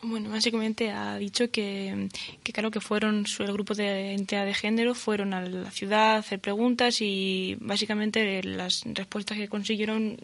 Bueno, 0.02 0.30
básicamente 0.30 0.90
ha 0.90 1.18
dicho 1.18 1.50
que, 1.50 2.08
que 2.42 2.54
claro 2.54 2.70
que 2.70 2.80
fueron 2.80 3.26
el 3.38 3.52
grupo 3.52 3.74
de 3.74 4.14
identidad 4.14 4.46
de 4.46 4.54
género 4.54 4.94
fueron 4.94 5.34
a 5.34 5.42
la 5.42 5.70
ciudad 5.70 6.14
a 6.14 6.16
hacer 6.16 6.40
preguntas 6.40 7.02
y 7.02 7.58
básicamente 7.60 8.42
las 8.42 8.82
respuestas 8.86 9.36
que 9.36 9.48
consiguieron 9.48 10.16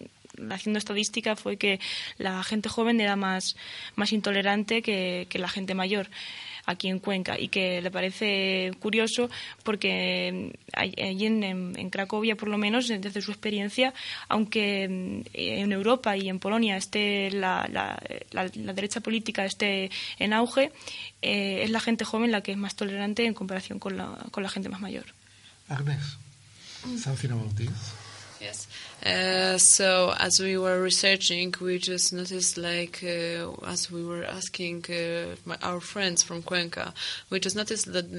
haciendo 0.51 0.79
estadística 0.79 1.37
fue 1.37 1.59
que 1.59 1.79
la 2.17 2.43
gente 2.43 2.71
joven 2.71 3.03
era 3.03 3.17
más, 3.17 3.55
más 3.97 4.13
intolerante 4.13 4.81
que 4.81 5.29
la 5.35 5.49
gente 5.49 5.75
mayor 5.75 6.09
aquí 6.67 6.89
en 6.89 6.99
Cuenca 6.99 7.39
y 7.39 7.49
que 7.49 7.81
le 7.81 7.91
parece 7.91 8.73
curioso 8.81 9.31
porque 9.63 10.53
all- 10.77 10.95
allí 11.03 11.27
en, 11.27 11.43
en- 11.45 11.79
en 11.79 11.91
Cracovia, 11.91 12.37
por 12.37 12.49
lo 12.49 12.59
menos, 12.59 12.89
desde 12.89 13.23
su 13.23 13.31
experiencia, 13.31 13.95
aunque 14.29 14.89
mm, 14.89 15.21
en 15.35 15.73
Europa 15.73 16.17
y 16.17 16.29
en 16.29 16.39
Polonia 16.39 16.77
esté 16.77 17.31
la, 17.31 17.69
la- 17.73 17.99
la- 18.33 18.51
la 18.55 18.73
derecha 18.73 19.01
política 19.01 19.45
esté 19.45 19.91
en 20.19 20.33
auge, 20.33 20.73
eh, 21.23 21.63
es 21.63 21.71
la 21.71 21.81
gente 21.81 22.05
joven 22.05 22.31
la 22.33 22.43
que 22.43 22.53
es 22.53 22.59
más 22.59 22.75
tolerante 22.77 23.25
en 23.25 23.35
comparación 23.35 23.79
con 23.79 23.97
la, 23.97 24.19
con 24.31 24.43
la 24.43 24.49
gente 24.49 24.69
más 24.69 24.81
mayor. 24.81 25.05
Agnes, 25.69 26.17
something 27.03 27.31
about 27.31 27.55
this? 27.57 27.71
Yes. 28.41 28.69
Uh, 29.07 29.57
so 29.57 30.13
as 30.19 30.41
we 30.41 30.59
were 30.59 30.83
researching, 30.83 31.55
we 31.61 31.79
just 31.79 32.13
noticed, 32.13 32.59
like, 32.59 33.05
uh, 33.05 33.53
as 33.65 33.89
we 33.89 34.05
were 34.05 34.25
asking 34.25 34.85
uh, 34.91 35.37
my, 35.45 35.57
our 35.63 35.79
friends 35.79 36.25
from 36.25 36.43
Cuenca, 36.43 36.93
we 37.31 37.39
just 37.39 37.55
noticed 37.55 37.93
that 37.93 38.11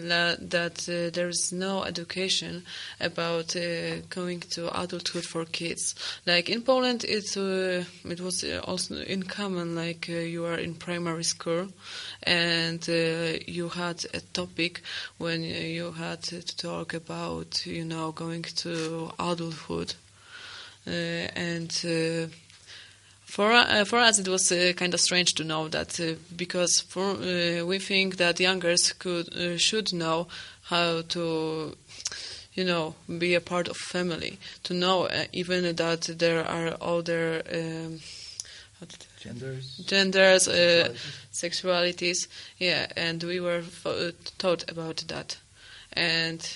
that 0.50 0.88
uh, 0.88 1.10
there 1.14 1.28
is 1.28 1.52
no 1.52 1.84
education 1.84 2.64
about 3.02 3.54
uh, 3.58 3.98
going 4.10 4.40
to 4.40 4.62
adulthood 4.82 5.26
for 5.26 5.44
kids. 5.44 5.94
Like 6.26 6.48
in 6.48 6.62
Poland, 6.62 7.04
it 7.04 7.36
it 7.36 8.22
was 8.22 8.46
also 8.64 8.96
in 9.02 9.24
common. 9.24 9.76
Like 9.76 10.08
you 10.08 10.46
are 10.46 10.58
in 10.58 10.74
primary 10.74 11.26
school, 11.26 11.68
and 12.24 12.88
you 12.88 13.68
had 13.68 14.06
a 14.14 14.22
topic 14.32 14.82
when 15.18 15.44
you 15.44 15.92
had 15.92 16.24
to 16.24 16.42
talk 16.56 16.94
about, 16.94 17.66
you 17.66 17.84
know, 17.84 18.14
going 18.14 18.44
to 18.64 19.12
adulthood. 19.20 19.94
Uh, 20.88 21.28
and 21.36 21.70
uh, 21.86 22.34
for 23.26 23.52
uh, 23.52 23.84
for 23.84 24.00
us, 24.00 24.20
it 24.20 24.28
was 24.28 24.52
uh, 24.52 24.72
kind 24.78 24.94
of 24.94 25.02
strange 25.02 25.34
to 25.34 25.44
know 25.44 25.68
that 25.68 26.00
uh, 26.00 26.14
because 26.36 26.80
for 26.80 27.12
uh, 27.12 27.66
we 27.66 27.78
think 27.78 28.18
that 28.18 28.40
youngers 28.40 28.94
could 28.94 29.28
uh, 29.36 29.58
should 29.58 29.94
know 29.94 30.28
how 30.64 31.02
to, 31.02 31.76
you 32.54 32.64
know, 32.64 32.96
be 33.18 33.36
a 33.36 33.42
part 33.42 33.68
of 33.68 33.76
family, 33.76 34.40
to 34.64 34.74
know 34.74 35.08
uh, 35.08 35.26
even 35.34 35.76
that 35.76 36.02
there 36.18 36.48
are 36.48 36.78
other. 36.82 37.44
Um, 37.54 38.00
Genders. 39.20 39.78
genders, 39.88 40.48
uh, 40.48 40.94
sexualities, 41.34 42.28
yeah, 42.60 42.86
and 42.96 43.24
we 43.24 43.40
were 43.40 43.64
taught 44.38 44.70
about 44.70 45.04
that, 45.08 45.38
and 45.94 46.48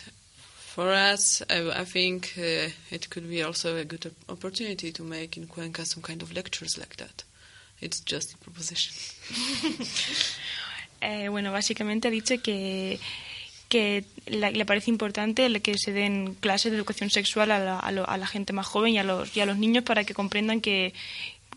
for 0.76 0.90
us, 0.92 1.42
I, 1.50 1.82
I 1.82 1.86
think 1.86 2.34
uh, 2.38 2.70
it 2.92 3.10
could 3.10 3.28
be 3.30 3.44
also 3.44 3.76
a 3.78 3.84
good 3.84 4.06
op- 4.06 4.30
opportunity 4.38 4.92
to 4.92 5.04
make 5.04 5.38
in 5.38 5.48
Cuenca 5.48 5.86
some 5.86 6.02
kind 6.02 6.22
of 6.22 6.32
lectures 6.34 6.78
like 6.78 6.96
that. 6.98 7.24
It's 7.82 8.00
just 8.06 8.34
a 8.34 8.38
proposition. 8.38 8.94
Eh, 11.04 11.30
bueno, 11.30 11.52
básicamente 11.52 12.10
ha 12.10 12.12
dicho 12.12 12.36
que, 12.44 13.00
que 13.70 14.04
la- 14.28 14.52
le 14.52 14.66
parece 14.66 14.92
importante 14.92 15.50
que 15.62 15.76
se 15.80 15.94
den 15.94 16.36
clases 16.36 16.72
de 16.72 16.78
educación 16.78 17.10
sexual 17.10 17.50
a 17.50 17.58
la, 17.58 17.80
a 17.80 17.92
lo- 17.92 18.08
a 18.08 18.18
la 18.18 18.28
gente 18.28 18.54
más 18.54 18.68
joven 18.68 18.94
y 18.94 19.00
a, 19.00 19.04
los, 19.04 19.36
y 19.36 19.40
a 19.42 19.48
los 19.48 19.58
niños 19.58 19.84
para 19.84 20.04
que 20.04 20.14
comprendan 20.14 20.62
que 20.62 20.94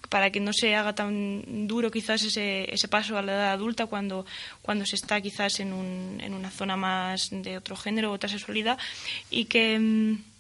para 0.09 0.31
que 0.31 0.41
no 0.41 0.53
se 0.53 0.75
haga 0.75 0.95
tan 0.95 1.67
duro 1.67 1.91
quizás 1.91 2.23
ese, 2.23 2.73
ese 2.73 2.89
paso 2.89 3.17
a 3.17 3.23
la 3.23 3.33
edad 3.33 3.53
adulta 3.53 3.87
cuando, 3.87 4.27
cuando 4.63 4.85
se 4.87 4.97
está 4.97 5.21
quizás 5.21 5.61
en, 5.61 5.73
un, 5.73 6.21
en 6.21 6.35
una 6.35 6.51
zona 6.51 6.77
más 6.77 7.29
de 7.31 7.57
otro 7.57 7.77
género 7.77 8.13
otra 8.13 8.29
sexualidad 8.29 8.79
y 9.31 9.47
que... 9.47 9.79
mm, 9.79 10.35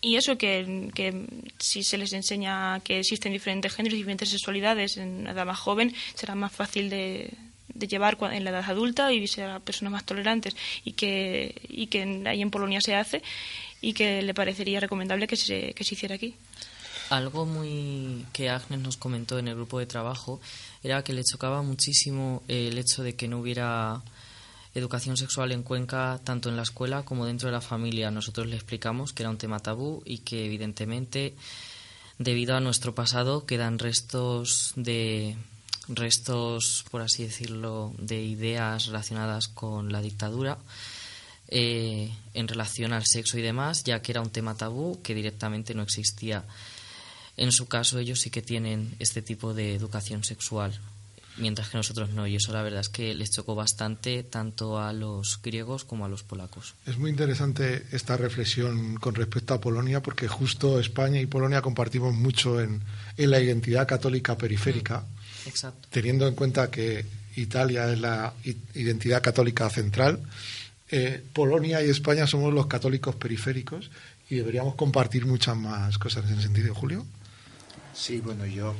y 0.00 0.16
eso, 0.16 0.36
que, 0.36 0.90
que 0.94 1.24
si 1.58 1.82
se 1.82 1.96
les 1.96 2.12
enseña 2.12 2.78
que 2.80 2.98
existen 2.98 3.32
diferentes 3.32 3.72
géneros 3.72 3.94
y 3.94 4.02
diferentes 4.02 4.28
sexualidades 4.28 4.98
en 4.98 5.20
una 5.20 5.30
edad 5.30 5.46
más 5.46 5.58
joven, 5.58 5.94
será 6.14 6.34
más 6.34 6.52
fácil 6.52 6.90
de, 6.90 7.32
de 7.68 7.88
llevar 7.88 8.18
en 8.32 8.44
la 8.44 8.50
edad 8.50 8.64
adulta 8.68 9.12
y 9.14 9.26
ser 9.26 9.48
a 9.48 9.60
personas 9.60 9.92
más 9.92 10.04
tolerantes 10.04 10.54
y 10.84 10.92
que, 10.92 11.54
y 11.68 11.86
que 11.86 12.22
ahí 12.26 12.42
en 12.42 12.50
Polonia 12.50 12.82
se 12.82 12.94
hace 12.94 13.22
y 13.80 13.92
que 13.94 14.22
le 14.22 14.34
parecería 14.34 14.80
recomendable 14.80 15.26
que 15.26 15.36
se, 15.36 15.72
que 15.72 15.84
se 15.84 15.94
hiciera 15.94 16.14
aquí. 16.14 16.34
Algo 17.10 17.44
muy 17.44 18.24
que 18.32 18.48
Agnes 18.48 18.80
nos 18.80 18.96
comentó 18.96 19.38
en 19.38 19.48
el 19.48 19.54
grupo 19.54 19.78
de 19.78 19.86
trabajo 19.86 20.40
era 20.82 21.04
que 21.04 21.12
le 21.12 21.22
chocaba 21.22 21.62
muchísimo 21.62 22.42
el 22.48 22.78
hecho 22.78 23.02
de 23.02 23.14
que 23.14 23.28
no 23.28 23.40
hubiera 23.40 24.02
educación 24.74 25.16
sexual 25.16 25.52
en 25.52 25.62
Cuenca 25.62 26.20
tanto 26.24 26.48
en 26.48 26.56
la 26.56 26.62
escuela 26.62 27.04
como 27.04 27.26
dentro 27.26 27.48
de 27.48 27.52
la 27.52 27.60
familia. 27.60 28.10
Nosotros 28.10 28.46
le 28.46 28.56
explicamos 28.56 29.12
que 29.12 29.22
era 29.22 29.30
un 29.30 29.38
tema 29.38 29.60
tabú 29.60 30.02
y 30.04 30.18
que 30.18 30.46
evidentemente 30.46 31.34
debido 32.18 32.56
a 32.56 32.60
nuestro 32.60 32.94
pasado 32.94 33.46
quedan 33.46 33.78
restos 33.78 34.72
de 34.76 35.36
restos 35.88 36.84
por 36.90 37.02
así 37.02 37.24
decirlo 37.24 37.92
de 37.98 38.22
ideas 38.22 38.86
relacionadas 38.86 39.48
con 39.48 39.92
la 39.92 40.00
dictadura 40.00 40.58
eh, 41.48 42.10
en 42.32 42.48
relación 42.48 42.92
al 42.92 43.04
sexo 43.04 43.38
y 43.38 43.42
demás, 43.42 43.84
ya 43.84 44.00
que 44.00 44.12
era 44.12 44.22
un 44.22 44.30
tema 44.30 44.56
tabú 44.56 45.02
que 45.02 45.14
directamente 45.14 45.74
no 45.74 45.82
existía. 45.82 46.44
En 47.36 47.50
su 47.52 47.66
caso, 47.66 47.98
ellos 47.98 48.20
sí 48.20 48.30
que 48.30 48.42
tienen 48.42 48.94
este 48.98 49.20
tipo 49.22 49.54
de 49.54 49.74
educación 49.74 50.22
sexual, 50.22 50.78
mientras 51.36 51.68
que 51.68 51.76
nosotros 51.76 52.10
no. 52.10 52.26
Y 52.28 52.36
eso 52.36 52.52
la 52.52 52.62
verdad 52.62 52.80
es 52.80 52.88
que 52.88 53.12
les 53.14 53.30
chocó 53.30 53.54
bastante 53.56 54.22
tanto 54.22 54.78
a 54.78 54.92
los 54.92 55.40
griegos 55.42 55.84
como 55.84 56.04
a 56.04 56.08
los 56.08 56.22
polacos. 56.22 56.74
Es 56.86 56.96
muy 56.96 57.10
interesante 57.10 57.86
esta 57.90 58.16
reflexión 58.16 58.94
con 58.96 59.14
respecto 59.16 59.52
a 59.54 59.60
Polonia 59.60 60.00
porque 60.00 60.28
justo 60.28 60.78
España 60.78 61.20
y 61.20 61.26
Polonia 61.26 61.60
compartimos 61.60 62.14
mucho 62.14 62.60
en, 62.60 62.82
en 63.16 63.30
la 63.30 63.40
identidad 63.40 63.88
católica 63.88 64.38
periférica, 64.38 65.04
Exacto. 65.46 65.88
teniendo 65.90 66.28
en 66.28 66.34
cuenta 66.36 66.70
que 66.70 67.04
Italia 67.34 67.90
es 67.92 67.98
la 67.98 68.32
identidad 68.74 69.20
católica 69.20 69.68
central. 69.70 70.20
eh, 70.90 71.20
Polonia 71.32 71.82
y 71.84 71.90
España 71.90 72.28
somos 72.28 72.54
los 72.54 72.68
católicos 72.68 73.16
periféricos 73.16 73.90
y 74.30 74.36
deberíamos 74.36 74.76
compartir 74.76 75.26
muchas 75.26 75.56
más 75.56 75.98
cosas 75.98 76.24
en 76.26 76.34
ese 76.34 76.42
sentido, 76.42 76.72
Julio. 76.76 77.04
Sí, 77.94 78.20
bueno, 78.20 78.46
yo 78.46 78.74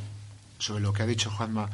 sobre 0.59 0.83
lo 0.83 0.93
que 0.93 1.03
ha 1.03 1.07
dicho 1.07 1.31
Juanma, 1.31 1.71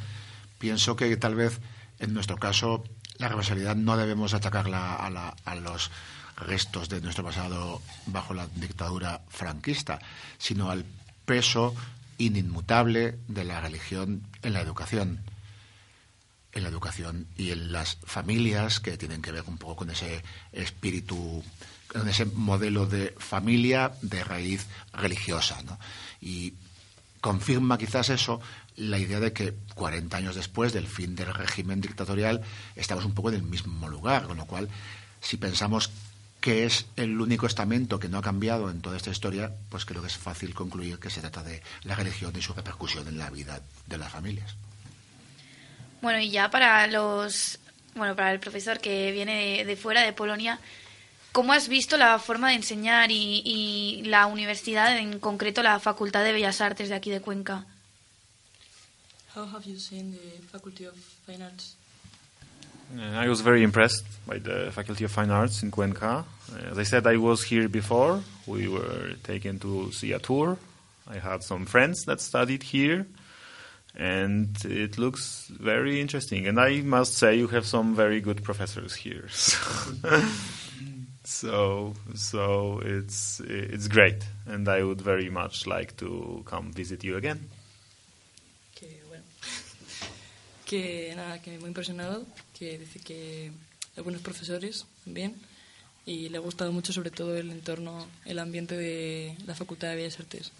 pienso 0.58 0.96
que 0.96 1.16
tal 1.16 1.34
vez 1.34 1.58
en 1.98 2.12
nuestro 2.14 2.36
caso 2.36 2.84
la 3.18 3.28
responsabilidad 3.28 3.76
no 3.76 3.96
debemos 3.96 4.34
achacarla 4.34 4.94
a, 4.96 5.10
la- 5.10 5.36
a 5.44 5.54
los 5.54 5.90
restos 6.36 6.88
de 6.88 7.00
nuestro 7.00 7.24
pasado 7.24 7.82
bajo 8.06 8.32
la 8.34 8.46
dictadura 8.46 9.20
franquista, 9.28 9.98
sino 10.38 10.70
al 10.70 10.84
peso 11.26 11.74
inmutable 12.18 13.18
de 13.28 13.44
la 13.44 13.60
religión 13.60 14.22
en 14.42 14.52
la 14.52 14.60
educación 14.60 15.20
en 16.52 16.64
la 16.64 16.68
educación 16.68 17.28
y 17.36 17.52
en 17.52 17.70
las 17.70 17.98
familias 18.02 18.80
que 18.80 18.96
tienen 18.96 19.22
que 19.22 19.30
ver 19.30 19.44
un 19.46 19.56
poco 19.56 19.76
con 19.76 19.90
ese 19.90 20.24
espíritu, 20.52 21.44
con 21.86 22.08
ese 22.08 22.24
modelo 22.24 22.86
de 22.86 23.14
familia 23.18 23.92
de 24.02 24.24
raíz 24.24 24.66
religiosa. 24.92 25.62
¿no? 25.62 25.78
Y 26.20 26.54
confirma 27.20 27.78
quizás 27.78 28.08
eso 28.10 28.40
la 28.76 28.98
idea 28.98 29.20
de 29.20 29.32
que 29.32 29.54
40 29.74 30.16
años 30.16 30.34
después 30.34 30.72
del 30.72 30.86
fin 30.86 31.14
del 31.14 31.34
régimen 31.34 31.80
dictatorial 31.80 32.42
estamos 32.76 33.04
un 33.04 33.14
poco 33.14 33.28
en 33.28 33.36
el 33.36 33.42
mismo 33.42 33.88
lugar, 33.88 34.26
con 34.26 34.38
lo 34.38 34.46
cual 34.46 34.68
si 35.20 35.36
pensamos 35.36 35.90
que 36.40 36.64
es 36.64 36.86
el 36.96 37.20
único 37.20 37.46
estamento 37.46 38.00
que 38.00 38.08
no 38.08 38.18
ha 38.18 38.22
cambiado 38.22 38.70
en 38.70 38.80
toda 38.80 38.96
esta 38.96 39.10
historia, 39.10 39.52
pues 39.68 39.84
creo 39.84 40.00
que 40.00 40.08
es 40.08 40.16
fácil 40.16 40.54
concluir 40.54 40.98
que 40.98 41.10
se 41.10 41.20
trata 41.20 41.42
de 41.42 41.62
la 41.84 41.94
religión 41.94 42.32
y 42.36 42.40
su 42.40 42.54
repercusión 42.54 43.06
en 43.08 43.18
la 43.18 43.28
vida 43.28 43.60
de 43.86 43.98
las 43.98 44.10
familias. 44.10 44.56
Bueno, 46.00 46.18
y 46.18 46.30
ya 46.30 46.50
para 46.50 46.86
los, 46.86 47.58
bueno, 47.94 48.16
para 48.16 48.32
el 48.32 48.40
profesor 48.40 48.80
que 48.80 49.12
viene 49.12 49.58
de, 49.58 49.64
de 49.66 49.76
fuera 49.76 50.00
de 50.00 50.14
Polonia, 50.14 50.58
¿cómo 51.32 51.52
has 51.52 51.68
visto 51.68 51.96
la 51.96 52.18
forma 52.18 52.50
de 52.50 52.56
enseñar 52.56 53.10
y, 53.10 53.42
y 53.44 54.02
la 54.04 54.26
universidad, 54.26 54.96
en 54.96 55.18
concreto 55.20 55.62
la 55.62 55.78
Facultad 55.80 56.24
de 56.24 56.32
Bellas 56.32 56.60
Artes 56.60 56.88
de 56.88 56.94
aquí 56.94 57.10
de 57.10 57.20
Cuenca? 57.20 57.64
How 59.34 59.46
have 59.46 59.64
you 59.64 59.78
seen 59.78 60.12
the 60.12 60.42
Faculty 60.50 60.86
of 60.86 60.94
Fine 61.26 61.42
Arts? 61.42 61.76
Uh, 62.96 63.24
I 63.24 63.28
was 63.28 63.40
very 63.40 63.62
impressed 63.62 64.04
by 64.26 64.38
the 64.38 64.72
Faculty 64.72 65.04
of 65.04 65.12
Fine 65.12 65.30
Arts 65.30 65.62
in 65.62 65.70
Cuenca. 65.70 66.24
Uh, 66.52 66.72
As 66.72 66.78
I 66.78 66.82
said, 66.82 67.06
I 67.06 67.16
was 67.16 67.44
here 67.44 67.68
before. 67.68 68.22
We 68.46 68.66
were 68.66 69.12
taken 69.22 69.60
to 69.60 69.92
see 69.92 70.12
a 70.12 70.18
tour. 70.18 70.58
I 71.08 71.18
had 71.18 71.44
some 71.44 71.66
friends 71.66 72.04
that 72.06 72.20
studied 72.20 72.64
here, 72.64 73.06
and 73.96 74.48
it 74.64 74.98
looks 74.98 75.46
very 75.48 76.00
interesting. 76.00 76.48
And 76.48 76.58
I 76.58 76.80
must 76.80 77.14
say, 77.14 77.36
you 77.36 77.46
have 77.48 77.66
some 77.66 77.94
very 77.94 78.20
good 78.20 78.42
professors 78.42 78.96
here. 78.96 79.28
so, 79.28 79.56
so 81.30 81.94
so 82.14 82.80
it's 82.84 83.40
it's 83.40 83.88
great, 83.88 84.24
and 84.46 84.68
I 84.68 84.82
would 84.82 85.00
very 85.00 85.30
much 85.30 85.66
like 85.66 85.96
to 85.98 86.42
come 86.44 86.72
visit 86.72 87.04
you 87.04 87.16
again. 87.16 87.48
Que 88.74 89.00
bueno. 89.08 89.24
Que 90.66 91.12
nada, 91.14 91.40
que 91.40 91.58
muy 91.58 91.68
impresionado, 91.68 92.26
que 92.58 92.78
dice 92.78 92.98
que 92.98 93.52
hay 93.96 94.02
buenos 94.02 94.22
profesores 94.22 94.86
también 95.04 95.36
y 96.04 96.28
le 96.28 96.38
ha 96.38 96.40
gustado 96.40 96.72
mucho 96.72 96.92
sobre 96.92 97.10
todo 97.10 97.36
el 97.36 97.50
entorno, 97.50 98.06
el 98.24 98.38
ambiente 98.38 98.76
de 98.76 99.36
la 99.46 99.54
Facultad 99.54 99.88
de 99.88 99.96
Bellas 99.96 100.18
Artes. 100.18 100.52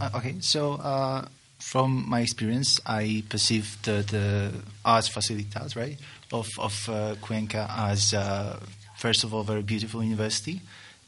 Uh, 0.00 0.16
okay, 0.16 0.40
so 0.40 0.74
uh, 0.74 1.26
from 1.60 2.08
my 2.08 2.20
experience, 2.20 2.80
I 2.86 3.22
perceive 3.28 3.80
the, 3.82 4.02
the 4.02 4.52
arts 4.84 5.08
facilities, 5.08 5.76
right, 5.76 5.98
of, 6.32 6.48
of 6.58 6.88
uh, 6.88 7.14
Cuenca 7.20 7.66
as, 7.70 8.14
uh, 8.14 8.58
first 8.96 9.24
of 9.24 9.34
all, 9.34 9.42
very 9.42 9.62
beautiful 9.62 10.02
university. 10.02 10.60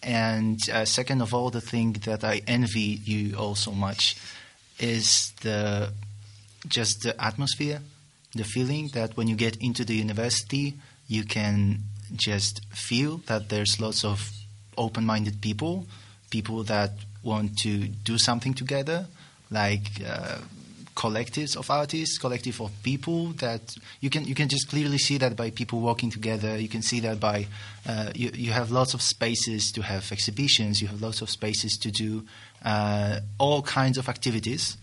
And 0.03 0.59
uh, 0.71 0.85
second 0.85 1.23
of 1.23 1.33
all, 1.33 1.51
the 1.51 1.61
thing 1.61 1.93
that 2.05 2.25
I 2.25 2.43
envy 2.47 3.01
you 3.05 3.37
all 3.37 3.55
so 3.55 3.73
much 3.73 4.17
is 4.79 5.33
the 5.43 5.93
just 6.69 7.03
the 7.03 7.21
atmosphere, 7.23 7.81
the 8.35 8.45
feeling 8.45 8.89
that 8.95 9.17
when 9.17 9.29
you 9.29 9.37
get 9.37 9.57
into 9.61 9.85
the 9.85 9.95
university, 9.95 10.75
you 11.09 11.25
can 11.25 11.81
just 12.15 12.65
feel 12.73 13.19
that 13.27 13.49
there's 13.49 13.81
lots 13.81 14.05
of 14.05 14.31
open-minded 14.79 15.41
people, 15.41 15.87
people 16.31 16.63
that 16.65 16.93
want 17.23 17.59
to 17.59 17.89
do 17.89 18.19
something 18.19 18.55
together, 18.55 19.07
like 19.53 19.87
uh, 20.07 20.39
collectives 20.95 21.57
of 21.57 21.71
artists, 21.71 22.19
collective 22.19 22.61
of 22.61 22.71
people 22.83 23.29
that 23.39 23.77
you 24.01 24.11
can 24.11 24.25
you 24.25 24.35
can 24.35 24.49
just 24.49 24.69
clearly 24.69 24.99
see 24.99 25.19
that 25.19 25.37
by 25.37 25.51
people 25.51 25.81
working 25.81 26.11
together. 26.11 26.59
You 26.59 26.69
can 26.69 26.83
see 26.83 27.01
that 27.01 27.21
by 27.21 27.47
uh, 27.89 28.11
you 28.15 28.31
you 28.35 28.53
have 28.53 28.71
lots 28.71 28.95
of 28.95 29.03
spaces 29.03 29.73
to 29.73 29.83
have 29.83 30.11
exhibitions. 30.13 30.81
You 30.83 30.89
have 30.89 31.01
lots 31.01 31.23
of 31.23 31.31
spaces 31.31 31.77
to 31.79 31.91
do 31.91 32.25
uh, 32.65 33.21
all 33.39 33.63
kinds 33.63 33.99
of 33.99 34.09
activities 34.09 34.77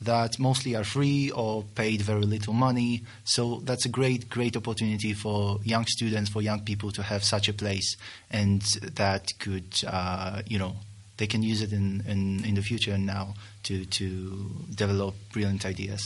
that 0.00 0.38
mostly 0.38 0.74
are 0.74 0.84
free 0.84 1.30
or 1.30 1.62
paid 1.74 2.02
very 2.02 2.22
little 2.22 2.52
money. 2.52 3.02
So 3.24 3.60
that's 3.64 3.84
a 3.84 3.88
great, 3.88 4.28
great 4.28 4.56
opportunity 4.56 5.12
for 5.12 5.60
young 5.62 5.86
students, 5.86 6.28
for 6.28 6.42
young 6.42 6.60
people 6.60 6.90
to 6.92 7.02
have 7.02 7.22
such 7.22 7.48
a 7.48 7.52
place, 7.52 7.96
and 8.30 8.62
that 8.96 9.32
could, 9.38 9.84
uh, 9.86 10.42
you 10.46 10.58
know, 10.58 10.74
they 11.16 11.26
can 11.28 11.42
use 11.42 11.62
it 11.62 11.72
in, 11.72 12.02
in, 12.06 12.44
in 12.44 12.54
the 12.54 12.62
future 12.62 12.94
and 12.94 13.06
now 13.06 13.34
to, 13.64 13.84
develop 14.74 15.14
brilliant 15.32 15.64
ideas. 15.64 16.02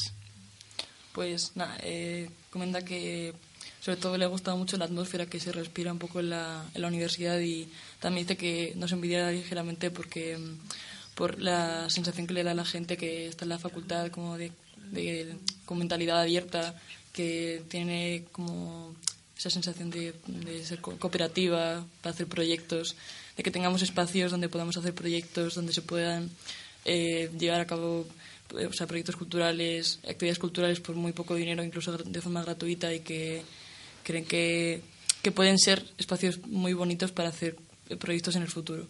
Pues 1.13 1.53
nada, 1.55 1.77
eh, 1.83 2.29
comenta 2.51 2.85
que 2.85 3.33
sobre 3.81 3.97
todo 3.99 4.19
le 4.19 4.25
ha 4.25 4.29
gustado 4.29 4.57
mucho 4.57 4.77
la 4.77 4.85
atmósfera 4.85 5.27
que 5.27 5.41
se 5.41 5.53
respira 5.53 5.93
un 5.93 5.99
poco 5.99 6.21
en 6.21 6.31
la, 6.31 6.65
en 6.75 6.83
la 6.83 6.89
universidad 6.89 7.39
y 7.41 7.69
también 8.01 8.27
dice 8.27 8.37
que 8.37 8.73
nos 8.77 8.93
envidia 8.93 9.31
ligeramente 9.31 9.91
porque 9.91 10.37
mm, 10.37 10.59
por 11.15 11.41
la 11.41 11.89
sensación 11.89 12.27
que 12.27 12.35
le 12.35 12.43
da 12.45 12.51
a 12.51 12.55
la 12.55 12.65
gente 12.65 12.97
que 12.99 13.29
está 13.29 13.45
en 13.45 13.51
la 13.51 13.59
facultad 13.59 14.11
como 14.11 14.37
de, 14.37 14.53
de- 14.93 15.37
con 15.65 15.79
mentalidad 15.79 16.21
abierta, 16.21 16.75
que 17.13 17.63
tiene 17.71 18.25
como 18.33 18.95
esa 19.39 19.51
sensación 19.51 19.91
de, 19.91 20.15
de 20.27 20.65
ser 20.65 20.81
co- 20.81 20.97
cooperativa 20.99 21.85
para 22.03 22.15
hacer 22.15 22.27
proyectos, 22.27 22.97
de 23.37 23.43
que 23.43 23.51
tengamos 23.51 23.83
espacios 23.83 24.31
donde 24.31 24.49
podamos 24.49 24.77
hacer 24.77 24.95
proyectos, 24.95 25.55
donde 25.55 25.73
se 25.73 25.83
puedan 25.83 26.31
eh, 26.85 27.31
llevar 27.39 27.61
a 27.61 27.67
cabo 27.67 28.07
eh, 28.59 28.67
o 28.67 28.73
sea, 28.73 28.87
proyectos 28.87 29.17
culturales, 29.17 29.99
actividades 30.09 30.39
culturales 30.39 30.81
por 30.81 30.95
muy 30.97 31.13
poco 31.13 31.35
dinero, 31.35 31.63
incluso 31.63 31.97
de 31.99 32.21
forma 32.23 32.43
gratuita 32.43 32.93
y 32.95 33.01
que 33.01 33.43
creen 34.05 34.25
que, 34.25 34.81
que 35.23 35.33
pueden 35.33 35.59
ser 35.59 35.85
espacios 35.99 36.39
muy 36.47 36.73
bonitos 36.73 37.13
para 37.13 37.29
hacer 37.29 37.57
proyectos 37.99 38.37
en 38.37 38.43
el 38.43 38.49
futuro. 38.49 38.87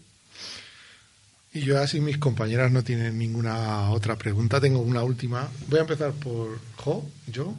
Y 1.53 1.61
yo 1.61 1.80
así 1.80 2.01
mis 2.01 2.18
compañeras 2.18 2.70
no 2.70 2.84
tienen 2.84 3.16
ninguna 3.18 3.90
otra 3.90 4.16
pregunta. 4.16 4.61
Tengo 4.61 4.80
una 4.80 5.03
última. 5.03 5.49
Voy 5.68 5.78
a 5.78 5.82
empezar 5.82 6.12
por 6.12 6.61
Jo, 6.76 7.03
yo, 7.32 7.55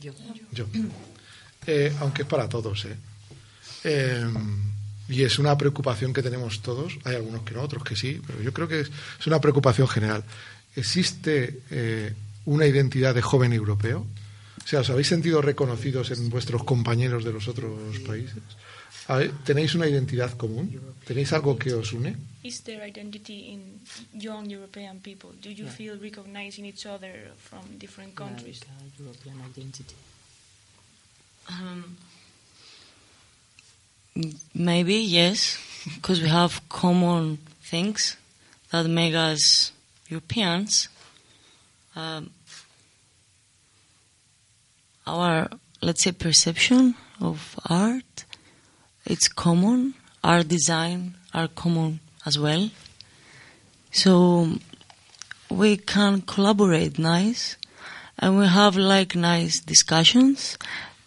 Yo. 0.00 0.12
yo. 0.52 0.66
Eh, 1.66 1.92
aunque 2.00 2.22
es 2.22 2.28
para 2.28 2.48
todos, 2.48 2.84
¿eh? 2.84 2.96
Eh, 3.84 4.24
y 5.08 5.22
es 5.22 5.38
una 5.38 5.56
preocupación 5.56 6.12
que 6.12 6.22
tenemos 6.22 6.60
todos. 6.62 6.98
Hay 7.04 7.14
algunos 7.16 7.42
que 7.42 7.54
no, 7.54 7.62
otros 7.62 7.84
que 7.84 7.94
sí, 7.96 8.20
pero 8.26 8.40
yo 8.42 8.52
creo 8.52 8.66
que 8.68 8.80
es, 8.80 8.90
es 9.20 9.26
una 9.26 9.40
preocupación 9.40 9.86
general. 9.88 10.24
¿Existe 10.74 11.60
eh, 11.70 12.12
una 12.46 12.66
identidad 12.66 13.14
de 13.14 13.22
joven 13.22 13.52
europeo? 13.52 14.06
O 14.64 14.68
sea, 14.68 14.80
¿os 14.80 14.90
habéis 14.90 15.06
sentido 15.06 15.40
reconocidos 15.40 16.10
en 16.10 16.28
vuestros 16.28 16.64
compañeros 16.64 17.24
de 17.24 17.32
los 17.32 17.46
otros 17.46 17.98
países? 18.00 18.42
A 19.08 19.18
ver, 19.18 19.30
¿Tenéis 19.44 19.74
una 19.76 19.86
identidad 19.86 20.32
común? 20.36 20.80
¿Tenéis 21.06 21.32
algo 21.32 21.56
que 21.56 21.72
os 21.72 21.92
une? 21.92 22.16
Is 22.42 22.62
there 22.62 22.82
identity 22.84 23.54
in 23.54 23.80
young 24.12 24.50
European 24.50 24.98
people? 25.00 25.30
Do 25.40 25.50
you 25.50 25.68
feel 25.68 25.96
recognized 26.00 26.58
in 26.58 26.66
each 26.66 26.86
other 26.86 27.30
from 27.38 27.78
different 27.78 28.14
countries? 28.16 28.60
European 28.98 29.40
identity. 29.46 29.94
Um, 31.48 31.96
maybe 34.54 34.96
yes, 34.96 35.58
because 35.94 36.20
we 36.20 36.28
have 36.28 36.60
common 36.68 37.38
things 37.62 38.16
that 38.70 38.86
make 38.86 39.14
us 39.14 39.72
Europeans. 40.08 40.88
Um, 41.94 42.30
our, 45.06 45.48
let's 45.80 46.02
say, 46.02 46.12
perception 46.12 46.94
of 47.20 47.58
art, 47.68 48.24
it's 49.04 49.28
common. 49.28 49.94
Our 50.24 50.42
design 50.42 51.14
are 51.32 51.48
common 51.48 52.00
as 52.24 52.38
well. 52.38 52.70
So 53.92 54.48
we 55.48 55.76
can 55.76 56.22
collaborate 56.22 56.98
nice, 56.98 57.56
and 58.18 58.36
we 58.36 58.46
have 58.46 58.76
like 58.76 59.14
nice 59.14 59.60
discussions, 59.60 60.58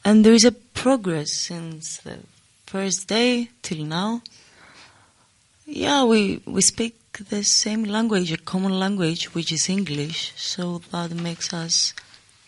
and 0.04 0.24
there 0.24 0.34
is 0.34 0.46
a 0.46 0.52
progress 0.52 1.32
since 1.32 1.98
the 2.04 2.20
first 2.66 3.08
day 3.08 3.50
till 3.62 3.86
now. 3.86 4.22
Yeah, 5.66 6.04
we 6.06 6.42
we 6.46 6.62
speak 6.62 6.96
the 7.30 7.44
same 7.44 7.84
language, 7.84 8.32
a 8.32 8.38
common 8.38 8.80
language, 8.80 9.34
which 9.36 9.52
is 9.52 9.70
English, 9.70 10.34
so 10.36 10.82
that 10.92 11.12
makes 11.12 11.54
us 11.54 11.94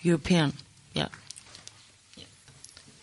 European. 0.01 0.53
Yeah. 0.93 1.09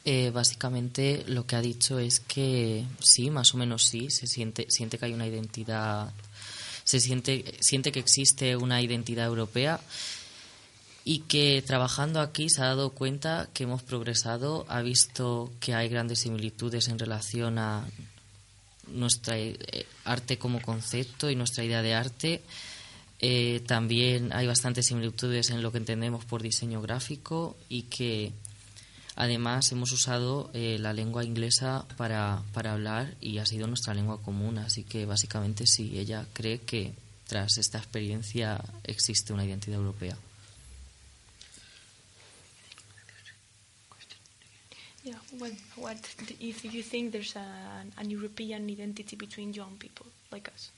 Eh, 0.05 0.31
básicamente 0.31 1.25
lo 1.27 1.45
que 1.45 1.57
ha 1.57 1.61
dicho 1.61 1.99
es 1.99 2.21
que 2.21 2.87
sí, 3.01 3.31
más 3.31 3.53
o 3.55 3.59
menos 3.59 3.85
sí, 3.85 4.11
se 4.11 4.27
siente, 4.27 4.67
siente 4.71 4.99
que 4.99 5.05
hay 5.05 5.13
una 5.13 5.27
identidad, 5.27 6.11
se 6.85 7.01
siente, 7.01 7.45
siente 7.61 7.93
que 7.93 8.01
existe 8.01 8.57
una 8.57 8.81
identidad 8.81 9.27
europea 9.27 9.81
y 11.09 11.21
que 11.21 11.63
trabajando 11.67 12.21
aquí 12.21 12.51
se 12.51 12.61
ha 12.61 12.67
dado 12.67 12.91
cuenta 12.91 13.49
que 13.55 13.65
hemos 13.65 13.83
progresado, 13.83 14.67
ha 14.69 14.83
visto 14.83 15.51
que 15.59 15.73
hay 15.73 15.89
grandes 15.89 16.19
similitudes 16.19 16.89
en 16.89 16.99
relación 16.99 17.59
a 17.59 17.89
nuestra 18.89 19.39
eh, 19.39 19.57
arte 20.05 20.37
como 20.37 20.61
concepto 20.61 21.31
y 21.31 21.35
nuestra 21.35 21.65
idea 21.65 21.81
de 21.81 21.95
arte. 21.95 22.43
Eh, 23.21 23.63
también 23.67 24.35
hay 24.35 24.47
bastantes 24.47 24.89
similitudes 24.89 25.49
en 25.49 25.63
lo 25.63 25.73
que 25.73 25.79
entendemos 25.79 26.27
por 26.27 26.43
diseño 26.43 26.83
gráfico 26.83 27.57
y 27.71 27.85
que 27.85 28.35
además 29.17 29.73
hemos 29.73 29.93
usado 29.93 30.51
eh, 30.53 30.77
la 30.79 30.93
lengua 30.93 31.25
inglesa 31.25 31.87
para, 31.97 32.43
para 32.53 32.75
hablar 32.75 33.15
y 33.23 33.39
ha 33.39 33.47
sido 33.47 33.67
nuestra 33.67 33.95
lengua 33.95 34.21
común. 34.21 34.59
Así 34.59 34.85
que 34.85 35.07
básicamente 35.07 35.67
sí, 35.67 35.99
ella 35.99 36.27
cree 36.35 36.59
que 36.59 36.93
tras 37.27 37.57
esta 37.57 37.79
experiencia 37.79 38.63
existe 38.85 39.33
una 39.33 39.47
identidad 39.47 39.79
europea. 39.79 40.19
Yeah. 45.05 45.15
What, 45.39 45.53
what 45.77 46.15
if 46.41 46.65
you 46.65 46.83
think 46.83 47.13
there's 47.13 47.37
an, 47.37 47.93
an 47.97 48.11
European 48.11 48.69
identity 48.69 49.17
between 49.17 49.55
young 49.55 49.77
people 49.79 50.07
like 50.33 50.49
us? 50.49 50.71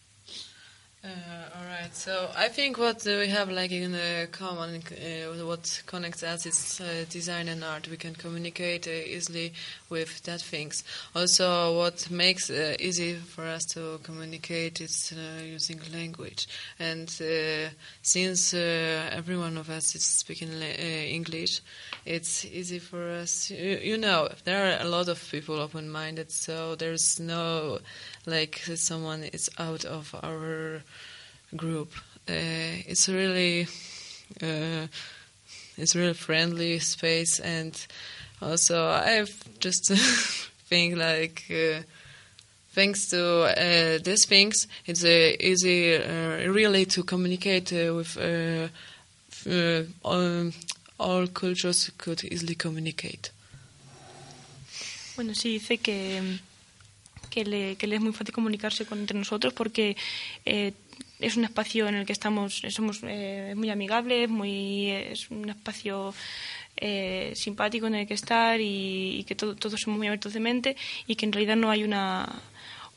Uh, 1.03 1.09
all 1.57 1.65
right. 1.65 1.95
So 1.95 2.29
I 2.37 2.49
think 2.49 2.77
what 2.77 3.07
uh, 3.07 3.17
we 3.21 3.29
have 3.29 3.49
like 3.51 3.73
in 3.73 3.95
uh, 3.95 4.27
common, 4.31 4.83
uh, 4.93 5.47
what 5.47 5.83
connects 5.87 6.23
us 6.23 6.45
is 6.45 6.79
uh, 6.79 7.07
design 7.09 7.49
and 7.49 7.65
art. 7.65 7.89
We 7.89 7.97
can 7.97 8.15
communicate 8.15 8.87
uh, 8.87 8.91
easily 8.91 9.55
with 9.89 10.23
that 10.25 10.43
things. 10.43 10.85
Also, 11.17 11.75
what 11.79 12.11
makes 12.11 12.51
easy 12.51 13.15
for 13.15 13.45
us 13.45 13.65
to 13.73 13.99
communicate 14.03 14.83
is 14.83 15.15
using 15.43 15.81
language. 15.91 16.47
And 16.79 17.09
since 18.03 18.53
every 18.53 19.39
one 19.39 19.57
of 19.57 19.71
us 19.71 19.95
is 19.95 20.05
speaking 20.05 20.53
English, 20.61 21.63
it's 22.05 22.45
easy 22.45 22.79
for 22.79 23.09
us. 23.11 23.51
You, 23.51 23.81
you 23.83 23.99
know, 23.99 24.29
there 24.45 24.67
are 24.67 24.87
a 24.87 24.89
lot 24.89 25.09
of 25.09 25.27
people 25.31 25.59
open-minded, 25.61 26.31
so 26.31 26.75
there's 26.77 27.19
no 27.19 27.79
like 28.27 28.61
someone 28.75 29.25
is 29.25 29.51
out 29.59 29.85
of 29.85 30.14
our 30.23 30.83
group. 31.57 31.93
Uh, 32.29 32.85
it's 32.87 33.09
really, 33.09 33.66
uh, 34.43 34.87
it's 35.77 35.97
really 35.97 36.14
friendly 36.14 36.79
space, 36.79 37.41
and 37.41 37.75
also 38.41 38.89
I 38.89 39.25
just 39.59 39.93
think 40.68 40.97
like. 40.97 41.45
Uh, 41.51 41.83
Thanks 42.73 43.09
to 43.09 43.47
uh, 43.51 43.99
these 43.99 44.27
things, 44.27 44.68
it's 44.87 45.03
uh, 45.03 45.33
easy 45.41 45.97
uh, 45.97 46.49
really 46.53 46.85
to 46.87 47.03
communicate 47.03 47.73
uh, 47.73 47.93
with 47.95 48.16
uh, 48.16 48.68
uh, 49.51 49.83
all, 50.05 50.53
all 51.01 51.27
cultures 51.27 51.91
could 51.99 52.23
easily 52.23 52.55
communicate. 52.55 53.31
Bueno, 55.16 55.35
sí, 55.35 55.59
dice 55.59 55.79
que, 55.79 56.39
que, 57.31 57.45
le, 57.45 57.76
que 57.76 57.87
le 57.87 57.97
es 57.97 58.03
muy 58.03 58.12
fácil 58.12 58.35
comunicarse 58.35 58.85
con, 58.85 58.99
entre 58.99 59.16
nosotros 59.18 59.53
porque 59.55 59.97
eh, 60.45 60.72
es 61.20 61.37
un 61.37 61.45
espacio 61.45 61.87
en 61.89 61.95
el 61.95 62.07
que 62.07 62.12
estamos, 62.12 62.62
somos 62.70 63.01
eh, 63.05 63.55
muy 63.57 63.70
amigables, 63.70 64.28
muy, 64.28 64.91
es 64.91 65.31
un 65.31 65.49
espacio 65.51 66.12
eh, 66.76 67.33
simpático 67.37 67.87
en 67.87 67.95
el 67.95 68.07
que 68.07 68.14
estar 68.14 68.61
y, 68.61 69.20
y 69.20 69.24
que 69.24 69.35
todo- 69.35 69.55
todos 69.55 69.81
somos 69.81 69.99
muy 69.99 70.07
abiertos 70.09 70.33
de 70.33 70.41
mente 70.41 70.76
y 71.07 71.16
que 71.16 71.26
en 71.26 71.33
realidad 71.33 71.57
no 71.57 71.70
hay 71.70 71.85
una, 71.85 72.26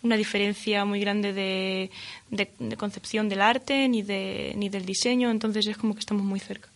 una 0.03 0.15
diferencia 0.15 0.85
muy 0.85 0.99
grande 1.01 1.33
de, 1.33 1.91
de- 2.29 2.51
de 2.59 2.77
concepción 2.77 3.27
del 3.29 3.41
arte 3.41 3.87
ni, 3.89 4.01
de, 4.03 4.53
ni 4.55 4.69
del 4.69 4.85
diseño, 4.85 5.29
entonces 5.31 5.67
es 5.67 5.77
como 5.77 5.93
que 5.93 5.99
estamos 5.99 6.23
muy 6.23 6.39
cerca. 6.39 6.69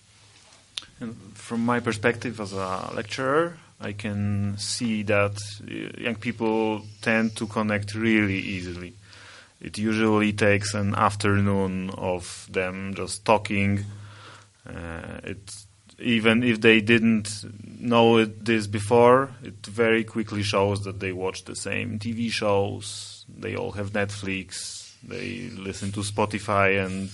And 1.00 1.14
from 1.36 1.62
my 1.66 1.80
perspective 1.80 2.42
as 2.42 2.54
a 2.54 2.92
lecturer, 2.96 3.54
I 3.80 3.94
can 3.94 4.58
see 4.58 5.04
that 5.04 5.38
uh, 5.62 6.02
young 6.02 6.16
people 6.16 6.82
tend 7.02 7.36
to 7.38 7.48
connect 7.48 7.94
really 7.94 8.40
easily. 8.40 8.94
It 9.62 9.78
usually 9.78 10.34
takes 10.34 10.74
an 10.74 10.96
afternoon 10.96 11.92
of 11.92 12.48
them 12.52 12.94
just 12.96 13.26
talking. 13.26 13.86
Uh, 14.68 15.20
it, 15.24 15.56
even 16.00 16.44
if 16.44 16.62
they 16.62 16.82
didn't 16.82 17.44
know 17.80 18.18
it, 18.18 18.46
this 18.46 18.68
before, 18.68 19.32
it 19.44 19.66
very 19.66 20.04
quickly 20.04 20.44
shows 20.44 20.84
that 20.84 21.00
they 21.00 21.12
watch 21.12 21.46
the 21.46 21.56
same 21.56 21.98
TV 21.98 22.32
shows. 22.32 23.26
They 23.36 23.56
all 23.56 23.72
have 23.72 23.92
Netflix. 23.92 24.94
They 25.04 25.50
listen 25.56 25.92
to 25.94 26.02
Spotify 26.02 26.84
and 26.86 27.10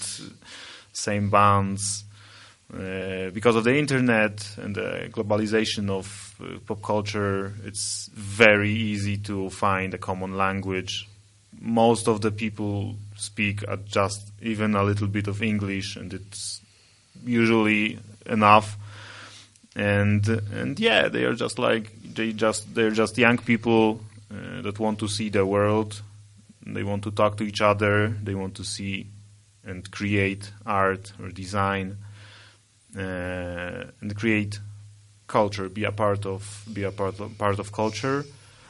same 0.91 1.29
bands. 1.29 2.03
Uh, 2.73 3.29
because 3.29 3.55
of 3.55 3.63
the 3.63 3.77
internet 3.77 4.57
and 4.57 4.75
the 4.75 5.07
globalization 5.11 5.89
of 5.89 6.32
pop 6.65 6.81
culture, 6.81 7.53
it's 7.63 8.09
very 8.13 8.71
easy 8.71 9.17
to 9.17 9.49
find 9.49 9.93
a 9.93 9.97
common 9.97 10.37
language. 10.37 11.07
Most 11.59 12.07
of 12.07 12.21
the 12.21 12.31
people 12.31 12.95
speak 13.15 13.63
just 13.85 14.31
even 14.41 14.75
a 14.75 14.83
little 14.83 15.07
bit 15.07 15.27
of 15.27 15.41
English, 15.41 15.95
and 15.95 16.13
it's 16.13 16.61
usually 17.25 17.99
enough. 18.25 18.77
And 19.75 20.27
and 20.27 20.79
yeah, 20.79 21.07
they 21.07 21.23
are 21.23 21.33
just 21.35 21.57
like 21.57 21.91
they 22.13 22.33
just 22.33 22.73
they're 22.75 22.91
just 22.91 23.17
young 23.17 23.37
people 23.37 24.01
uh, 24.31 24.61
that 24.61 24.79
want 24.79 24.99
to 24.99 25.07
see 25.07 25.29
the 25.29 25.45
world. 25.45 26.01
They 26.65 26.83
want 26.83 27.03
to 27.03 27.11
talk 27.11 27.37
to 27.37 27.43
each 27.43 27.61
other. 27.61 28.09
They 28.09 28.35
want 28.35 28.55
to 28.55 28.63
see 28.63 29.07
and 29.65 29.89
create 29.91 30.51
art 30.65 31.13
or 31.21 31.29
design 31.29 31.97
uh, 32.97 33.85
and 34.01 34.15
create 34.15 34.59
culture, 35.27 35.69
be 35.69 35.83
a 35.85 35.91
part 35.91 36.25
of 36.25 36.63
be 36.71 36.83
a 36.83 36.91
part 36.91 37.19
of, 37.19 37.37
part 37.37 37.59
of 37.59 37.71
culture. 37.71 38.25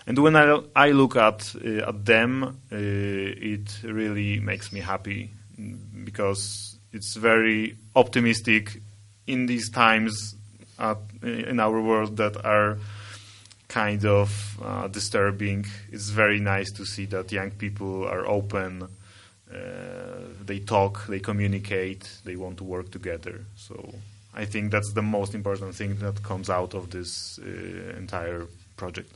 And 0.06 0.18
when 0.20 0.36
I 0.36 0.60
I 0.76 0.92
look 0.92 1.16
at 1.16 1.56
uh, 1.56 1.90
at 1.90 2.06
them, 2.06 2.44
uh, 2.44 2.52
it 2.72 3.82
really 3.84 4.40
makes 4.40 4.72
me 4.72 4.82
happy 4.82 5.32
because 6.04 6.78
it's 6.92 7.16
very 7.16 7.78
optimistic 7.96 8.82
in 9.26 9.46
these 9.46 9.70
times 9.70 10.36
at, 10.78 10.98
in 11.22 11.60
our 11.60 11.82
world 11.82 12.18
that 12.18 12.44
are 12.46 12.78
kind 13.68 14.06
of 14.06 14.60
uh, 14.62 14.88
disturbing. 14.88 15.66
It's 15.92 16.10
very 16.10 16.40
nice 16.40 16.72
to 16.74 16.86
see 16.86 17.06
that 17.08 17.32
young 17.32 17.52
people 17.52 18.06
are 18.08 18.28
open. 18.28 18.88
Uh, 19.52 19.58
they 20.46 20.60
talk, 20.60 21.06
they 21.08 21.20
communicate, 21.20 22.20
they 22.26 22.36
want 22.36 22.58
to 22.58 22.64
work 22.64 22.92
together. 22.92 23.46
So 23.56 23.96
I 24.36 24.46
think 24.46 24.72
that's 24.72 24.94
the 24.94 25.02
most 25.02 25.34
important 25.36 25.76
thing 25.76 25.96
that 26.00 26.22
comes 26.22 26.50
out 26.50 26.74
of 26.74 26.90
this 26.90 27.40
uh, 27.40 27.98
entire 27.98 28.48
project. 28.76 29.12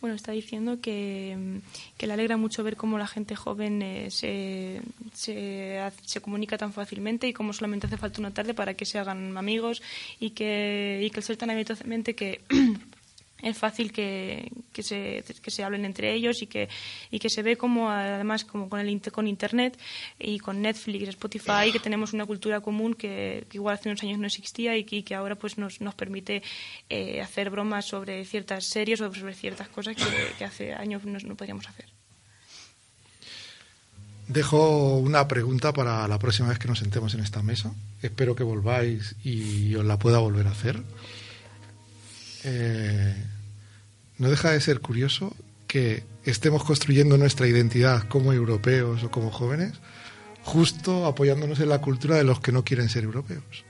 Bueno, 0.00 0.14
está 0.14 0.30
diciendo 0.30 0.80
que, 0.80 1.34
mm, 1.36 1.58
que 1.96 2.06
le 2.06 2.12
alegra 2.12 2.36
mucho 2.36 2.62
ver 2.62 2.76
cómo 2.76 2.98
la 2.98 3.08
gente 3.08 3.34
joven 3.34 3.82
eh, 3.82 4.10
se, 4.10 4.80
se, 5.12 5.80
se 6.04 6.20
comunica 6.20 6.56
tan 6.56 6.72
fácilmente 6.72 7.26
y 7.26 7.32
cómo 7.32 7.52
solamente 7.52 7.88
hace 7.88 7.96
falta 7.96 8.20
una 8.20 8.32
tarde 8.32 8.54
para 8.54 8.74
que 8.74 8.84
se 8.84 9.00
hagan 9.00 9.36
amigos 9.36 9.82
y 10.20 10.30
que, 10.30 11.00
y 11.02 11.10
que 11.10 11.18
el 11.18 11.24
ser 11.24 11.36
tan 11.36 11.50
abiertamente 11.50 12.14
que 12.14 12.42
es 13.42 13.56
fácil 13.56 13.92
que, 13.92 14.50
que, 14.72 14.82
se, 14.82 15.24
que 15.40 15.50
se 15.50 15.62
hablen 15.62 15.84
entre 15.84 16.12
ellos 16.12 16.42
y 16.42 16.46
que, 16.46 16.68
y 17.10 17.18
que 17.18 17.30
se 17.30 17.42
ve 17.42 17.56
como 17.56 17.90
además 17.90 18.44
como 18.44 18.68
con 18.68 18.80
el 18.80 19.00
con 19.12 19.28
internet 19.28 19.78
y 20.18 20.38
con 20.38 20.60
Netflix, 20.62 21.08
Spotify 21.08 21.70
que 21.72 21.78
tenemos 21.78 22.12
una 22.12 22.26
cultura 22.26 22.60
común 22.60 22.94
que, 22.94 23.46
igual 23.52 23.74
hace 23.74 23.88
unos 23.88 24.02
años 24.02 24.18
no 24.18 24.26
existía 24.26 24.76
y 24.76 24.84
que, 24.84 25.04
que 25.04 25.14
ahora 25.14 25.36
pues 25.36 25.58
nos, 25.58 25.80
nos 25.80 25.94
permite 25.94 26.42
eh, 26.88 27.20
hacer 27.20 27.50
bromas 27.50 27.86
sobre 27.86 28.24
ciertas 28.24 28.66
series 28.66 29.00
o 29.00 29.12
sobre 29.14 29.34
ciertas 29.34 29.68
cosas 29.68 29.96
que, 29.96 30.44
hace 30.44 30.72
años 30.72 31.04
no, 31.04 31.18
no 31.18 31.36
podríamos 31.36 31.68
hacer. 31.68 31.86
Dejo 34.26 34.98
una 34.98 35.26
pregunta 35.26 35.72
para 35.72 36.06
la 36.06 36.18
próxima 36.18 36.50
vez 36.50 36.58
que 36.58 36.68
nos 36.68 36.80
sentemos 36.80 37.14
en 37.14 37.20
esta 37.20 37.42
mesa. 37.42 37.72
Espero 38.02 38.34
que 38.34 38.42
volváis 38.42 39.14
y 39.24 39.74
os 39.74 39.86
la 39.86 39.98
pueda 39.98 40.18
volver 40.18 40.46
a 40.46 40.50
hacer. 40.50 40.82
Eh, 42.44 43.14
no 44.18 44.30
deja 44.30 44.50
de 44.50 44.60
ser 44.60 44.80
curioso 44.80 45.34
que 45.66 46.04
estemos 46.24 46.64
construyendo 46.64 47.18
nuestra 47.18 47.46
identidad 47.46 48.08
como 48.08 48.32
europeos 48.32 49.04
o 49.04 49.10
como 49.10 49.30
jóvenes 49.30 49.74
justo 50.48 51.04
apoyándonos 51.04 51.60
en 51.60 51.68
la 51.68 51.80
cultura 51.80 52.16
de 52.16 52.24
los 52.24 52.40
que 52.40 52.52
no 52.52 52.64
quieren 52.64 52.88
ser 52.88 53.04
europeos. 53.04 53.64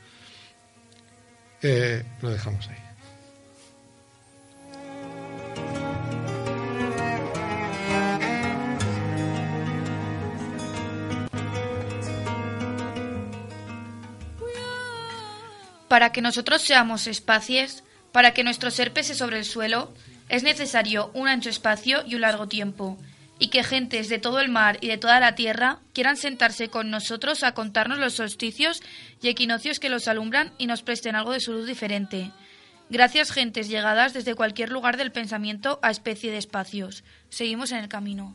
Eh, 1.61 2.05
lo 2.23 2.31
dejamos 2.31 2.69
ahí. 2.69 2.77
Para 15.89 16.13
que 16.13 16.21
nosotros 16.21 16.63
seamos 16.63 17.07
espacies, 17.07 17.83
para 18.13 18.33
que 18.33 18.45
nuestro 18.45 18.71
ser 18.71 18.93
pese 18.93 19.15
sobre 19.15 19.39
el 19.39 19.45
suelo, 19.45 19.93
es 20.29 20.43
necesario 20.43 21.11
un 21.15 21.29
ancho 21.29 21.51
espacio 21.51 22.05
y 22.07 22.15
un 22.15 22.23
largo 22.23 22.49
tiempo, 22.49 22.99
y 23.39 23.49
que 23.49 23.63
gentes 23.63 24.09
de 24.09 24.19
todo 24.19 24.41
el 24.41 24.49
mar 24.49 24.79
y 24.81 24.89
de 24.89 24.99
toda 24.99 25.21
la 25.21 25.35
tierra 25.35 25.79
quieran 25.93 26.17
sentarse 26.17 26.69
con 26.69 26.91
nosotros 26.91 27.43
a 27.43 27.53
contarnos 27.53 27.99
los 27.99 28.15
solsticios 28.15 28.83
y 29.23 29.29
equinoccios 29.29 29.81
que 29.81 29.89
los 29.89 30.09
alumbran 30.09 30.53
y 30.59 30.67
nos 30.67 30.83
presten 30.83 31.15
algo 31.15 31.33
de 31.33 31.41
su 31.41 31.53
luz 31.53 31.67
diferente. 31.67 32.33
Gracias, 32.91 33.31
gentes 33.31 33.69
llegadas 33.69 34.15
desde 34.15 34.35
cualquier 34.35 34.71
lugar 34.71 34.97
del 34.97 35.13
pensamiento 35.13 35.79
a 35.83 35.91
especie 35.91 36.31
de 36.31 36.39
espacios. 36.39 37.05
Seguimos 37.29 37.71
en 37.71 37.79
el 37.79 37.89
camino. 37.89 38.35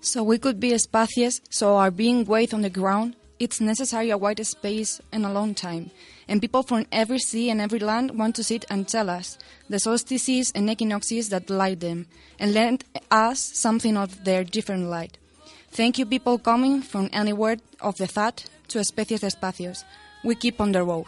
So 0.00 0.22
we 0.22 0.38
could 0.38 0.58
be 0.58 0.74
espacies, 0.74 1.42
so 1.48 1.78
our 1.78 1.90
being 1.90 2.24
weight 2.26 2.52
on 2.52 2.62
the 2.62 2.70
ground, 2.70 3.16
it's 3.38 3.60
necessary 3.60 4.10
a 4.10 4.16
wide 4.16 4.42
space 4.44 5.00
and 5.12 5.24
a 5.24 5.32
long 5.32 5.54
time. 5.54 5.90
And 6.28 6.40
people 6.40 6.62
from 6.62 6.86
every 6.92 7.18
sea 7.18 7.50
and 7.50 7.60
every 7.60 7.78
land 7.78 8.18
want 8.18 8.36
to 8.36 8.44
sit 8.44 8.64
and 8.70 8.86
tell 8.86 9.10
us 9.10 9.38
the 9.68 9.78
solstices 9.78 10.52
and 10.54 10.70
equinoxes 10.70 11.28
that 11.30 11.50
light 11.50 11.80
them, 11.80 12.06
and 12.38 12.54
lend 12.54 12.84
us 13.10 13.40
something 13.54 13.96
of 13.96 14.24
their 14.24 14.44
different 14.44 14.88
light. 14.88 15.18
Thank 15.70 15.98
you, 15.98 16.06
people 16.06 16.38
coming 16.38 16.82
from 16.82 17.08
anywhere 17.12 17.56
of 17.80 17.96
the 17.96 18.06
thought 18.06 18.44
to 18.68 18.78
especies 18.78 19.20
de 19.20 19.26
espacios. 19.26 19.84
We 20.22 20.34
keep 20.34 20.60
on 20.60 20.72
the 20.72 20.82
road. 20.82 21.06